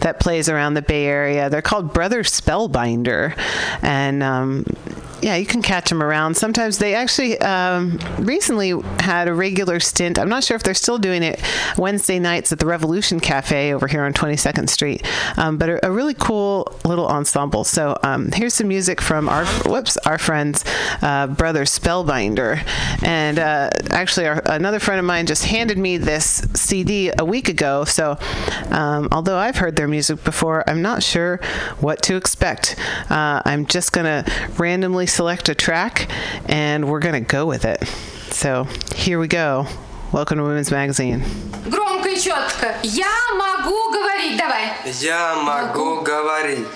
[0.00, 1.48] that plays around the Bay Area.
[1.48, 3.38] They're called Brother Spellbinder,
[3.82, 4.64] and um,
[5.24, 6.36] yeah, you can catch them around.
[6.36, 10.18] Sometimes they actually um, recently had a regular stint.
[10.18, 11.40] I'm not sure if they're still doing it
[11.78, 15.06] Wednesday nights at the Revolution Cafe over here on 22nd Street,
[15.38, 17.64] um, but a, a really cool little ensemble.
[17.64, 20.62] So um, here's some music from our whoops our friends
[21.00, 22.58] uh, Brother Spellbinder,
[23.03, 27.49] and uh, actually our, another friend of mine just handed me this CD a week
[27.49, 27.83] ago.
[27.85, 28.17] So
[28.69, 31.39] um, although I've heard their music before, I'm not sure
[31.79, 32.75] what to expect.
[33.09, 34.25] Uh, I'm just gonna
[34.57, 36.09] randomly select a track,
[36.47, 37.83] and we're gonna go with it.
[38.31, 38.65] So
[38.95, 39.67] here we go.
[40.11, 41.23] Welcome to Women's Magazine.
[41.69, 42.73] Громко и четко.
[42.83, 44.37] Я могу говорить.
[44.37, 44.71] Давай.
[45.01, 46.67] Я могу говорить.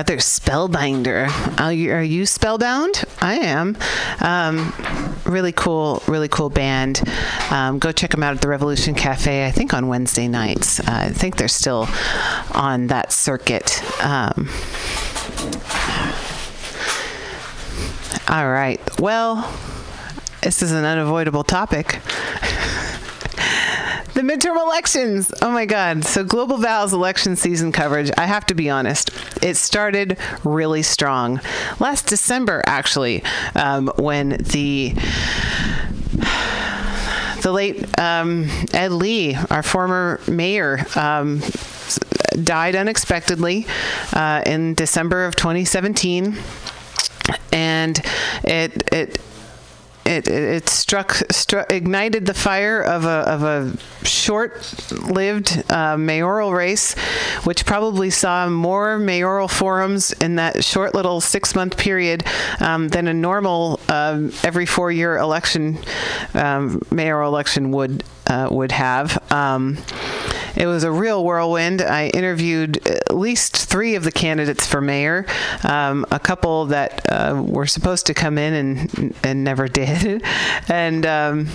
[0.00, 1.60] Brother Spellbinder.
[1.60, 3.04] Are you, are you spellbound?
[3.20, 3.76] I am.
[4.20, 4.72] Um,
[5.26, 7.02] really cool, really cool band.
[7.50, 9.44] Um, go check them out at the Revolution Cafe.
[9.46, 10.80] I think on Wednesday nights.
[10.80, 11.86] Uh, I think they're still
[12.54, 13.82] on that circuit.
[14.02, 14.48] Um,
[18.26, 18.80] all right.
[18.98, 19.52] Well,
[20.42, 21.98] this is an unavoidable topic.
[24.20, 25.32] The midterm elections.
[25.40, 26.04] Oh my God.
[26.04, 29.09] So, Global Val's election season coverage, I have to be honest,
[29.42, 31.40] it started really strong.
[31.78, 33.22] Last December, actually,
[33.54, 34.94] um, when the
[37.42, 41.42] the late um, Ed Lee, our former mayor, um,
[42.42, 43.66] died unexpectedly
[44.12, 46.36] uh, in December of 2017,
[47.52, 48.00] and
[48.44, 49.20] it it
[50.04, 56.94] it, it, struck, struck ignited the fire of a, of a short-lived uh, mayoral race,
[57.44, 62.24] which probably saw more mayoral forums in that short little six-month period
[62.60, 65.78] um, than a normal um, every four-year election
[66.34, 69.20] um, mayoral election would uh, would have.
[69.32, 69.76] Um,
[70.56, 71.82] it was a real whirlwind.
[71.82, 75.26] I interviewed at least three of the candidates for mayor,
[75.64, 80.22] um, a couple that uh, were supposed to come in and and never did,
[80.68, 81.06] and.
[81.06, 81.48] Um,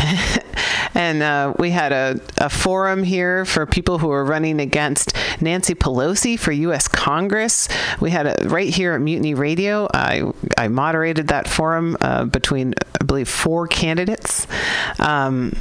[0.94, 5.74] and uh, we had a, a forum here for people who were running against Nancy
[5.74, 6.88] Pelosi for U.S.
[6.88, 7.68] Congress.
[8.00, 9.88] We had a right here at Mutiny Radio.
[9.92, 14.46] I I moderated that forum uh, between I believe four candidates,
[14.98, 15.56] um,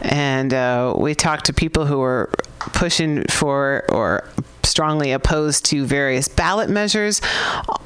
[0.00, 4.28] and uh, we talked to people who were pushing for or
[4.62, 7.20] strongly opposed to various ballot measures.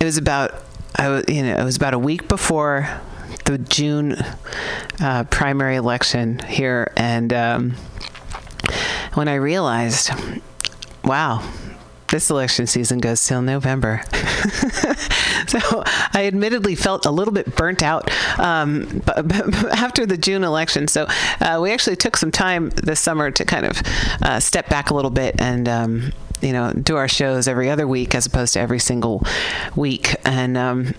[0.00, 0.62] it was about
[0.96, 2.88] I you know, it was about a week before
[3.44, 4.16] the June
[5.00, 7.74] uh, primary election here, and um,
[9.14, 10.10] when I realized,
[11.04, 11.46] wow,
[12.12, 14.02] this election season goes till November.
[15.46, 15.58] so
[16.12, 19.02] I admittedly felt a little bit burnt out um,
[19.72, 20.88] after the June election.
[20.88, 21.06] So
[21.40, 23.82] uh, we actually took some time this summer to kind of
[24.22, 25.68] uh, step back a little bit and.
[25.68, 29.24] Um, you know, do our shows every other week as opposed to every single
[29.76, 30.92] week, and um,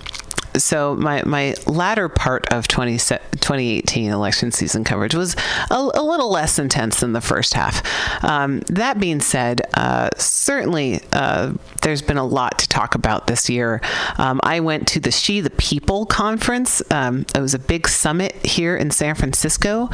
[0.58, 5.36] so my my latter part of 20, 2018 election season coverage was
[5.70, 7.84] a, a little less intense than the first half.
[8.24, 13.50] Um, that being said, uh, certainly uh, there's been a lot to talk about this
[13.50, 13.82] year.
[14.18, 16.82] Um, I went to the She the People conference.
[16.92, 19.90] Um, it was a big summit here in San Francisco,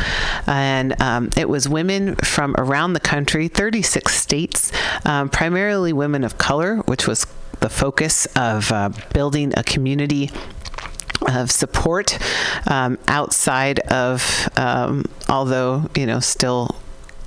[0.45, 4.71] and um, it was women from around the country, 36 states,
[5.05, 7.25] um, primarily women of color, which was
[7.59, 10.31] the focus of uh, building a community
[11.27, 12.17] of support
[12.67, 16.75] um, outside of, um, although you know, still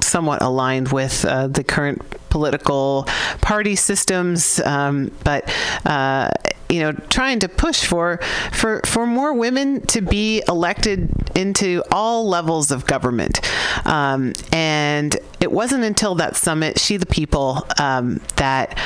[0.00, 3.04] somewhat aligned with uh, the current political
[3.40, 5.52] party systems, um, but
[5.86, 6.30] uh,
[6.68, 8.18] you know, trying to push for
[8.52, 13.40] for for more women to be elected into all levels of government.
[13.86, 18.78] Um, and it wasn't until that summit, She the People, um, that.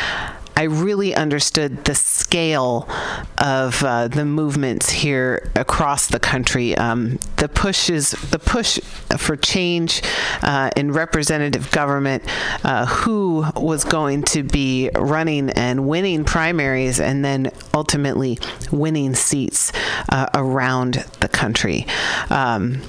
[0.59, 2.89] I really understood the scale
[3.37, 6.75] of uh, the movements here across the country.
[6.75, 8.81] Um, the pushes, the push
[9.19, 10.03] for change
[10.43, 12.25] uh, in representative government,
[12.65, 18.39] uh, who was going to be running and winning primaries, and then ultimately
[18.73, 19.73] winning seats
[20.11, 21.87] uh, around the country.
[22.31, 22.81] Um,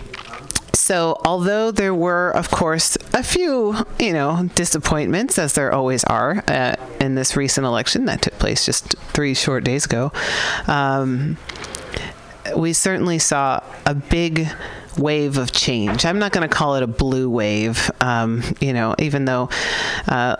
[0.77, 6.43] so, although there were, of course, a few, you know, disappointments, as there always are
[6.47, 10.11] uh, in this recent election that took place just three short days ago,
[10.67, 11.37] um,
[12.55, 14.47] we certainly saw a big
[14.97, 16.05] wave of change.
[16.05, 19.49] I'm not going to call it a blue wave, um, you know, even though
[20.07, 20.35] uh,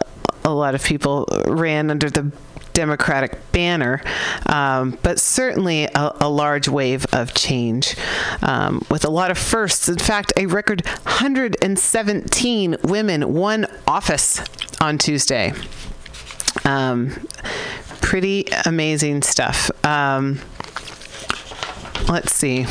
[0.46, 2.32] a lot of people ran under the
[2.78, 4.04] Democratic banner,
[4.46, 7.96] um, but certainly a, a, large wave of change
[8.44, 9.90] um, with a lot of firsts.
[9.90, 14.44] In fact, a record 117 women won office
[14.80, 15.54] on Tuesday.
[16.66, 17.16] Um,
[18.00, 19.72] pretty amazing stuff.
[19.84, 20.40] Um,
[22.08, 22.66] let's see.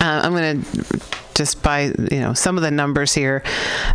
[0.00, 1.00] Uh, I'm going to
[1.36, 3.42] just by you know some of the numbers here.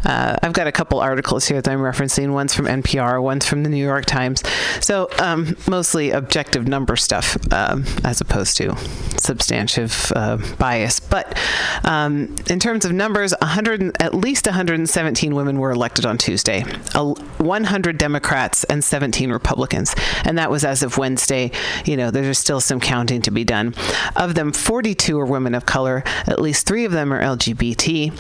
[0.06, 2.32] Uh, I've got a couple articles here that I'm referencing.
[2.32, 4.44] One's from NPR, one's from the New York Times.
[4.80, 8.76] So um, mostly objective number stuff um, as opposed to
[9.18, 11.00] substantive uh, bias.
[11.00, 11.38] But
[11.84, 16.62] um, in terms of numbers, 100 at least 117 women were elected on Tuesday.
[16.94, 19.96] 100 Democrats and 17 Republicans,
[20.26, 21.52] and that was as of Wednesday.
[21.86, 23.74] You know, there's still some counting to be done.
[24.16, 26.04] Of them, 42 are women of color.
[26.28, 28.12] At least three of them are LGBT.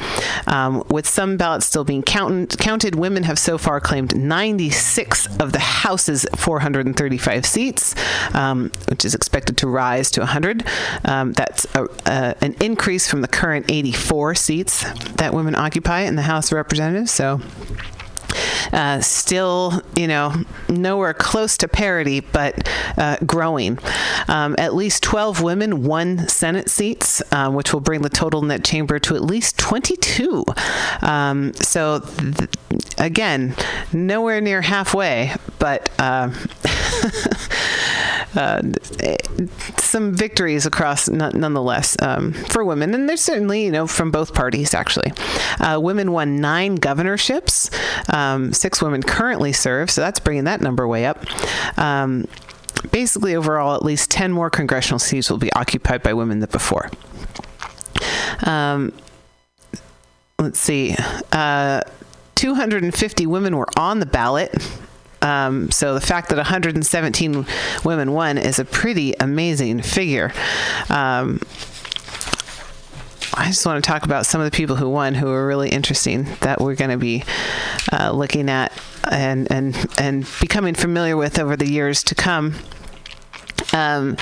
[0.48, 5.52] Um, with some ballots still being count- counted, women have so far claimed 96 of
[5.52, 7.96] the House's 435 seats,
[8.34, 10.66] um, which is expected to rise to 100.
[11.06, 14.84] Um, that's a, uh, an increase from the current 84 seats
[15.14, 17.12] that women occupy in the House of Representatives.
[17.12, 17.42] So.
[18.72, 20.34] Uh, still, you know,
[20.70, 23.80] nowhere close to parity, but uh, growing.
[24.28, 28.48] Um, at least 12 women won Senate seats, um, which will bring the total in
[28.50, 30.46] that chamber to at least 22.
[31.02, 32.50] Um, so, th-
[32.98, 33.56] again,
[33.94, 35.90] nowhere near halfway, but.
[36.00, 36.32] Uh,
[38.36, 38.62] uh,
[39.78, 44.74] some victories across nonetheless um, for women, and there's certainly you know from both parties
[44.74, 45.12] actually.
[45.60, 47.70] Uh, women won nine governorships.
[48.32, 51.26] Um, six women currently serve, so that's bringing that number way up.
[51.78, 52.26] Um,
[52.92, 56.90] basically, overall, at least 10 more congressional seats will be occupied by women than before.
[58.46, 58.94] Um,
[60.40, 60.96] let's see.
[61.32, 61.82] Uh,
[62.36, 64.56] 250 women were on the ballot.
[65.22, 67.46] Um, so the fact that 117
[67.86, 70.34] women won is a pretty amazing figure.
[70.90, 71.40] Um,
[73.34, 75.70] I just want to talk about some of the people who won who are really
[75.70, 77.24] interesting that we're going to be
[77.92, 78.74] uh, looking at
[79.10, 82.56] and, and, and becoming familiar with over the years to come.
[83.74, 84.18] Um,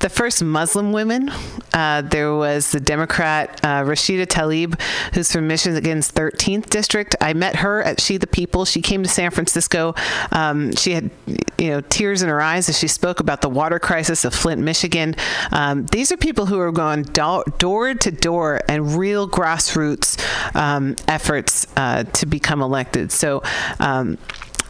[0.00, 1.30] the first Muslim women,
[1.72, 4.80] uh, there was the Democrat uh, Rashida Tlaib,
[5.14, 7.16] who's from Michigan's 13th district.
[7.20, 8.64] I met her at She the People.
[8.64, 9.94] She came to San Francisco.
[10.32, 11.10] Um, she had,
[11.58, 14.60] you know, tears in her eyes as she spoke about the water crisis of Flint,
[14.60, 15.14] Michigan.
[15.52, 20.18] Um, these are people who are going do- door to door and real grassroots
[20.54, 23.12] um, efforts uh, to become elected.
[23.12, 23.42] So
[23.80, 24.18] um,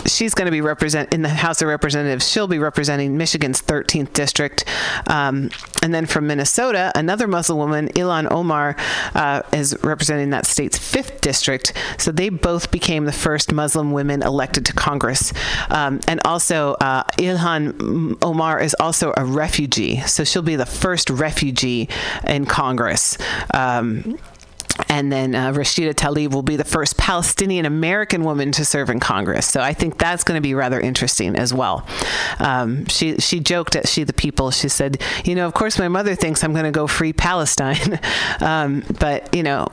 [0.06, 2.28] she's going to be represent in the House of Representatives.
[2.28, 4.64] She'll be representing Michigan's 13th district,
[5.06, 5.50] um,
[5.82, 8.76] and then from Minnesota, another Muslim woman, Ilhan Omar,
[9.14, 11.72] uh, is representing that state's fifth district.
[11.98, 15.32] So they both became the first Muslim women elected to Congress,
[15.70, 20.00] um, and also uh, Ilhan Omar is also a refugee.
[20.00, 21.88] So she'll be the first refugee
[22.26, 23.18] in Congress.
[23.54, 24.18] Um,
[24.88, 29.00] and then uh, Rashida Tlaib will be the first Palestinian American woman to serve in
[29.00, 29.46] Congress.
[29.46, 31.86] So I think that's going to be rather interesting as well.
[32.38, 34.50] Um, she she joked at She the People.
[34.50, 38.00] She said, you know, of course my mother thinks I'm going to go free Palestine,
[38.40, 39.68] um, but you know,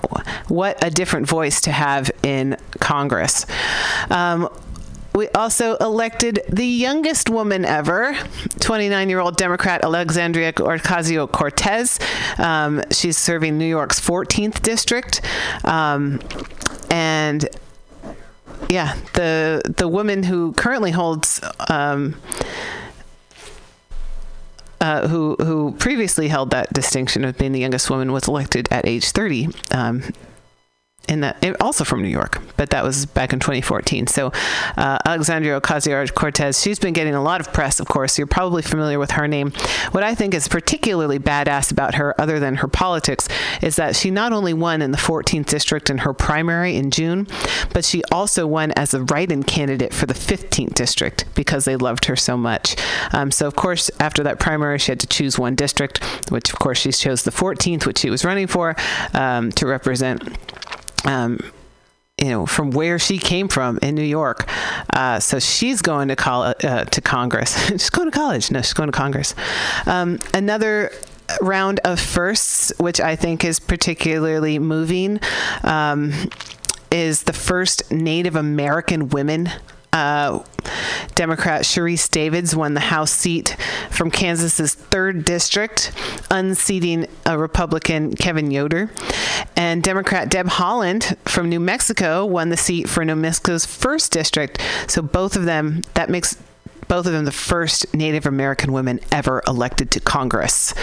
[0.48, 3.46] what a different voice to have in Congress.
[4.10, 4.50] Um,
[5.16, 8.16] we also elected the youngest woman ever,
[8.60, 12.00] 29 year old Democrat Alexandria Ocasio Cortez.
[12.38, 15.22] Um, she's serving New York's 14th district.
[15.64, 16.20] Um,
[16.92, 17.48] and
[18.70, 22.16] yeah, the the woman who currently holds um,
[24.82, 28.86] uh, who who previously held that distinction of being the youngest woman was elected at
[28.86, 29.50] age 30.
[29.72, 30.04] Um,
[31.08, 34.08] in that also from New York, but that was back in 2014.
[34.08, 34.32] So
[34.78, 38.18] uh, Alexandria Ocasio Cortez, she's been getting a lot of press, of course.
[38.18, 39.52] You're probably familiar with her name.
[39.92, 43.28] What I think is particularly badass about her, other than her politics,
[43.62, 47.28] is that she not only won in the 14th district in her primary in June,
[47.74, 52.06] but she also won as a write-in candidate for the 15th district because they loved
[52.06, 52.76] her so much.
[53.14, 56.60] Um, so of course, after that primary, she had to choose one district, which of
[56.60, 58.76] course she chose the 14th, which she was running for
[59.14, 60.24] um, to represent
[61.06, 61.40] um,
[62.22, 64.50] you know, from where she came from in New York.
[64.94, 66.54] Uh, so she's going to call uh,
[66.86, 67.68] to Congress.
[67.68, 68.52] she's going to college.
[68.52, 69.36] No, she's going to Congress.
[69.86, 70.92] Um, another
[71.42, 75.20] round of firsts, which I think is particularly moving,
[75.64, 76.14] um,
[76.92, 79.50] is the first Native American women
[79.96, 80.44] uh,
[81.16, 83.56] Democrat Sharice Davids won the House seat
[83.90, 85.94] from Kansas's third district,
[86.30, 88.92] unseating a Republican Kevin Yoder.
[89.56, 94.62] And Democrat Deb Haaland from New Mexico won the seat for New Mexico's first district.
[94.88, 96.36] So both of them, that makes
[96.90, 100.74] both of them the first Native American women ever elected to Congress.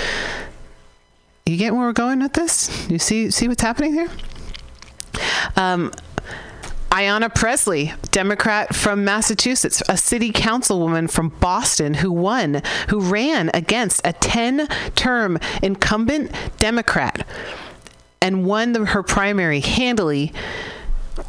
[1.45, 2.89] You get where we're going with this?
[2.89, 4.09] You see see what's happening here?
[5.57, 5.93] Um,
[6.93, 12.61] Ayanna Pressley, Democrat from Massachusetts, a city councilwoman from Boston who won,
[12.91, 17.27] who ran against a 10 term incumbent Democrat.
[18.21, 20.35] and won the, her primary handily.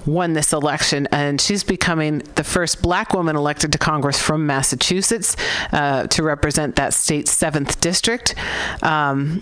[0.05, 5.37] Won this election, and she's becoming the first black woman elected to Congress from Massachusetts
[5.71, 8.35] uh, to represent that state's seventh district.
[8.81, 9.41] Um,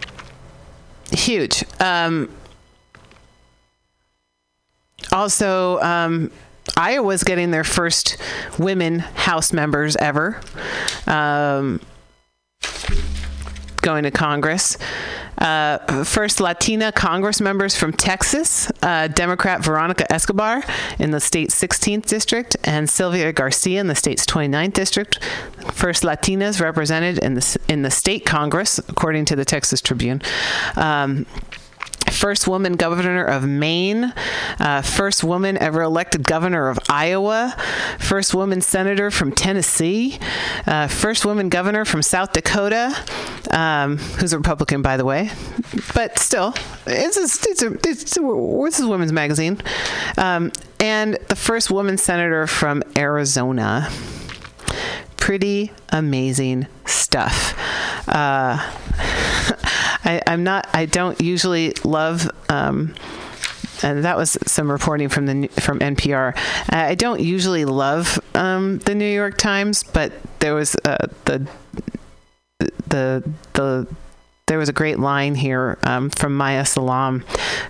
[1.11, 1.64] huge.
[1.80, 2.30] Um,
[5.11, 6.32] also, um,
[6.78, 8.18] Iowa's getting their first
[8.57, 10.40] women House members ever
[11.07, 11.82] um,
[13.82, 14.78] going to Congress.
[15.38, 20.64] Uh, first Latina Congress members from Texas, uh, Democrat Veronica Escobar
[20.99, 25.23] in the state's 16th district, and Sylvia Garcia in the state's 29th district.
[25.73, 30.22] First Latinas represented in the in the state Congress, according to the Texas Tribune.
[30.76, 31.26] Um,
[32.22, 34.14] First woman governor of Maine,
[34.60, 37.57] uh, first woman ever elected governor of Iowa,
[37.98, 40.19] first woman senator from Tennessee,
[40.68, 42.95] uh, first woman governor from South Dakota,
[43.49, 45.31] um, who's a Republican, by the way,
[45.95, 46.53] but still,
[46.85, 48.22] it's a, it's a, it's a,
[48.61, 49.60] this is Women's Magazine,
[50.19, 53.89] um, and the first woman senator from Arizona.
[55.18, 57.57] Pretty amazing stuff.
[58.07, 58.60] Uh,
[60.11, 60.67] I, I'm not.
[60.73, 62.29] I don't usually love.
[62.49, 62.95] Um,
[63.83, 66.38] and that was some reporting from the from NPR.
[66.69, 71.47] I don't usually love um, the New York Times, but there was uh, the
[72.88, 73.23] the
[73.53, 73.88] the
[74.52, 77.23] there was a great line here um, from Maya Salam,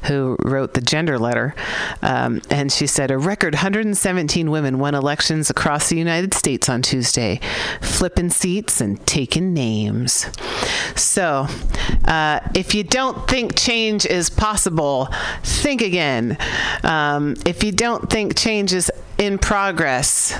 [0.07, 1.53] who wrote the gender letter.
[2.01, 6.81] Um, and she said, A record 117 women won elections across the United States on
[6.81, 7.39] Tuesday,
[7.81, 10.25] flipping seats and taking names.
[10.95, 11.45] So,
[12.05, 15.07] uh, if you don't think change is possible,
[15.43, 16.35] think again.
[16.81, 20.35] Um, if you don't think change is in progress,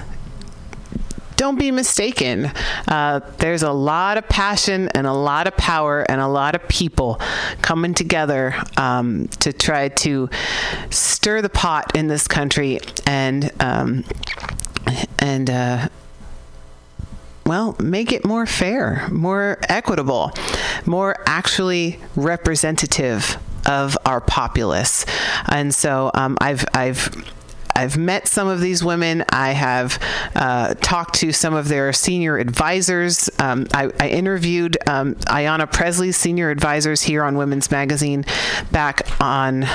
[1.42, 2.52] don't be mistaken.
[2.88, 6.68] Uh, there's a lot of passion and a lot of power and a lot of
[6.68, 7.20] people
[7.64, 10.30] coming together um, to try to
[10.92, 14.04] stir the pot in this country and um,
[15.18, 15.88] and uh,
[17.48, 20.32] well, make it more fair, more equitable,
[20.86, 23.36] more actually representative
[23.66, 25.08] of our populace.
[25.48, 27.10] And so um, I've I've
[27.76, 29.24] I've met some of these women.
[29.30, 30.02] I have
[30.36, 33.30] uh, talked to some of their senior advisors.
[33.40, 38.26] Um, I, I, interviewed um, Ayanna Pressley's senior advisors here on Women's Magazine
[38.72, 39.66] back on.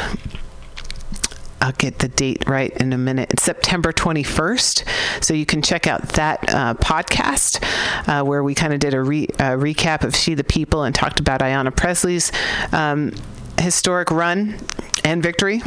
[1.61, 3.33] I'll get the date right in a minute.
[3.33, 5.25] It's September 21st.
[5.25, 7.65] So you can check out that uh, podcast
[8.09, 11.19] uh, where we kind of did a re- recap of She the People and talked
[11.19, 12.31] about Ayanna Pressley's
[12.73, 13.13] um,
[13.59, 14.59] historic run
[15.03, 15.63] and victory.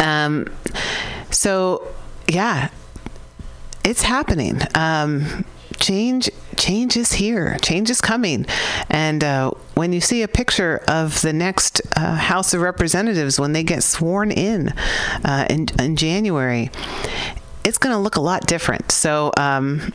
[0.00, 0.46] Um,
[1.30, 1.86] so,
[2.28, 2.70] yeah,
[3.84, 4.60] it's happening.
[4.74, 5.44] Um,
[5.78, 8.44] change change is here change is coming
[8.90, 13.52] and uh, when you see a picture of the next uh, house of representatives when
[13.52, 14.70] they get sworn in
[15.24, 16.68] uh, in, in january
[17.64, 19.92] it's going to look a lot different so um,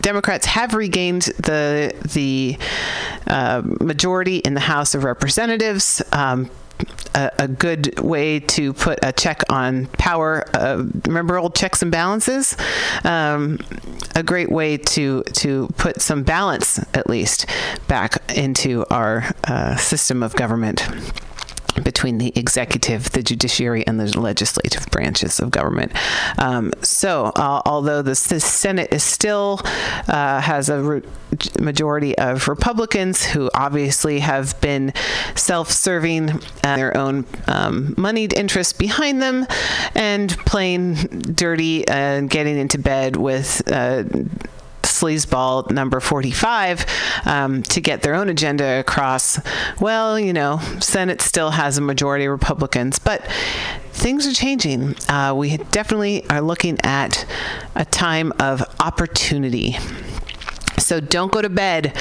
[0.00, 2.56] Democrats have regained the the
[3.26, 6.00] uh, majority in the House of Representatives.
[6.12, 6.50] Um,
[7.14, 10.44] a, a, good way to put a check on power.
[10.54, 12.56] Uh, remember old checks and balances?
[13.04, 13.58] Um,
[14.14, 17.46] a great way to to put some balance, at least,
[17.86, 20.86] back into our uh, system of government
[21.82, 25.92] between the executive, the judiciary, and the legislative branches of government.
[26.38, 29.60] Um, so, uh, although the, the, Senate is still
[30.08, 31.02] uh, has a
[31.60, 34.92] majority of Republicans who obviously have been
[35.34, 39.46] self-serving, uh, their own um, moneyed interests behind them,
[39.94, 44.04] and playing dirty and getting into bed with uh,
[45.00, 46.86] sleazeball number 45
[47.26, 49.38] um, to get their own agenda across.
[49.80, 53.24] Well, you know, Senate still has a majority of Republicans, but
[53.92, 54.94] things are changing.
[55.08, 57.26] Uh, we definitely are looking at
[57.74, 59.76] a time of opportunity.
[60.78, 61.96] So don't go to bed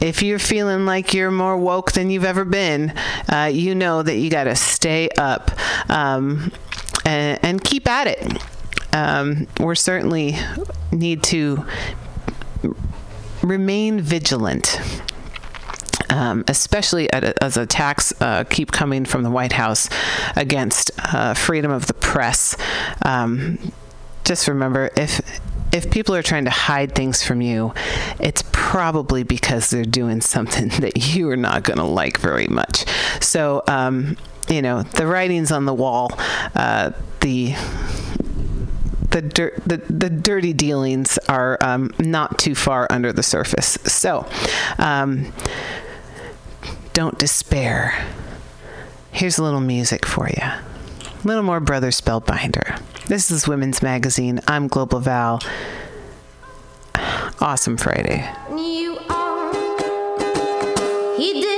[0.00, 2.92] if you're feeling like you're more woke than you've ever been,
[3.32, 5.50] uh, you know that you got to stay up
[5.90, 6.52] um,
[7.04, 8.42] and, and, keep at it.
[8.92, 10.36] Um, we're certainly
[10.92, 11.64] need to
[13.42, 14.80] remain vigilant.
[16.08, 19.88] Um, especially a, as attacks uh, keep coming from the White House
[20.36, 22.56] against uh, freedom of the press.
[23.02, 23.72] Um,
[24.24, 25.20] just remember if
[25.72, 27.74] if people are trying to hide things from you,
[28.20, 32.84] it's probably because they're doing something that you are not going to like very much.
[33.20, 34.16] So, um,
[34.48, 36.12] you know, the writing's on the wall.
[36.54, 37.54] Uh, the
[39.20, 43.78] the, the, the dirty dealings are um, not too far under the surface.
[43.84, 44.28] So,
[44.78, 45.32] um,
[46.92, 48.06] don't despair.
[49.12, 50.42] Here's a little music for you.
[51.24, 52.80] Little more Brother Spellbinder.
[53.06, 54.40] This is Women's Magazine.
[54.46, 55.40] I'm Global Val.
[57.40, 58.28] Awesome Friday.
[58.50, 59.54] You are.
[61.16, 61.55] He did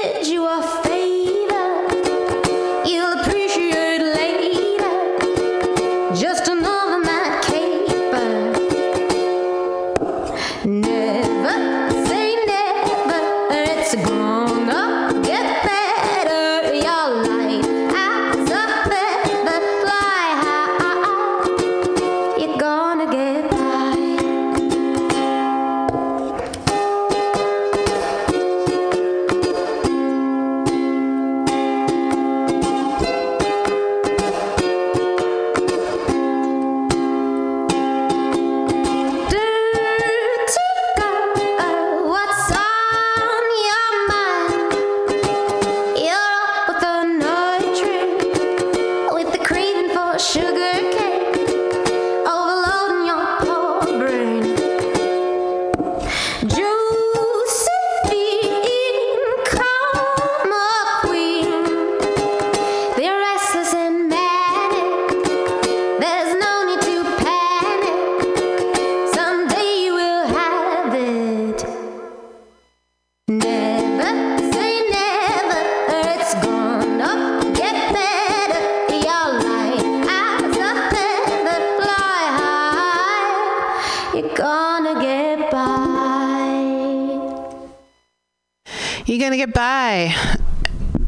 [89.39, 90.15] to get by.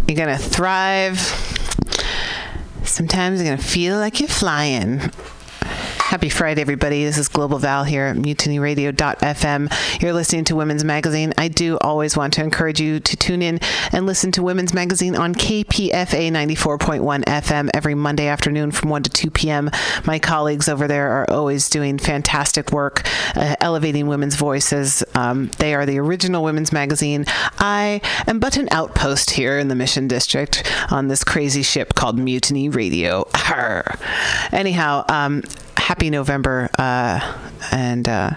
[0.06, 1.18] You're going to thrive.
[2.84, 5.00] Sometimes you're going to feel like you're flying.
[6.10, 7.04] Happy Friday, everybody.
[7.04, 10.02] This is Global Val here at mutinyradio.fm.
[10.02, 11.32] You're listening to Women's Magazine.
[11.38, 13.60] I do always want to encourage you to tune in
[13.92, 19.10] and listen to Women's Magazine on KPFA 94.1 FM every Monday afternoon from 1 to
[19.10, 19.70] 2 p.m.
[20.04, 23.06] My colleagues over there are always doing fantastic work
[23.36, 25.04] uh, elevating women's voices.
[25.14, 27.24] Um, they are the original Women's Magazine.
[27.60, 32.18] I am but an outpost here in the Mission District on this crazy ship called
[32.18, 33.28] Mutiny Radio.
[33.48, 33.84] Arr.
[34.52, 35.42] Anyhow, um,
[35.76, 36.68] happy November.
[36.78, 37.38] Uh,
[37.72, 38.30] and uh,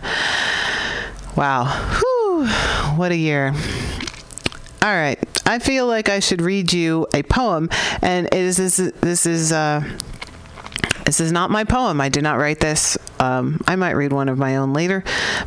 [1.36, 2.48] wow, Whew,
[2.98, 3.54] what a year.
[4.82, 5.20] All right.
[5.46, 7.70] I feel like I should read you a poem,
[8.02, 9.82] and it is this, this is uh,
[11.06, 12.02] this is not my poem.
[12.02, 12.98] I did not write this.
[13.20, 15.04] Um, I might read one of my own later,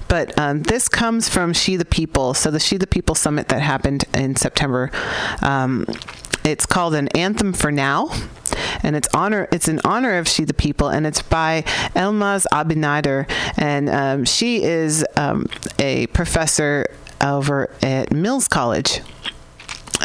[0.09, 2.35] but um, this comes from She the People.
[2.35, 4.91] So the She the People summit that happened in September.
[5.43, 5.87] Um,
[6.47, 8.11] it's called an anthem for now,
[8.83, 9.49] and it's honor.
[9.53, 11.63] It's in honor of She the People, and it's by
[11.95, 15.47] Elmaz Abinader, and um, she is um,
[15.79, 16.87] a professor
[17.21, 19.01] over at Mills College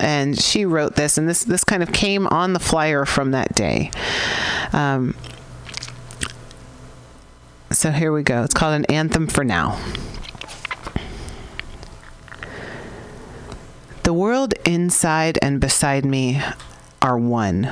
[0.02, 3.54] and she wrote this, and this this kind of came on the flyer from that
[3.54, 3.92] day.
[4.72, 5.16] Um,
[7.72, 8.44] so here we go.
[8.44, 9.80] It's called an anthem for now.
[14.04, 16.42] The world inside and beside me
[17.04, 17.72] are one.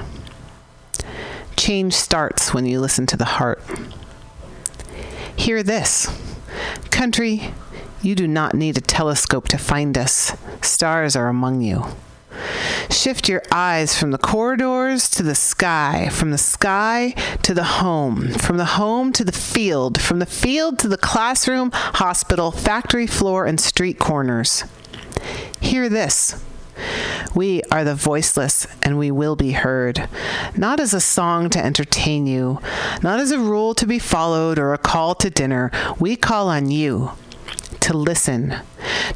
[1.57, 3.61] Change starts when you listen to the heart.
[5.35, 6.07] Hear this
[6.91, 7.51] Country,
[8.03, 10.37] you do not need a telescope to find us.
[10.61, 11.85] Stars are among you.
[12.91, 18.29] Shift your eyes from the corridors to the sky, from the sky to the home,
[18.33, 23.45] from the home to the field, from the field to the classroom, hospital, factory floor,
[23.45, 24.63] and street corners.
[25.59, 26.43] Hear this.
[27.35, 30.09] We are the voiceless and we will be heard.
[30.55, 32.59] Not as a song to entertain you,
[33.03, 35.71] not as a rule to be followed or a call to dinner.
[35.99, 37.11] We call on you
[37.81, 38.55] to listen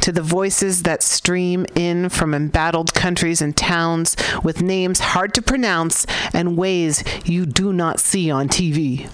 [0.02, 5.41] to the voices that stream in from embattled countries and towns with names hard to
[5.41, 9.10] pronounce and ways you do not see on TV.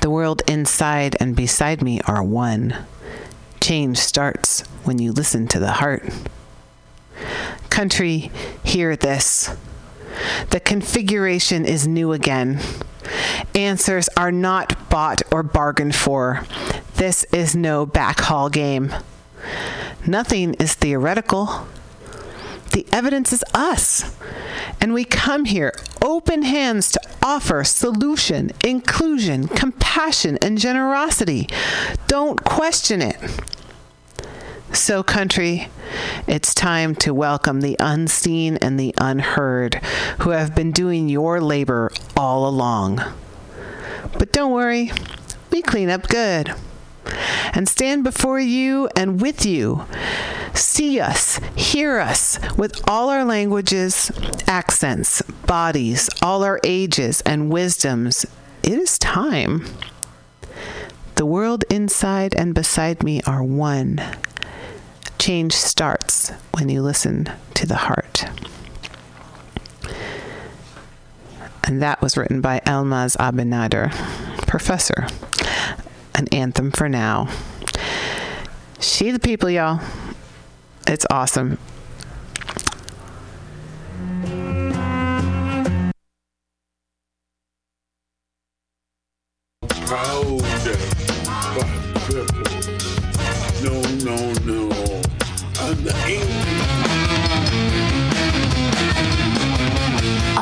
[0.00, 2.86] The world inside and beside me are one.
[3.66, 6.08] Change starts when you listen to the heart.
[7.68, 8.30] Country,
[8.62, 9.56] hear this.
[10.50, 12.60] The configuration is new again.
[13.56, 16.46] Answers are not bought or bargained for.
[16.94, 18.94] This is no backhall game.
[20.06, 21.66] Nothing is theoretical.
[22.76, 24.14] The evidence is us.
[24.82, 25.72] And we come here
[26.02, 31.48] open hands to offer solution, inclusion, compassion, and generosity.
[32.06, 33.16] Don't question it.
[34.74, 35.70] So, country,
[36.26, 39.76] it's time to welcome the unseen and the unheard
[40.18, 43.00] who have been doing your labor all along.
[44.18, 44.92] But don't worry,
[45.50, 46.54] we clean up good.
[47.52, 49.84] And stand before you and with you.
[50.54, 54.10] See us, hear us with all our languages,
[54.46, 58.24] accents, bodies, all our ages and wisdoms.
[58.62, 59.66] It is time.
[61.16, 64.02] The world inside and beside me are one.
[65.18, 68.24] Change starts when you listen to the heart.
[71.64, 73.90] And that was written by Elmaz Abinader,
[74.46, 75.08] professor.
[76.16, 77.28] An anthem for now.
[78.80, 79.80] She the people, y'all.
[80.86, 81.58] It's awesome.
[93.62, 94.70] No, no, no.
[95.60, 96.25] I'm the angel.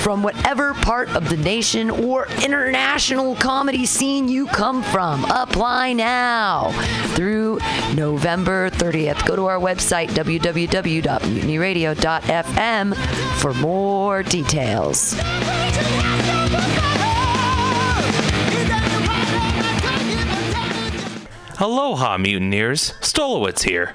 [0.00, 5.24] from whatever part of the nation or international comedy scene you come from.
[5.26, 6.70] Apply now
[7.14, 7.60] through
[7.94, 9.26] November 30th.
[9.26, 12.94] Go to our website, www.mutinyradio.fm,
[13.40, 15.14] for more details.
[21.58, 22.94] Aloha, mutineers.
[23.02, 23.94] Stolowitz here.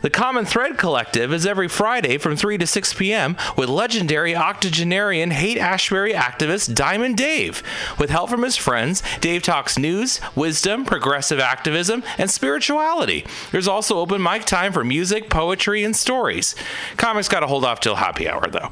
[0.00, 3.36] The Common Thread Collective is every Friday from 3 to 6 p.m.
[3.56, 7.64] with legendary octogenarian Haight-Ashbury activist Diamond Dave.
[7.98, 13.26] With help from his friends, Dave talks news, wisdom, progressive activism, and spirituality.
[13.50, 16.54] There's also open mic time for music, poetry, and stories.
[16.96, 18.70] Comics got to hold off till happy hour, though.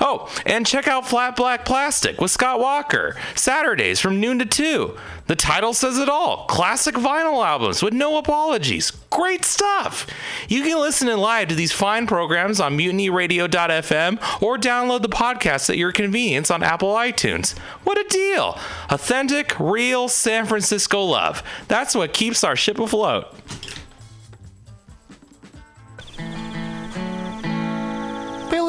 [0.00, 4.96] Oh, and check out Flat Black Plastic with Scott Walker, Saturdays from noon to 2.
[5.26, 8.90] The title says it all classic vinyl albums with no apologies.
[9.08, 10.06] Great stuff!
[10.48, 15.70] You can listen in live to these fine programs on mutinyradio.fm or download the podcast
[15.70, 17.56] at your convenience on Apple iTunes.
[17.84, 18.58] What a deal!
[18.90, 21.42] Authentic, real San Francisco love.
[21.68, 23.34] That's what keeps our ship afloat.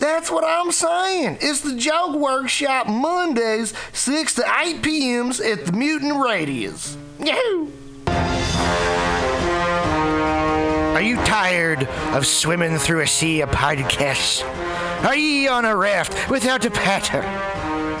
[0.00, 1.38] That's what I'm saying.
[1.42, 6.96] It's the Joke Workshop Mondays, 6 to 8 p.m.s at the Mutant Radius.
[7.18, 7.68] Yahoo!
[10.94, 14.42] Are you tired of swimming through a sea of podcasts?
[15.04, 17.69] Are ye on a raft without a paddle?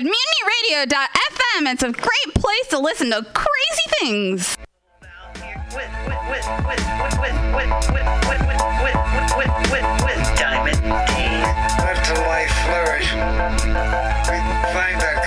[0.00, 1.72] at mutinyradio.fm.
[1.72, 4.56] It's a great place to listen to crazy things.
[10.36, 11.44] Diamond Dave.
[11.84, 13.12] Let the life flourish.
[13.12, 14.38] We
[14.72, 15.19] find that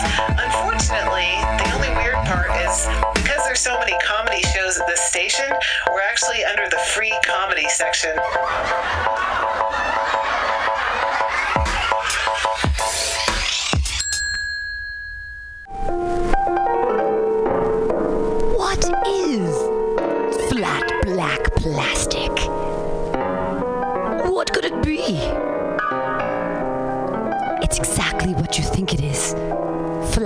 [0.00, 5.46] Unfortunately, the only weird part is because there's so many comedy shows at this station,
[5.90, 8.16] we're actually under the free comedy section.
[18.56, 19.56] What is
[20.50, 22.30] flat black plastic?
[24.30, 25.00] What could it be?
[27.64, 29.34] It's exactly what you think it is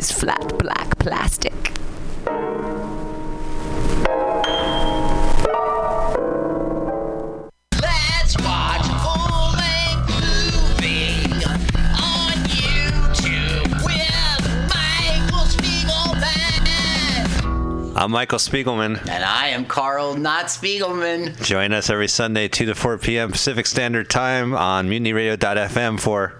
[0.00, 1.52] is flat black plastic.
[7.82, 11.20] Let's watch a full-length movie
[12.00, 16.32] on YouTube with Michael Spiegelman.
[17.94, 19.06] I'm Michael Spiegelman.
[19.06, 21.44] And I am Carl Not Spiegelman.
[21.44, 23.32] Join us every Sunday, 2 to 4 p.m.
[23.32, 26.39] Pacific Standard Time on mutinyradio.fm for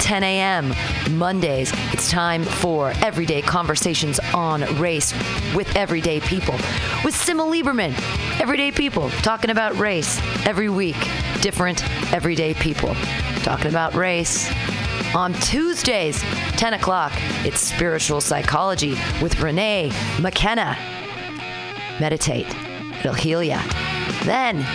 [0.00, 0.74] 10 a.m.
[1.12, 5.12] Mondays, it's time for everyday conversations on race
[5.54, 6.54] with everyday people.
[7.04, 7.92] With Sima Lieberman,
[8.40, 10.96] everyday people talking about race every week.
[11.40, 12.94] Different everyday people
[13.42, 14.50] talking about race.
[15.14, 16.20] On Tuesdays,
[16.56, 17.12] 10 o'clock,
[17.44, 20.76] it's spiritual psychology with Renee McKenna.
[22.00, 22.48] Meditate,
[23.00, 23.62] it'll heal ya.
[24.24, 24.66] Then,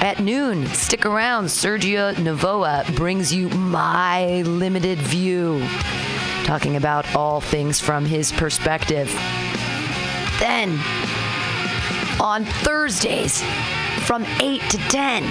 [0.00, 1.44] at noon, stick around.
[1.46, 5.66] Sergio Navoa brings you My Limited View,
[6.44, 9.08] talking about all things from his perspective.
[10.38, 10.78] Then,
[12.20, 13.42] on Thursdays,
[14.06, 15.24] from 8 to 10,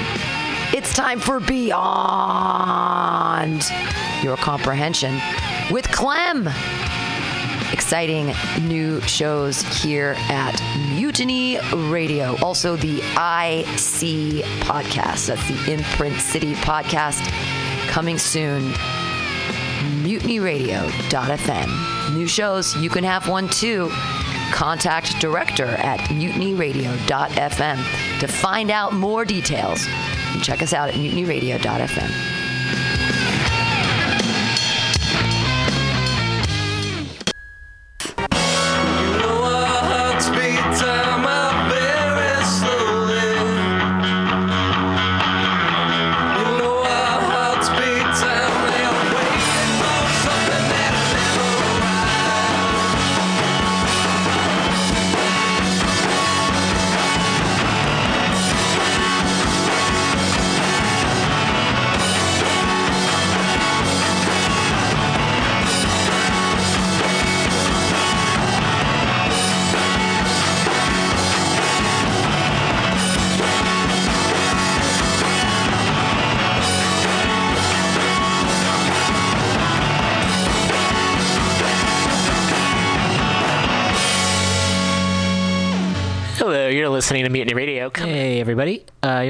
[0.73, 1.73] it's time for Beyond
[4.21, 5.19] Your Comprehension
[5.71, 6.47] with Clem
[7.80, 8.34] exciting
[8.68, 10.61] new shows here at
[10.95, 12.35] Mutiny Radio.
[12.43, 15.27] Also, the IC podcast.
[15.27, 17.26] That's the Imprint City podcast
[17.88, 18.73] coming soon.
[20.03, 22.14] MutinyRadio.fm.
[22.14, 23.89] New shows, you can have one too.
[24.51, 29.88] Contact director at mutinyradio.fm to find out more details.
[30.41, 32.38] Check us out at mutinyradio.fm.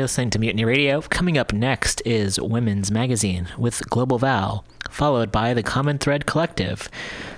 [0.10, 1.02] listening to Mutiny Radio.
[1.02, 6.90] Coming up next is Women's Magazine with Global Val, followed by the Common Thread Collective.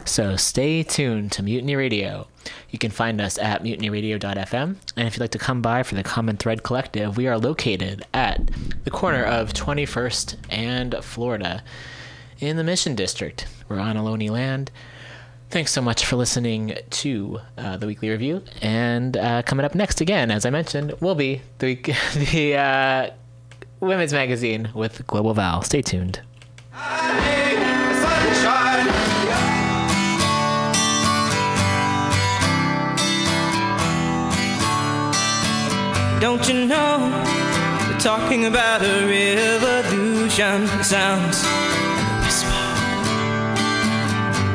[0.06, 2.30] So stay tuned to Mutiny Radio.
[2.69, 4.76] You can find us at mutinyradio.fm.
[4.95, 8.06] And if you'd like to come by for the Common Thread Collective, we are located
[8.14, 8.39] at
[8.85, 11.64] the corner of 21st and Florida
[12.39, 13.48] in the Mission District.
[13.68, 14.72] We're on Ohlone land.
[15.52, 18.41] Thanks so much for listening to uh, the weekly review.
[18.61, 21.76] And uh, coming up next, again, as I mentioned, will be the
[22.32, 23.10] the uh,
[23.82, 25.61] women's magazine with Global Val.
[25.61, 26.22] Stay tuned.
[36.22, 37.10] Don't you know?
[37.90, 40.65] They're talking about a revolution.
[40.82, 41.81] Sounds.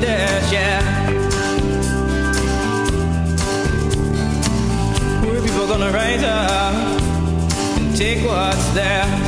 [0.00, 1.10] does, yeah.
[5.22, 6.74] where are people gonna rise up
[7.78, 9.27] and take what's there.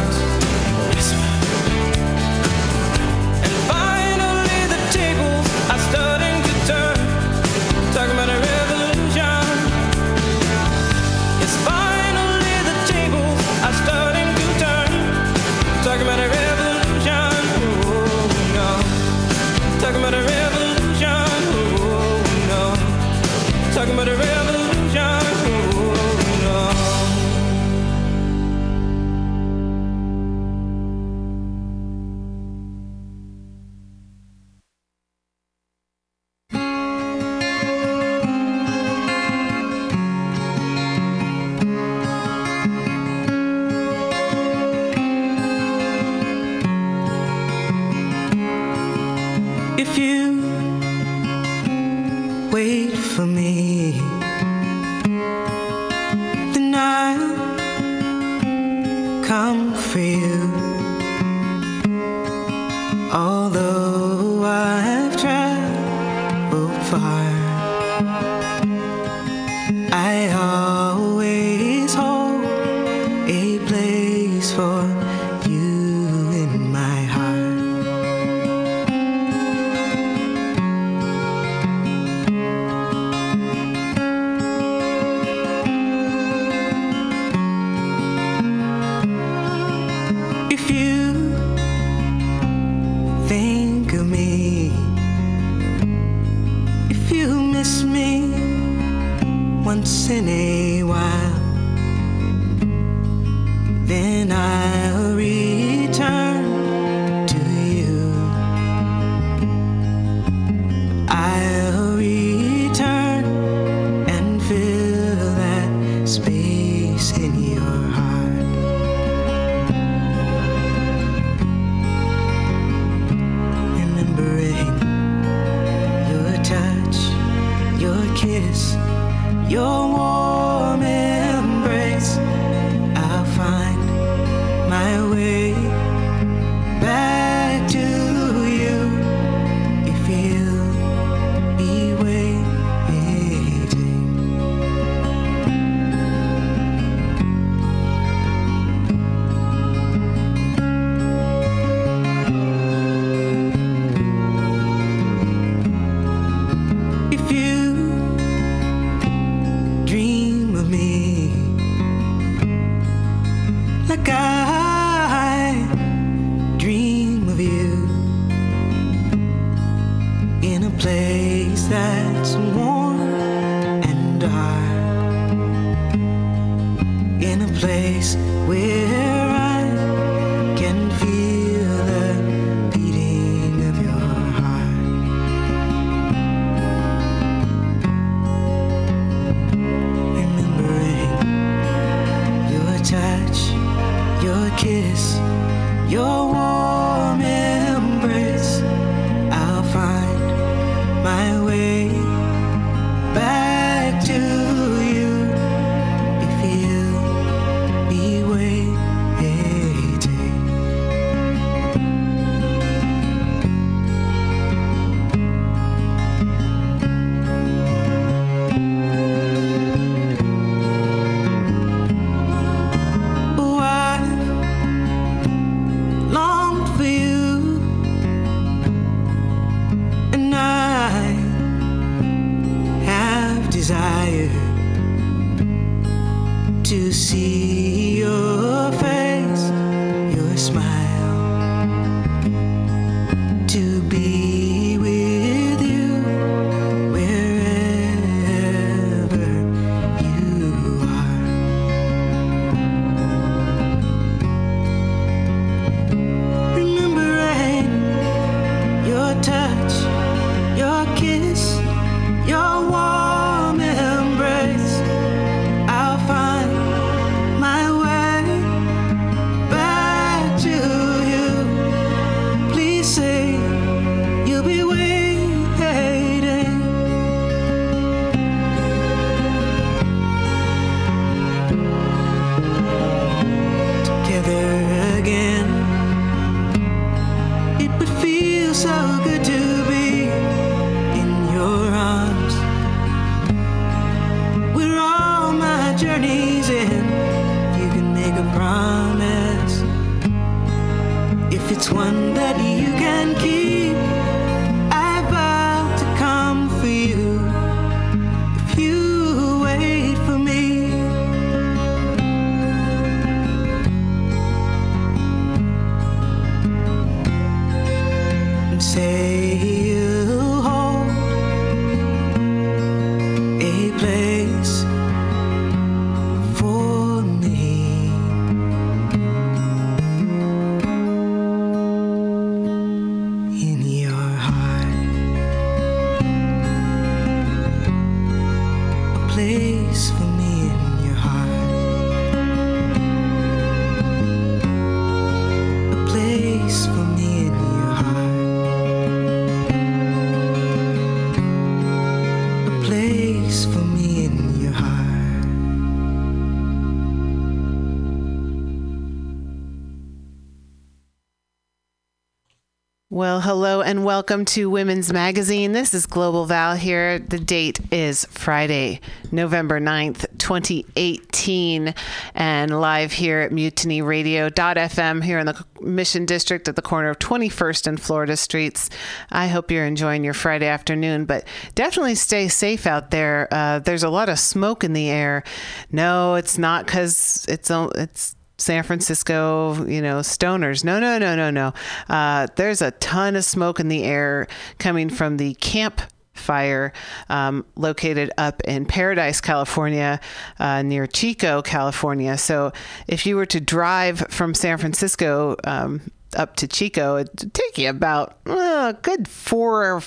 [364.01, 365.51] welcome to Women's Magazine.
[365.51, 366.97] This is Global Val here.
[366.97, 368.79] The date is Friday,
[369.11, 371.75] November 9th, 2018,
[372.15, 377.67] and live here at mutinyradio.fm here in the Mission District at the corner of 21st
[377.67, 378.71] and Florida Streets.
[379.11, 383.27] I hope you're enjoying your Friday afternoon, but definitely stay safe out there.
[383.29, 385.23] Uh, there's a lot of smoke in the air.
[385.71, 390.63] No, it's not because it's, it's, San Francisco, you know, stoners.
[390.63, 391.53] No, no, no, no, no.
[391.89, 395.81] Uh, there's a ton of smoke in the air coming from the camp
[396.13, 396.71] fire
[397.09, 399.99] um, located up in Paradise, California,
[400.39, 402.17] uh, near Chico, California.
[402.17, 402.51] So
[402.87, 405.81] if you were to drive from San Francisco um,
[406.15, 409.81] up to Chico, it'd take you about uh, a good four or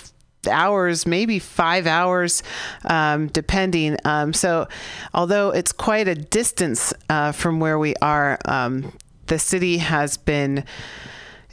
[0.46, 2.42] hours, maybe five hours,
[2.84, 3.96] um, depending.
[4.04, 4.68] Um, so,
[5.12, 8.92] although it's quite a distance uh, from where we are, um,
[9.26, 10.64] the city has been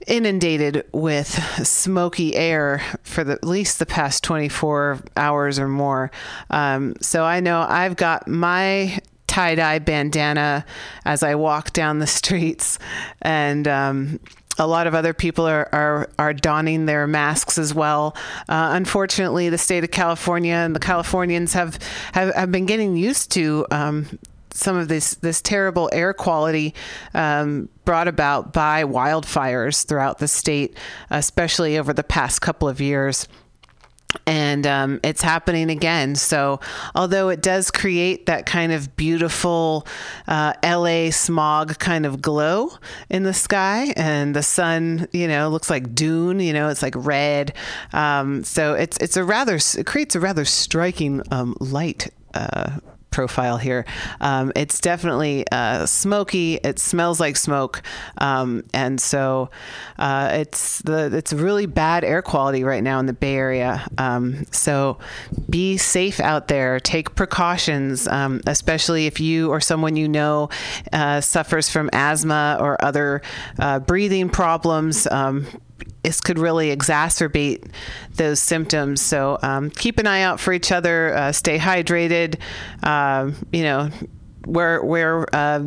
[0.08, 1.28] inundated with
[1.66, 6.12] smoky air for the, at least the past 24 hours or more.
[6.50, 10.66] Um, so I know I've got my tie dye bandana
[11.06, 12.80] as I walk down the streets,
[13.22, 14.20] and um,
[14.60, 18.16] a lot of other people are, are, are donning their masks as well.
[18.50, 21.80] Uh, unfortunately, the state of California and the Californians have,
[22.14, 24.20] have, have been getting used to um,
[24.54, 26.74] some of this this terrible air quality
[27.14, 30.76] um, brought about by wildfires throughout the state,
[31.10, 33.28] especially over the past couple of years.
[34.26, 36.16] And um, it's happening again.
[36.16, 36.60] So,
[36.96, 39.88] although it does create that kind of beautiful
[40.28, 42.72] uh, LA smog kind of glow
[43.10, 46.40] in the sky, and the sun, you know, looks like dune.
[46.40, 47.54] You know, it's like red.
[47.94, 52.78] Um, so it's it's a rather it creates a rather striking um, light uh,
[53.12, 53.86] profile here.
[54.20, 56.56] Um, it's definitely uh, smoky.
[56.56, 57.84] It smells like smoke,
[58.18, 59.50] um, and so
[60.00, 63.88] uh, it's the it's really bad air quality right now in the Bay Area.
[63.98, 64.98] Um, so
[65.50, 66.80] be safe out there.
[66.80, 70.50] Take precautions, um, especially if you or someone you know
[70.94, 73.22] uh, suffers from asthma or other
[73.60, 75.08] uh, breathing problems.
[76.04, 77.72] This could really exacerbate
[78.16, 79.02] those symptoms.
[79.02, 81.16] So um, keep an eye out for each other.
[81.16, 82.40] Uh, stay hydrated.
[82.84, 83.90] Um, you know,
[84.46, 85.64] wear wear uh,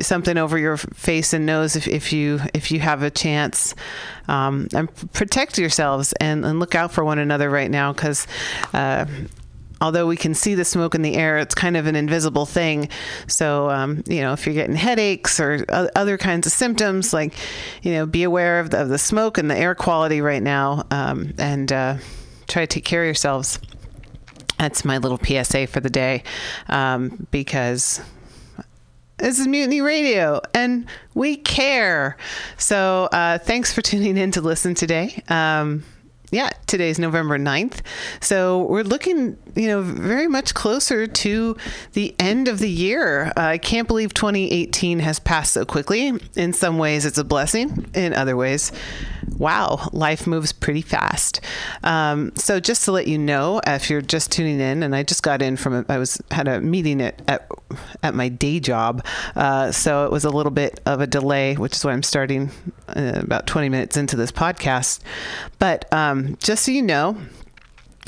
[0.00, 3.74] something over your face and nose if, if you if you have a chance.
[4.28, 8.26] Um, and protect yourselves and, and look out for one another right now because.
[9.80, 12.88] Although we can see the smoke in the air, it's kind of an invisible thing.
[13.26, 17.34] So, um, you know, if you're getting headaches or other kinds of symptoms, like,
[17.82, 20.84] you know, be aware of the, of the smoke and the air quality right now
[20.90, 21.96] um, and uh,
[22.48, 23.58] try to take care of yourselves.
[24.58, 26.24] That's my little PSA for the day
[26.68, 28.00] um, because
[29.18, 32.16] This is Mutiny Radio, and we care.
[32.56, 35.22] So uh, thanks for tuning in to listen today.
[35.28, 35.82] Um,
[36.30, 37.80] yeah, today's November 9th.
[38.20, 41.56] So we're looking, you know, very much closer to
[41.92, 43.32] the end of the year.
[43.36, 46.12] Uh, I can't believe 2018 has passed so quickly.
[46.36, 47.86] In some ways, it's a blessing.
[47.94, 48.72] In other ways,
[49.36, 51.40] wow, life moves pretty fast.
[51.82, 55.22] Um, so just to let you know, if you're just tuning in, and I just
[55.22, 57.48] got in from, a, I was had a meeting at at,
[58.02, 59.04] at my day job,
[59.36, 62.50] uh, so it was a little bit of a delay, which is why I'm starting
[62.88, 65.00] uh, about 20 minutes into this podcast.
[65.58, 67.16] But um, just so you know.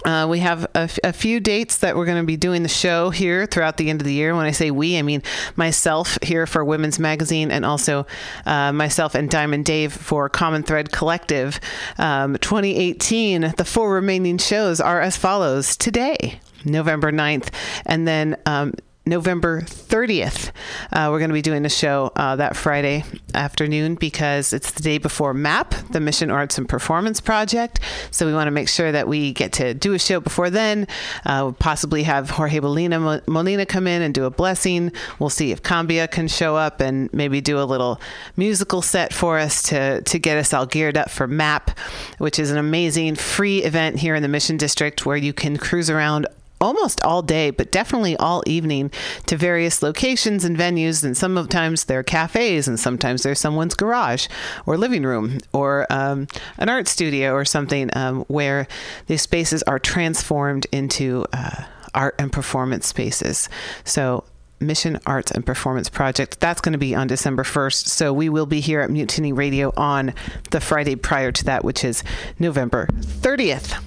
[0.03, 2.71] Uh, we have a, f- a few dates that we're going to be doing the
[2.71, 4.35] show here throughout the end of the year.
[4.35, 5.23] When I say we, I mean
[5.57, 8.07] myself here for Women's Magazine and also
[8.47, 11.61] uh, myself and Diamond Dave for Common Thread Collective.
[11.99, 17.51] Um, 2018, the four remaining shows are as follows today, November 9th,
[17.85, 18.73] and then um,
[19.07, 20.51] November 30th.
[20.93, 23.03] Uh, we're going to be doing a show uh, that Friday
[23.35, 27.81] afternoon because it's the day before MAP, the Mission Arts and Performance Project.
[28.11, 30.87] So we want to make sure that we get to do a show before then.
[31.25, 34.93] Uh, we'll possibly have Jorge Molina, Molina come in and do a blessing.
[35.19, 38.01] We'll see if Cambia can show up and maybe do a little
[38.37, 41.71] musical set for us to, to get us all geared up for MAP,
[42.19, 45.89] which is an amazing free event here in the Mission District where you can cruise
[45.89, 46.27] around
[46.61, 48.91] almost all day, but definitely all evening
[49.27, 51.03] to various locations and venues.
[51.03, 54.29] And sometimes they're cafes, and sometimes they're someone's garage
[54.67, 56.27] or living room or um,
[56.59, 58.67] an art studio or something um, where
[59.07, 61.65] these spaces are transformed into uh,
[61.95, 63.49] art and performance spaces.
[63.85, 64.25] So
[64.61, 66.39] Mission Arts and Performance Project.
[66.41, 67.87] That's going to be on December 1st.
[67.87, 70.13] So we will be here at Mutiny Radio on
[70.51, 72.05] the Friday prior to that, which is
[72.39, 73.83] November 30th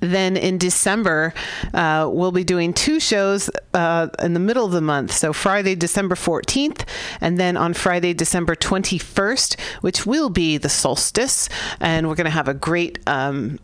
[0.00, 1.32] then in December,
[1.74, 5.12] uh, we'll be doing two shows uh, in the middle of the month.
[5.12, 6.86] So Friday, December 14th,
[7.20, 11.48] and then on Friday, December 21st, which will be the solstice.
[11.80, 12.98] And we're going to have a great.
[13.06, 13.58] Um,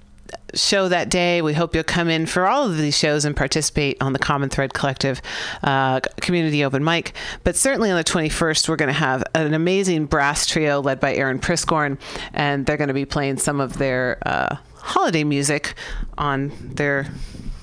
[0.55, 1.43] show that day.
[1.43, 4.49] We hope you'll come in for all of these shows and participate on the Common
[4.49, 5.23] Thread Collective
[5.63, 7.15] uh, community open mic.
[7.45, 11.15] But certainly on the 21st, we're going to have an amazing brass trio led by
[11.15, 11.99] Aaron Priscorn,
[12.33, 15.75] and they're going to be playing some of their uh, holiday music
[16.19, 17.07] on their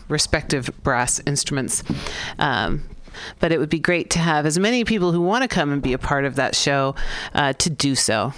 [0.07, 1.83] respective brass instruments.
[2.39, 2.83] Um,
[3.39, 5.81] but it would be great to have as many people who want to come and
[5.81, 6.95] be a part of that show
[7.33, 8.33] uh, to do so.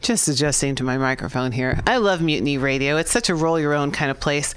[0.00, 1.80] Just adjusting to my microphone here.
[1.86, 2.96] I love Mutiny Radio.
[2.96, 4.54] It's such a roll your own kind of place.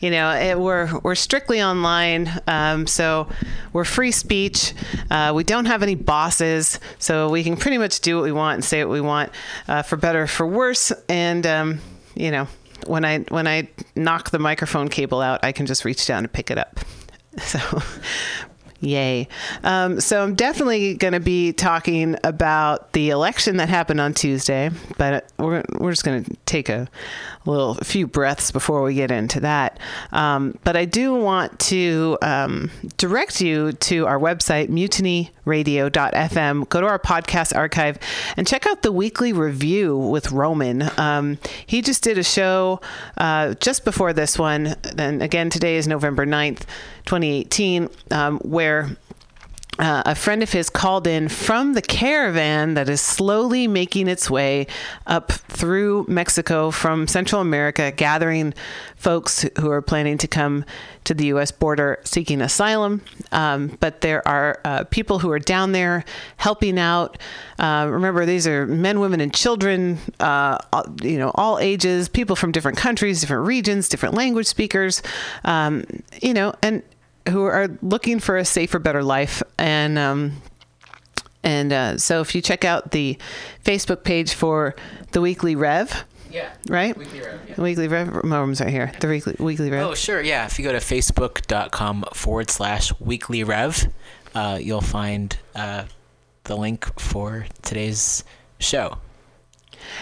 [0.00, 3.28] You know, it, we're we're strictly online, um, so
[3.72, 4.74] we're free speech.
[5.10, 8.56] Uh, we don't have any bosses, so we can pretty much do what we want
[8.56, 9.32] and say what we want,
[9.68, 10.92] uh, for better or for worse.
[11.08, 11.80] And um,
[12.14, 12.46] you know,
[12.86, 16.32] when I when I knock the microphone cable out, I can just reach down and
[16.32, 16.80] pick it up.
[17.38, 17.58] So,
[18.82, 19.28] Yay.
[19.62, 24.70] Um, so I'm definitely going to be talking about the election that happened on Tuesday,
[24.98, 26.88] but we're, we're just going to take a
[27.44, 29.78] little a few breaths before we get into that.
[30.12, 36.68] Um, but I do want to um, direct you to our website, mutinyradio.fm.
[36.68, 37.98] Go to our podcast archive
[38.36, 40.82] and check out the weekly review with Roman.
[40.98, 42.80] Um, he just did a show
[43.16, 44.76] uh, just before this one.
[44.96, 46.60] And again, today is November 9th,
[47.06, 48.96] 2018, um, where
[49.82, 54.30] uh, a friend of his called in from the caravan that is slowly making its
[54.30, 54.68] way
[55.08, 58.54] up through Mexico from Central America, gathering
[58.94, 60.64] folks who are planning to come
[61.02, 61.50] to the U.S.
[61.50, 63.02] border seeking asylum.
[63.32, 66.04] Um, but there are uh, people who are down there
[66.36, 67.18] helping out.
[67.58, 69.98] Uh, remember, these are men, women, and children.
[70.20, 75.02] Uh, all- you know, all ages, people from different countries, different regions, different language speakers.
[75.44, 75.82] Um,
[76.22, 76.84] you know, and
[77.28, 79.42] who are looking for a safer, better life.
[79.58, 80.42] And um,
[81.42, 83.18] and uh, so, if you check out the
[83.64, 84.74] Facebook page for
[85.10, 86.50] the Weekly Rev, Yeah.
[86.68, 86.96] right?
[86.96, 87.54] Weekly Rev, yeah.
[87.54, 88.22] The Weekly Rev.
[88.24, 88.92] Mom's right here.
[89.00, 89.86] The Weekly Weekly Rev.
[89.86, 90.20] Oh, sure.
[90.22, 90.46] Yeah.
[90.46, 93.92] If you go to facebook.com forward slash weekly rev,
[94.34, 95.84] uh, you'll find uh,
[96.44, 98.22] the link for today's
[98.60, 98.98] show.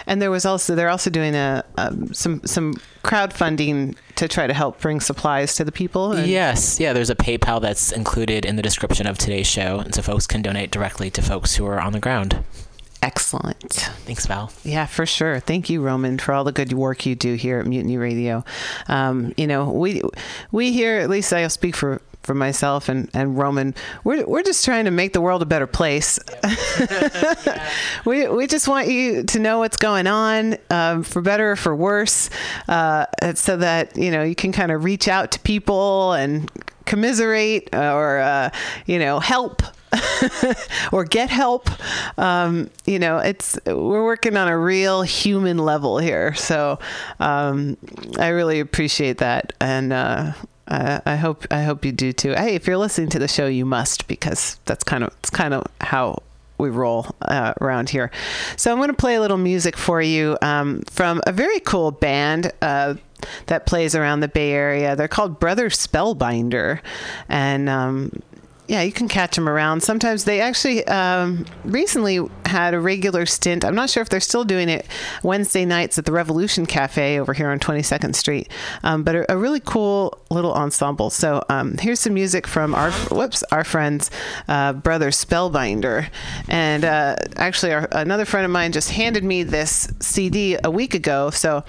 [0.07, 4.53] And there was also they're also doing a um, some some crowdfunding to try to
[4.53, 6.13] help bring supplies to the people.
[6.13, 6.93] and- Yes, yeah.
[6.93, 10.41] There's a PayPal that's included in the description of today's show, and so folks can
[10.41, 12.43] donate directly to folks who are on the ground.
[13.01, 13.73] Excellent.
[14.05, 14.51] Thanks, Val.
[14.63, 15.39] Yeah, for sure.
[15.39, 18.43] Thank you, Roman, for all the good work you do here at Mutiny Radio.
[18.87, 20.01] Um, you know, we
[20.51, 23.73] we here, at least I'll speak for for myself and, and Roman,
[24.03, 26.19] we're, we're just trying to make the world a better place.
[28.05, 31.75] we, we just want you to know what's going on, um, for better or for
[31.75, 32.29] worse,
[32.67, 36.51] uh, so that, you know, you can kind of reach out to people and
[36.85, 38.49] commiserate or, uh,
[38.85, 39.63] you know, help
[40.91, 41.69] or get help.
[42.17, 46.33] Um, you know, it's we're working on a real human level here.
[46.33, 46.79] So
[47.19, 47.77] um,
[48.19, 50.33] I really appreciate that, and uh,
[50.67, 52.33] I, I hope I hope you do too.
[52.33, 55.53] Hey, if you're listening to the show, you must because that's kind of it's kind
[55.53, 56.23] of how
[56.57, 58.11] we roll uh, around here.
[58.55, 61.91] So I'm going to play a little music for you um, from a very cool
[61.91, 62.51] band.
[62.61, 62.95] Uh,
[63.45, 64.95] that plays around the Bay Area.
[64.95, 66.79] They're called Brother Spellbinder,
[67.29, 68.21] and um,
[68.71, 69.83] yeah, you can catch them around.
[69.83, 72.19] Sometimes they actually um, recently
[72.51, 73.63] had a regular stint.
[73.63, 74.85] I'm not sure if they're still doing it
[75.23, 78.49] Wednesday nights at the Revolution Cafe over here on 22nd Street,
[78.83, 81.09] um, but a, a really cool little ensemble.
[81.09, 84.11] So um, here's some music from our whoops our friends
[84.49, 86.09] uh, brother Spellbinder,
[86.49, 90.93] and uh, actually our, another friend of mine just handed me this CD a week
[90.93, 91.29] ago.
[91.29, 91.63] So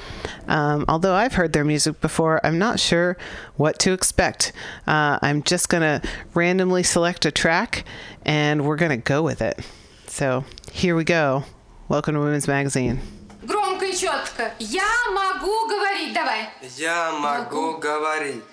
[0.49, 3.17] um, although I've heard their music before, I'm not sure
[3.57, 4.53] what to expect.
[4.87, 6.03] Uh, I'm just gonna
[6.35, 7.85] randomly select a track,
[8.25, 9.65] and we're gonna go with it.
[10.12, 11.44] So here we go.
[11.90, 13.00] Welcome to Women's Magazine.
[13.44, 14.52] Громко и четко.
[14.60, 16.14] Я могу говорить.
[16.14, 16.50] Давай.
[16.78, 18.44] Я могу говорить.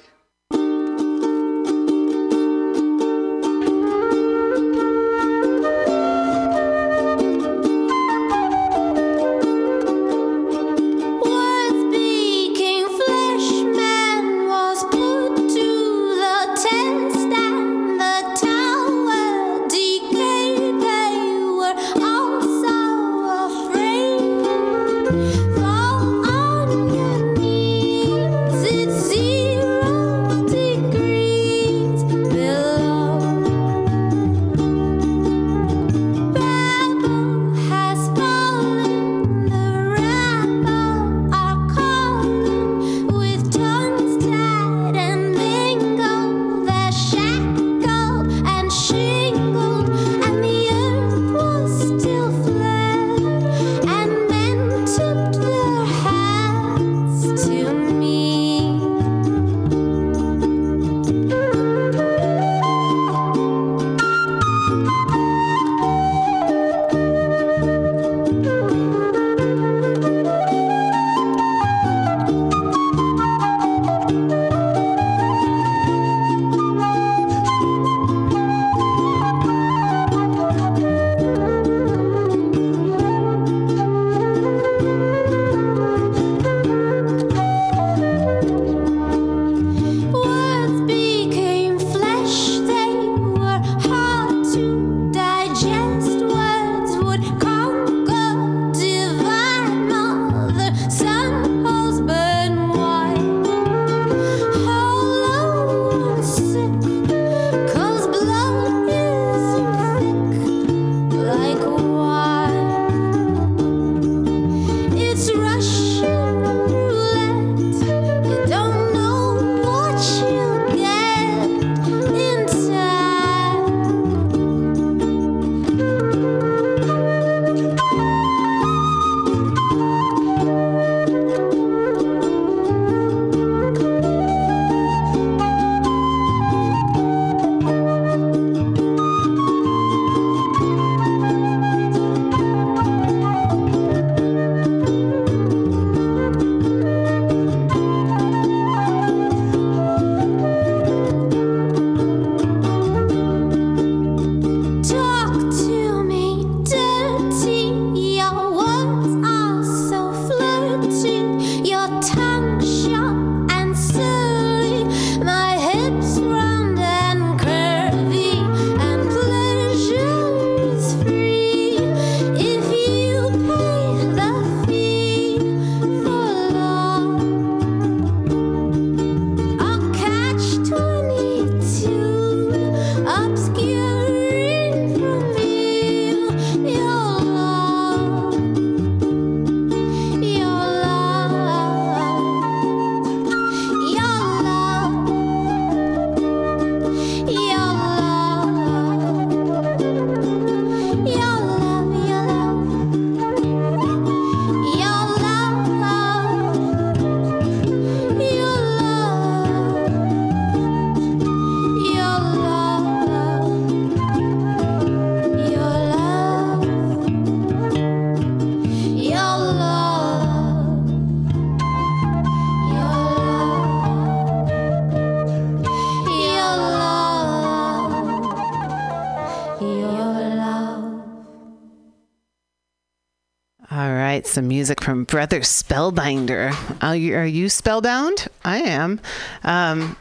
[234.29, 236.53] Some music from Brother Spellbinder.
[236.83, 238.27] Are you, are you spellbound?
[238.45, 238.99] I am.
[239.43, 239.97] Um,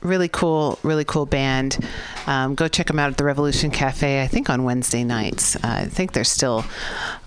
[0.00, 1.78] really cool, really cool band.
[2.26, 4.22] Um, go check them out at the Revolution Cafe.
[4.22, 5.56] I think on Wednesday nights.
[5.56, 6.64] Uh, I think they're still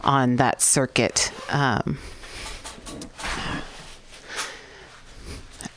[0.01, 1.31] on that circuit.
[1.51, 1.97] Um,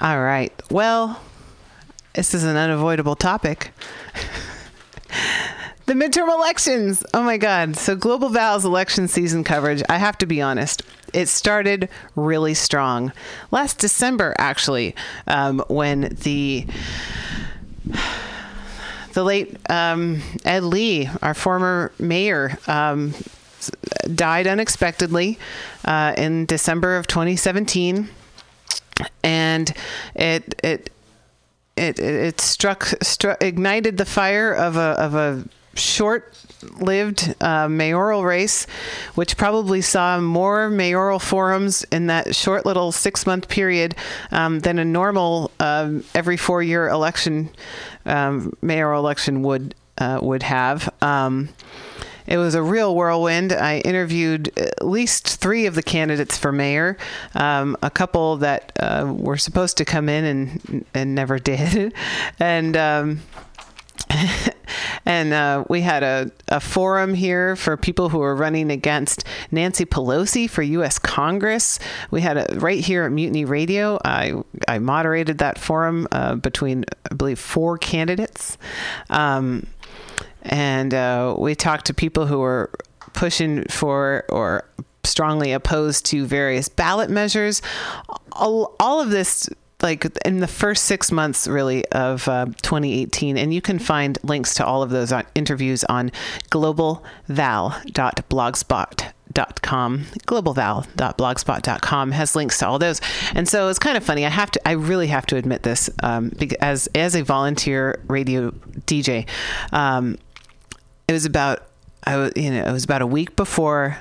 [0.01, 0.53] all right.
[0.71, 1.21] Well,
[2.15, 3.73] this is an unavoidable topic.
[6.09, 7.05] Midterm elections.
[7.15, 7.77] Oh my God.
[7.77, 13.13] So, Global Val's election season coverage, I have to be honest, it started really strong.
[13.51, 14.95] Last December, actually,
[15.27, 16.67] um, when the.
[19.15, 23.15] The late um, Ed Lee, our former mayor, um,
[24.15, 25.41] died unexpectedly
[25.85, 28.09] uh, in December of 2017,
[29.25, 29.75] and
[30.15, 30.91] it it
[31.77, 35.45] it, it, it struck, struck ignited the fire of a of a
[35.79, 38.67] short-lived uh, mayoral race,
[39.15, 43.95] which probably saw more mayoral forums in that short little six-month period
[44.31, 47.51] um, than a normal um, every four-year election
[48.07, 50.93] um, mayoral election would uh, would have.
[51.03, 51.49] Um,
[52.27, 53.53] it was a real whirlwind.
[53.53, 56.99] I interviewed at least three of the candidates for mayor,
[57.35, 61.95] um, a couple that uh, were supposed to come in and and never did,
[62.39, 62.77] and.
[62.77, 63.21] Um,
[65.05, 69.85] and uh, we had a, a forum here for people who were running against Nancy
[69.85, 70.99] Pelosi for U.S.
[70.99, 71.79] Congress.
[72.11, 73.99] We had a right here at Mutiny Radio.
[74.05, 74.35] I
[74.67, 78.59] I moderated that forum uh, between I believe four candidates.
[79.11, 79.67] Um,
[80.43, 82.71] and uh, we talked to people who were
[83.13, 84.65] pushing for or
[85.05, 87.63] strongly opposed to various ballot measures.
[88.33, 89.49] All, all of this,
[89.83, 94.55] like in the first six months, really of uh, 2018, and you can find links
[94.55, 96.11] to all of those on, interviews on
[96.51, 103.01] globalval.blogspot globalval.blogspot.com globalval.blogspot.com has links to all those.
[103.35, 105.91] And so it's kind of funny i have to i really have to admit this
[106.03, 108.51] um, as as a volunteer radio
[108.87, 109.27] dj
[109.73, 110.19] um,
[111.07, 111.67] it was about
[112.05, 113.99] i was you know it was about a week before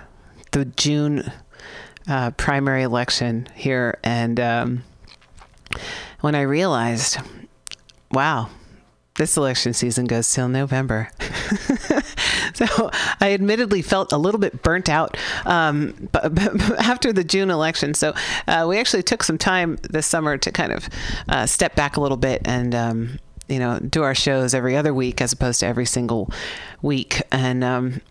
[0.51, 1.31] the june
[2.07, 4.83] uh, primary election here and um,
[6.22, 7.17] when i realized
[8.11, 8.49] wow
[9.17, 11.09] this election season goes till November.
[12.53, 12.89] so
[13.19, 17.93] I admittedly felt a little bit burnt out um, but, but after the June election.
[17.93, 18.14] So
[18.47, 20.88] uh, we actually took some time this summer to kind of
[21.27, 22.73] uh, step back a little bit and.
[22.73, 26.30] Um, you know, do our shows every other week as opposed to every single
[26.81, 28.01] week, and um,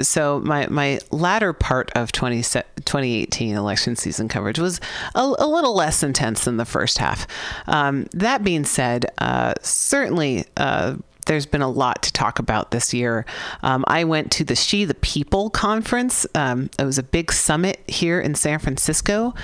[0.00, 4.80] so my my latter part of 20, 2018 election season coverage was
[5.14, 7.26] a, a little less intense than the first half.
[7.66, 10.44] Um, that being said, uh, certainly.
[10.56, 10.96] Uh,
[11.26, 13.26] there's been a lot to talk about this year.
[13.64, 16.24] Um, I went to the She the People conference.
[16.36, 19.34] Um, it was a big summit here in San Francisco,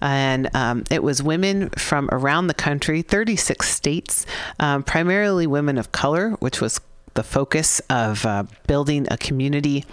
[0.00, 4.24] and um, it was women from around the country, 36 states,
[4.60, 6.80] um, primarily women of color, which was
[7.14, 9.84] the focus of uh, building a community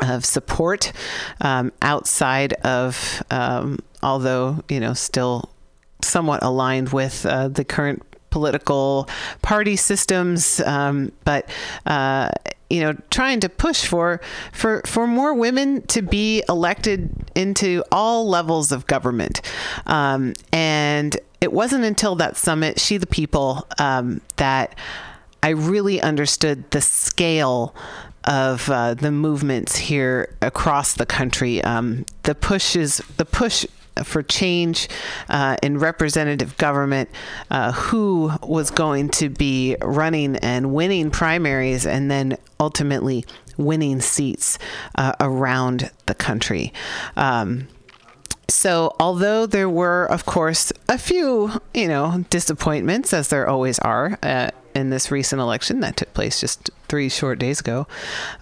[0.00, 0.92] of support
[1.40, 5.50] um, outside of, um, although you know, still
[6.02, 9.08] somewhat aligned with uh, the current political
[9.42, 11.48] party systems, um, but
[11.86, 12.30] uh,
[12.70, 14.20] you know, trying to push for
[14.52, 19.42] for for more women to be elected into all levels of government,
[19.86, 24.74] um, and it wasn't until that summit, She the People, um, that
[25.42, 27.74] I really understood the scale
[28.24, 31.62] of uh, the movements here across the country.
[31.64, 33.66] Um, the pushes, the push
[34.04, 34.88] for change
[35.28, 37.10] uh, in representative government,
[37.50, 43.24] uh, who was going to be running and winning primaries, and then ultimately
[43.56, 44.58] winning seats
[44.94, 46.72] uh, around the country.
[47.16, 47.68] Um,
[48.52, 54.18] so, although there were, of course, a few, you know, disappointments, as there always are
[54.22, 57.86] uh, in this recent election that took place just three short days ago,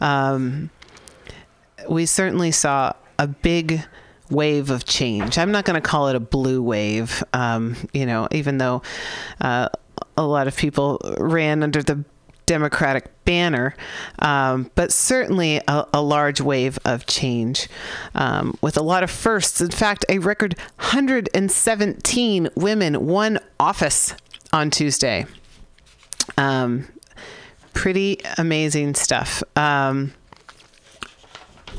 [0.00, 0.70] um,
[1.88, 3.82] we certainly saw a big
[4.30, 5.38] wave of change.
[5.38, 8.82] I'm not going to call it a blue wave, um, you know, even though
[9.40, 9.68] uh,
[10.16, 12.04] a lot of people ran under the
[12.50, 13.76] Democratic banner,
[14.18, 17.68] um, but certainly a, a, large wave of change
[18.16, 19.60] um, with a lot of firsts.
[19.60, 24.16] In fact, a record 117 women won office
[24.52, 25.26] on Tuesday.
[26.36, 26.88] Um,
[27.72, 29.44] pretty amazing stuff.
[29.54, 30.12] Um,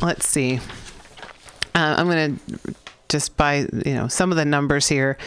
[0.02, 0.62] let's see.
[1.76, 2.76] Uh, I'm going to
[3.12, 5.18] just by you know some of the numbers here.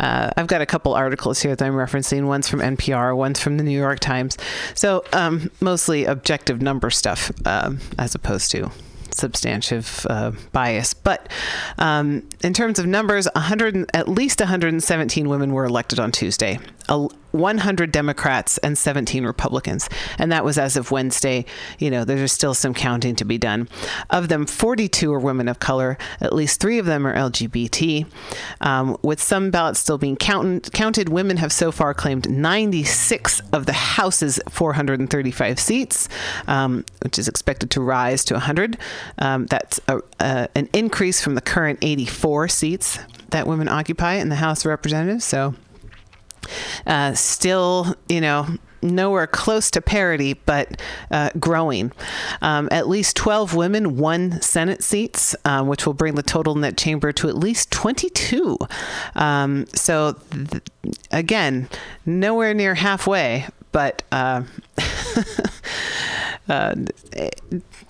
[0.00, 2.26] Uh, I've got a couple articles here that I'm referencing.
[2.26, 4.36] One's from NPR, one's from the New York Times.
[4.74, 8.70] So um, mostly objective number stuff um, as opposed to
[9.10, 10.94] substantive uh, bias.
[10.94, 11.30] But
[11.78, 16.58] um, in terms of numbers, 100, at least 117 women were elected on Tuesday.
[16.88, 19.88] A- 100 Democrats and 17 Republicans.
[20.18, 21.44] And that was as of Wednesday.
[21.78, 23.68] You know, there's still some counting to be done.
[24.10, 25.98] Of them, 42 are women of color.
[26.20, 28.06] At least three of them are LGBT.
[28.60, 33.66] Um, with some ballots still being count- counted, women have so far claimed 96 of
[33.66, 36.08] the House's 435 seats,
[36.46, 38.78] um, which is expected to rise to 100.
[39.18, 40.00] Um, that's a,
[40.54, 42.98] an increase from the current 84 seats
[43.30, 45.24] that women occupy in the House of Representatives.
[45.24, 45.54] So,
[46.86, 48.46] uh, still, you know,
[48.82, 51.92] nowhere close to parity, but uh, growing.
[52.42, 56.60] Um, at least 12 women won Senate seats, um, which will bring the total in
[56.62, 58.58] that chamber to at least 22.
[59.14, 60.62] Um, so, th-
[61.10, 61.68] again,
[62.04, 64.02] nowhere near halfway, but.
[64.12, 64.42] Uh,
[66.48, 66.74] uh,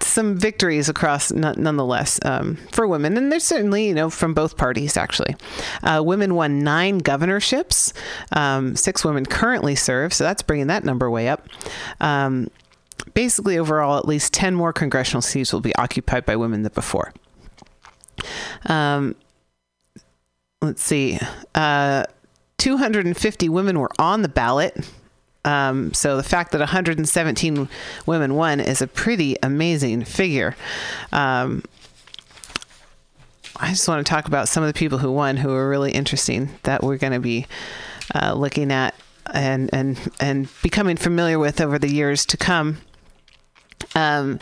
[0.00, 4.56] some victories across none- nonetheless um, for women, and there's certainly you know from both
[4.56, 5.36] parties actually.
[5.82, 7.92] Uh, women won nine governorships.
[8.32, 11.48] Um, six women currently serve, so that's bringing that number way up.
[12.00, 12.48] Um,
[13.14, 17.12] basically, overall, at least ten more congressional seats will be occupied by women than before.
[18.66, 19.16] Um,
[20.62, 21.18] let's see.
[21.54, 22.04] Uh,
[22.58, 24.90] 250 women were on the ballot.
[25.46, 27.68] Um, so the fact that 117
[28.04, 30.56] women won is a pretty amazing figure.
[31.12, 31.62] Um,
[33.58, 35.92] I just want to talk about some of the people who won who are really
[35.92, 37.46] interesting that we're going to be
[38.14, 38.94] uh, looking at
[39.32, 42.78] and and and becoming familiar with over the years to come.
[43.94, 44.40] Um,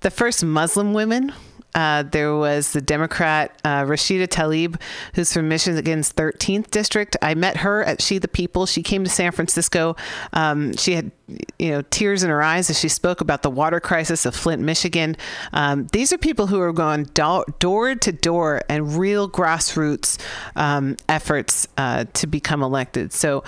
[0.00, 1.32] the first Muslim women.
[1.74, 4.80] Uh, there was the Democrat uh, Rashida Tlaib,
[5.14, 7.16] who's from Michigan's 13th district.
[7.22, 8.66] I met her at She the People.
[8.66, 9.96] She came to San Francisco.
[10.32, 11.10] Um, she had,
[11.58, 14.62] you know, tears in her eyes as she spoke about the water crisis of Flint,
[14.62, 15.16] Michigan.
[15.52, 20.20] Um, these are people who are going do- door to door and real grassroots
[20.56, 23.12] um, efforts uh, to become elected.
[23.12, 23.44] So.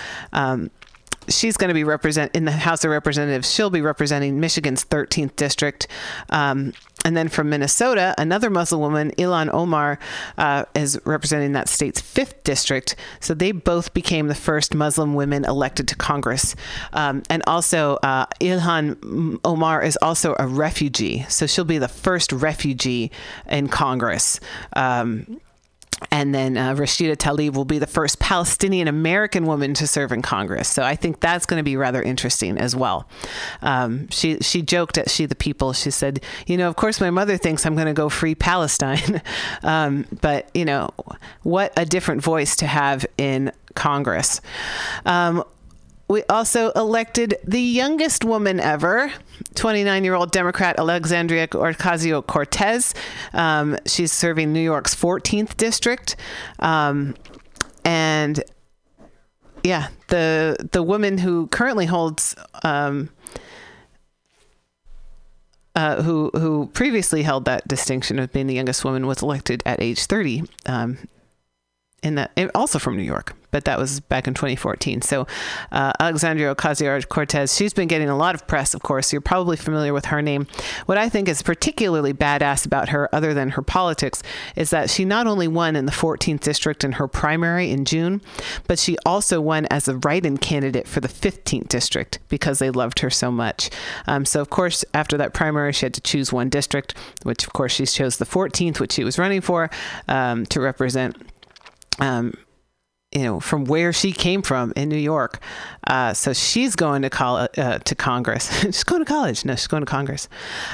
[1.29, 3.53] She's going to be represent in the House of Representatives.
[3.53, 5.87] She'll be representing Michigan's 13th district.
[6.31, 6.73] Um,
[7.05, 9.99] and then from Minnesota, another Muslim woman, Ilhan Omar,
[10.39, 12.97] uh, is representing that state's fifth district.
[13.21, 16.57] So they both became the first Muslim women elected to Congress.
[16.95, 21.27] Um, and also, uh, Ilhan Omar is also a refugee.
[21.29, 23.11] So she'll be the first refugee
[23.49, 24.41] in Congress.
[24.75, 25.41] Um,
[26.11, 30.23] and then uh, Rashida Tlaib will be the first Palestinian American woman to serve in
[30.23, 30.69] Congress.
[30.69, 33.09] So I think that's going to be rather interesting as well.
[33.63, 35.73] Um, she she joked at She the People.
[35.73, 39.23] She said, "You know, of course, my mother thinks I'm going to go free Palestine,
[39.63, 40.91] um, but you know,
[41.43, 44.41] what a different voice to have in Congress."
[45.05, 45.45] Um,
[46.09, 49.11] we also elected the youngest woman ever,
[49.55, 52.95] 29 year old Democrat Alexandria Ocasio Cortez.
[53.33, 56.17] Um, she's serving New York's 14th district.
[56.59, 57.15] Um,
[57.85, 58.43] and
[59.63, 63.11] yeah, the the woman who currently holds um,
[65.75, 69.81] uh, who who previously held that distinction of being the youngest woman was elected at
[69.81, 70.99] age 30 um,
[72.05, 75.01] in that also from New York, but that was back in 2014.
[75.03, 75.27] So
[75.73, 79.11] uh, Alexandria Ocasio Cortez, she's been getting a lot of press, of course.
[79.11, 80.47] You're probably familiar with her name.
[80.85, 84.23] What I think is particularly badass about her, other than her politics,
[84.55, 88.21] is that she not only won in the 14th district in her primary in June,
[88.69, 92.99] but she also won as a write-in candidate for the 15th district because they loved
[92.99, 93.71] her so much.
[94.07, 97.55] Um, so of course, after that primary, she had to choose one district, which of
[97.55, 99.71] course she chose the 14th, which she was running for
[100.09, 101.17] um, to represent
[101.99, 102.35] um,
[103.13, 105.41] you know, from where she came from in New York.
[105.87, 108.53] Uh, so she's going to call uh, to Congress.
[108.63, 109.45] she's going to college.
[109.45, 110.29] No, she's going to Congress.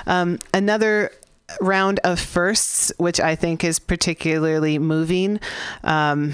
[0.07, 1.13] Um, another
[1.61, 5.41] round of firsts, which I think is particularly moving,
[5.85, 6.33] um,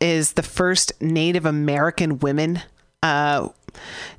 [0.00, 2.62] is the first Native American women.
[3.02, 3.48] Uh,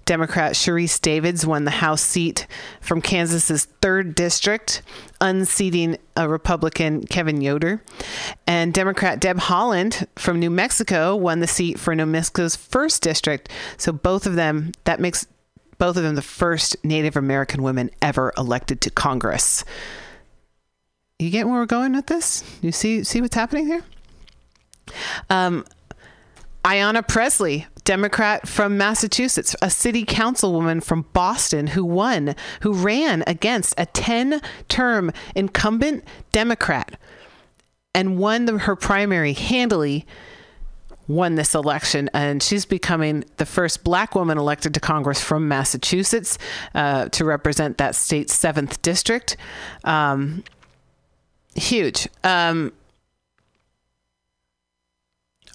[0.06, 2.48] Democrat Sharice Davids won the House seat
[2.80, 4.82] from Kansas's third district,
[5.20, 7.82] unseating a Republican Kevin Yoder.
[8.48, 13.50] And Democrat Deb Haaland from New Mexico won the seat for New Mexico's first district.
[13.78, 15.26] So both of them, that makes
[15.78, 19.64] both of them the first Native American women ever elected to Congress.
[21.18, 22.44] You get where we're going with this?
[22.62, 23.84] You see see what's happening here?
[25.30, 25.66] Um,
[26.64, 33.74] Ayanna Pressley, Democrat from Massachusetts, a city councilwoman from Boston who won, who ran against
[33.78, 37.00] a 10 term incumbent Democrat
[37.96, 40.06] and won the, her primary handily,
[41.08, 46.38] won this election, and she's becoming the first black woman elected to Congress from Massachusetts
[46.76, 49.36] uh, to represent that state's seventh district.
[49.84, 50.44] Um,
[51.56, 52.08] huge.
[52.24, 52.72] Um,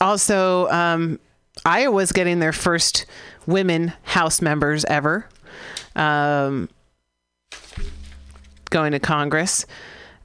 [0.00, 1.18] also, um,
[1.64, 3.06] Iowa's getting their first
[3.46, 5.28] women House members ever
[5.94, 6.68] um,
[8.70, 9.66] going to Congress.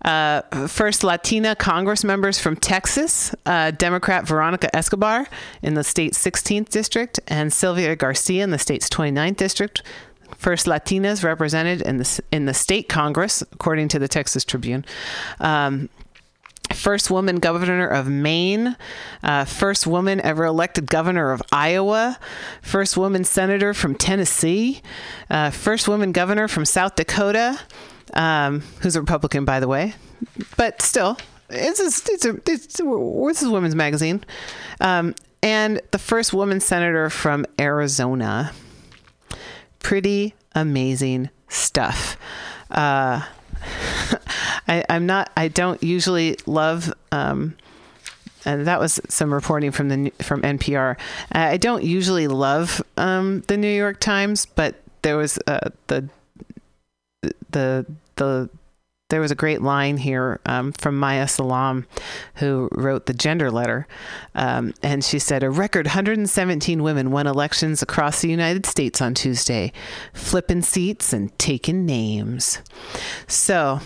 [0.03, 5.27] Uh, first Latina Congress members from Texas, uh, Democrat Veronica Escobar
[5.61, 9.83] in the state's 16th district, and Sylvia Garcia in the state's 29th district.
[10.37, 14.85] First Latinas represented in the in the state Congress, according to the Texas Tribune.
[15.39, 15.89] Um,
[16.73, 18.75] first woman governor of Maine,
[19.23, 22.19] uh, first woman ever elected governor of Iowa,
[22.61, 24.81] first woman senator from Tennessee,
[25.29, 27.59] uh, first woman governor from South Dakota,
[28.13, 29.93] um, who's a Republican, by the way,
[30.57, 31.17] but still,
[31.49, 34.23] it's a, it's a, it's this is Women's Magazine,
[34.79, 38.51] um, and the first woman senator from Arizona.
[39.79, 42.17] Pretty amazing stuff.
[42.69, 43.25] Uh,
[44.67, 45.31] I, I'm not.
[45.35, 46.93] I don't usually love.
[47.11, 47.55] Um,
[48.45, 50.97] and that was some reporting from the from NPR.
[51.31, 56.09] I don't usually love um, the New York Times, but there was uh, the
[57.51, 58.49] the the
[59.11, 61.85] there was a great line here um, from Maya Salam,
[62.35, 63.85] who wrote the gender letter.
[64.33, 69.13] Um, and she said, A record 117 women won elections across the United States on
[69.13, 69.73] Tuesday,
[70.13, 72.59] flipping seats and taking names.
[73.27, 73.81] So,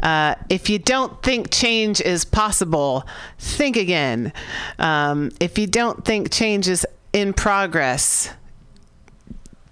[0.00, 3.06] uh, if you don't think change is possible,
[3.38, 4.32] think again.
[4.78, 8.30] Um, if you don't think change is in progress,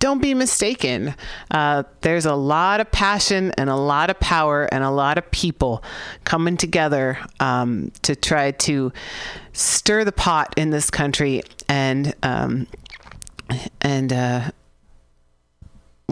[0.02, 1.14] don't be mistaken.
[1.52, 5.30] Uh, there's a lot of passion and a lot of power and a lot of
[5.30, 5.84] people
[6.24, 8.92] coming together um, to try to
[9.52, 12.66] stir the pot in this country and um,
[13.80, 14.50] and uh,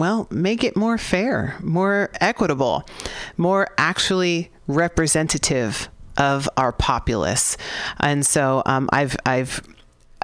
[0.01, 2.89] well, make it more fair, more equitable,
[3.37, 7.55] more actually representative of our populace.
[7.99, 9.61] And so um, I've I've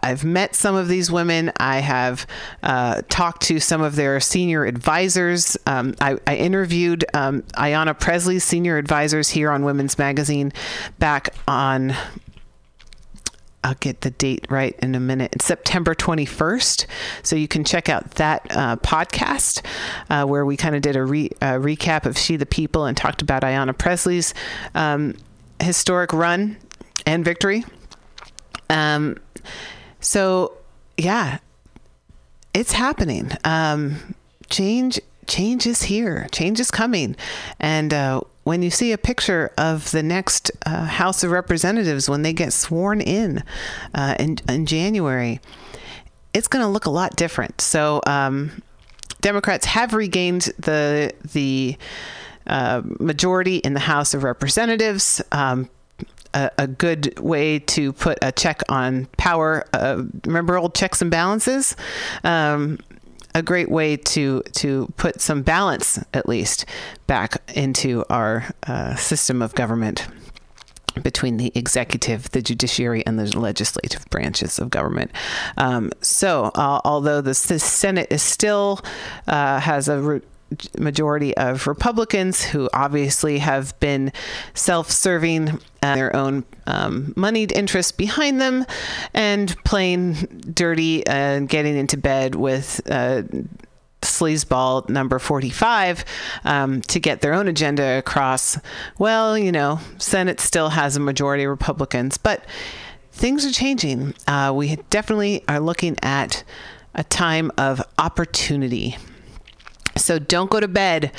[0.01, 1.51] I've met some of these women.
[1.57, 2.25] I have
[2.63, 5.55] uh, talked to some of their senior advisors.
[5.67, 10.53] Um, I, I, interviewed um, Ayanna Pressley's senior advisors here on Women's Magazine
[10.97, 11.93] back on.
[13.63, 15.31] I'll get the date right in a minute.
[15.33, 16.85] It's September 21st.
[17.23, 19.65] So you can check out that uh, podcast
[20.09, 22.95] uh, where we kind of did a, re- a, recap of She the People and
[22.95, 24.33] talked about Ayanna Pressley's
[24.75, 25.15] um,
[25.59, 26.57] historic run
[27.05, 27.65] and victory.
[28.69, 29.17] Um,
[29.99, 30.53] so,
[30.97, 31.39] yeah,
[32.53, 33.31] it's happening.
[33.43, 34.15] Um,
[34.49, 36.27] change, change is here.
[36.31, 37.15] Change is coming,
[37.59, 42.21] and uh, when you see a picture of the next uh, House of Representatives when
[42.21, 43.43] they get sworn in
[43.93, 45.41] uh, in, in January,
[46.33, 47.59] it's going to look a lot different.
[47.59, 48.63] So, um,
[49.19, 51.75] Democrats have regained the the
[52.45, 55.21] uh, majority in the House of Representatives.
[55.33, 55.69] Um,
[56.33, 59.65] a, a, good way to put a check on power.
[59.73, 61.75] Uh, remember old checks and balances?
[62.23, 62.79] Um,
[63.37, 66.65] a great way to to put some balance, at least,
[67.05, 70.07] back into our uh, system of government
[71.03, 75.11] between the executive, the judiciary, and the legislative branches of government.
[75.55, 78.81] Um, so, uh, although the, Senate is still
[79.27, 80.21] uh, has a re-
[80.77, 84.11] majority of Republicans who obviously have been
[84.53, 88.65] self serving uh, their own um, moneyed interests behind them
[89.13, 90.13] and playing
[90.53, 92.81] dirty and getting into bed with.
[92.89, 93.23] Uh,
[94.01, 96.05] sleazeball number 45
[96.45, 98.57] um, to get their own agenda across.
[98.99, 102.45] Well, you know, Senate still has a majority of Republicans, but
[103.11, 104.13] things are changing.
[104.27, 106.43] Uh, we definitely are looking at
[106.93, 108.97] a time of opportunity.
[109.97, 111.11] So don't go to bed.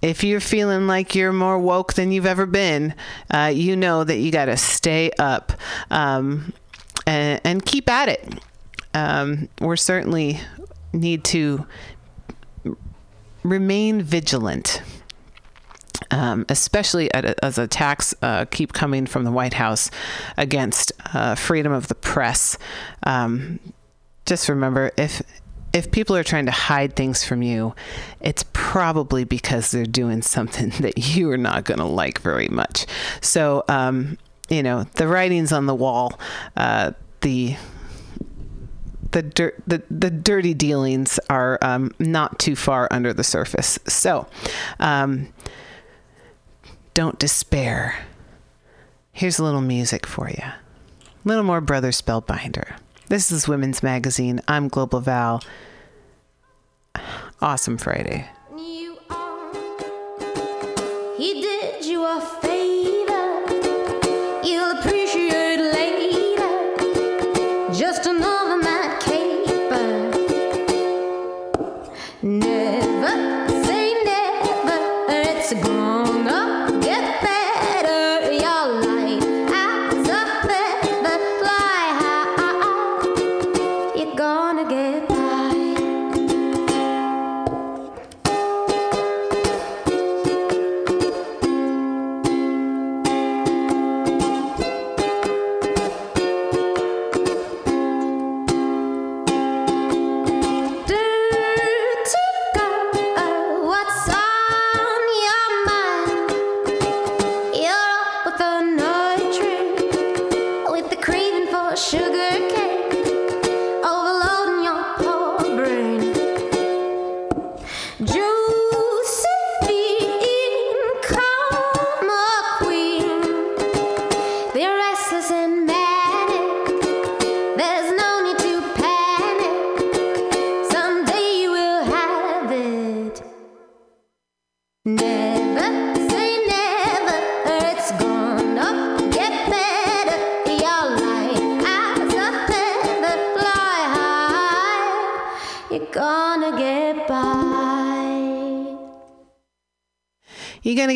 [0.00, 2.94] If you're feeling like you're more woke than you've ever been,
[3.30, 5.52] uh, you know that you got to stay up
[5.90, 6.52] um,
[7.06, 8.34] and, and, keep at it.
[8.94, 10.40] Um, we're certainly
[10.92, 11.66] need to
[13.42, 14.82] remain vigilant.
[16.10, 19.90] Um, especially a, as attacks uh, keep coming from the White House
[20.38, 22.56] against uh, freedom of the press.
[23.02, 23.58] Um,
[24.24, 25.22] just remember, if
[25.72, 27.74] if people are trying to hide things from you,
[28.20, 32.86] it's probably because they're doing something that you are not going to like very much.
[33.20, 36.18] So, um, you know, the writing's on the wall.
[36.56, 37.56] Uh, the
[39.10, 43.78] the, dir- the the dirty dealings are um, not too far under the surface.
[43.86, 44.26] So,
[44.78, 45.32] um,
[46.94, 48.04] don't despair.
[49.12, 50.42] Here's a little music for you.
[50.44, 50.54] A
[51.24, 52.76] little more Brother Spellbinder.
[53.08, 54.42] This is Women's Magazine.
[54.46, 55.42] I'm Global Val.
[57.40, 58.28] Awesome Friday.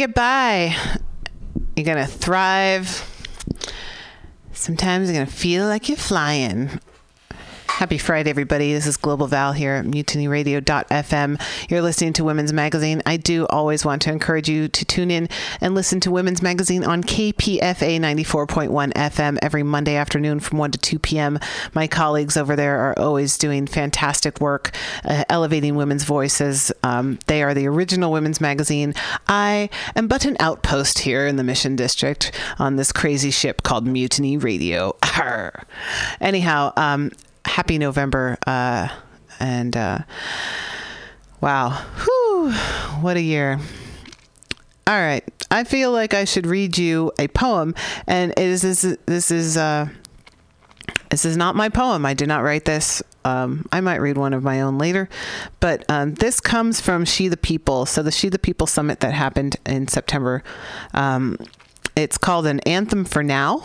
[0.03, 0.75] Get by.
[1.77, 3.09] You're going to thrive.
[4.51, 6.71] Sometimes you're going to feel like you're flying.
[7.83, 8.73] Happy Friday, everybody.
[8.73, 11.69] This is Global Val here at mutinyradio.fm.
[11.69, 13.03] You're listening to Women's Magazine.
[13.07, 15.29] I do always want to encourage you to tune in
[15.61, 20.79] and listen to Women's Magazine on KPFA 94.1 FM every Monday afternoon from 1 to
[20.79, 21.41] 2 p.m.
[21.75, 24.71] My colleagues over there are always doing fantastic work
[25.05, 26.71] uh, elevating women's voices.
[26.85, 28.95] Um, they are the original Women's Magazine.
[29.27, 32.31] I am but an outpost here in the Mission District
[32.61, 34.95] on this crazy ship called Mutiny Radio.
[36.21, 37.11] Anyhow, um,
[37.45, 38.39] happy November.
[38.47, 38.89] Uh,
[39.41, 39.99] and uh,
[41.41, 42.53] wow, whew,
[43.01, 43.59] what a year.
[44.87, 47.75] All right, I feel like I should read you a poem,
[48.07, 49.89] and it is this this is uh,
[51.11, 52.05] this is not my poem.
[52.05, 53.03] I did not write this.
[53.25, 55.09] Um, I might read one of my own later,
[55.61, 57.87] but um, this comes from She the People.
[57.87, 60.43] So the She the People summit that happened in September.
[60.95, 61.39] Um,
[61.95, 63.63] it's called an anthem for now,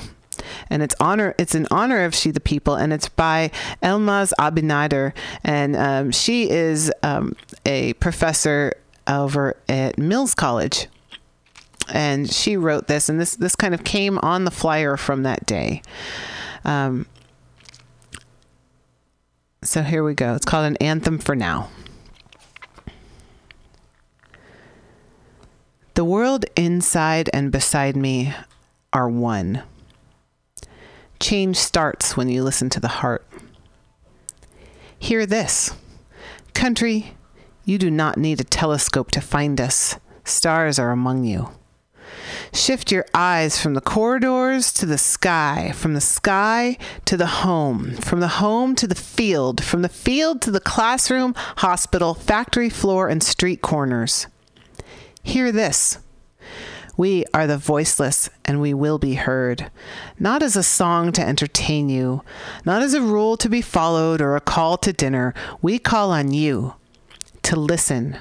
[0.69, 1.35] and it's honor.
[1.37, 3.51] It's in honor of She the People, and it's by
[3.83, 7.35] Elmaz Abinader, and um, she is um,
[7.65, 8.73] a professor
[9.07, 10.87] over at Mills College
[11.89, 15.45] and she wrote this, and this this kind of came on the flyer from that
[15.45, 15.81] day.
[16.65, 17.05] Um,
[19.63, 20.35] so here we go.
[20.35, 21.69] It's called an anthem for now.
[25.93, 28.33] The world inside and beside me
[28.93, 29.63] are one.
[31.27, 33.27] Change starts when you listen to the heart.
[34.97, 35.73] Hear this
[36.53, 37.17] Country,
[37.65, 39.97] you do not need a telescope to find us.
[40.23, 41.49] Stars are among you.
[42.53, 47.95] Shift your eyes from the corridors to the sky, from the sky to the home,
[47.95, 53.09] from the home to the field, from the field to the classroom, hospital, factory floor,
[53.09, 54.27] and street corners.
[55.23, 55.99] Hear this.
[56.97, 59.69] We are the voiceless, and we will be heard.
[60.19, 62.23] Not as a song to entertain you,
[62.65, 65.35] not as a rule to be followed or a call to dinner.
[65.61, 66.73] We call on you
[67.43, 68.17] to listen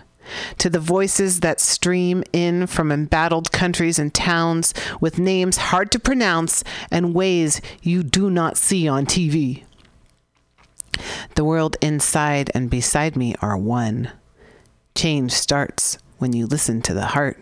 [0.58, 5.98] to the voices that stream in from embattled countries and towns with names hard to
[5.98, 9.64] pronounce and ways you do not see on TV.
[11.34, 14.10] The world inside and beside me are one.
[14.94, 17.38] Change starts when you listen to the heart.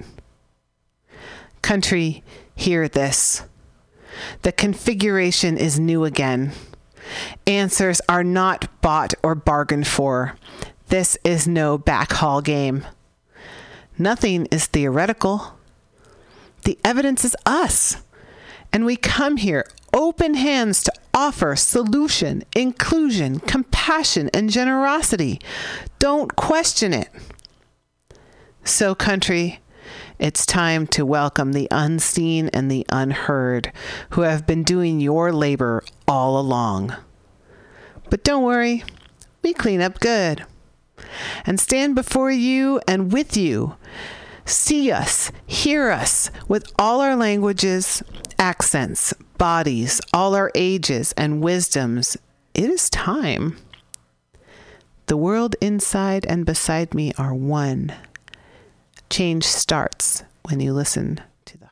[1.65, 2.23] Country,
[2.55, 3.43] hear this.
[4.43, 6.53] The configuration is new again.
[7.47, 10.37] Answers are not bought or bargained for.
[10.89, 12.85] This is no backhall game.
[13.97, 15.57] Nothing is theoretical.
[16.65, 17.97] The evidence is us.
[18.71, 25.41] And we come here open hands to offer solution, inclusion, compassion, and generosity.
[25.99, 27.09] Don't question it.
[28.65, 29.61] So, country,
[30.19, 33.73] it's time to welcome the unseen and the unheard
[34.11, 36.95] who have been doing your labor all along.
[38.11, 38.85] But don't worry,
[39.43, 40.45] we clean up good
[41.45, 43.77] and stand before you and with you.
[44.45, 48.03] See us, hear us with all our languages,
[48.39, 52.17] accents, bodies, all our ages and wisdoms,
[52.55, 53.57] it is time.
[55.07, 57.93] The world inside and beside me are one.
[59.11, 61.71] Change starts when you listen to the.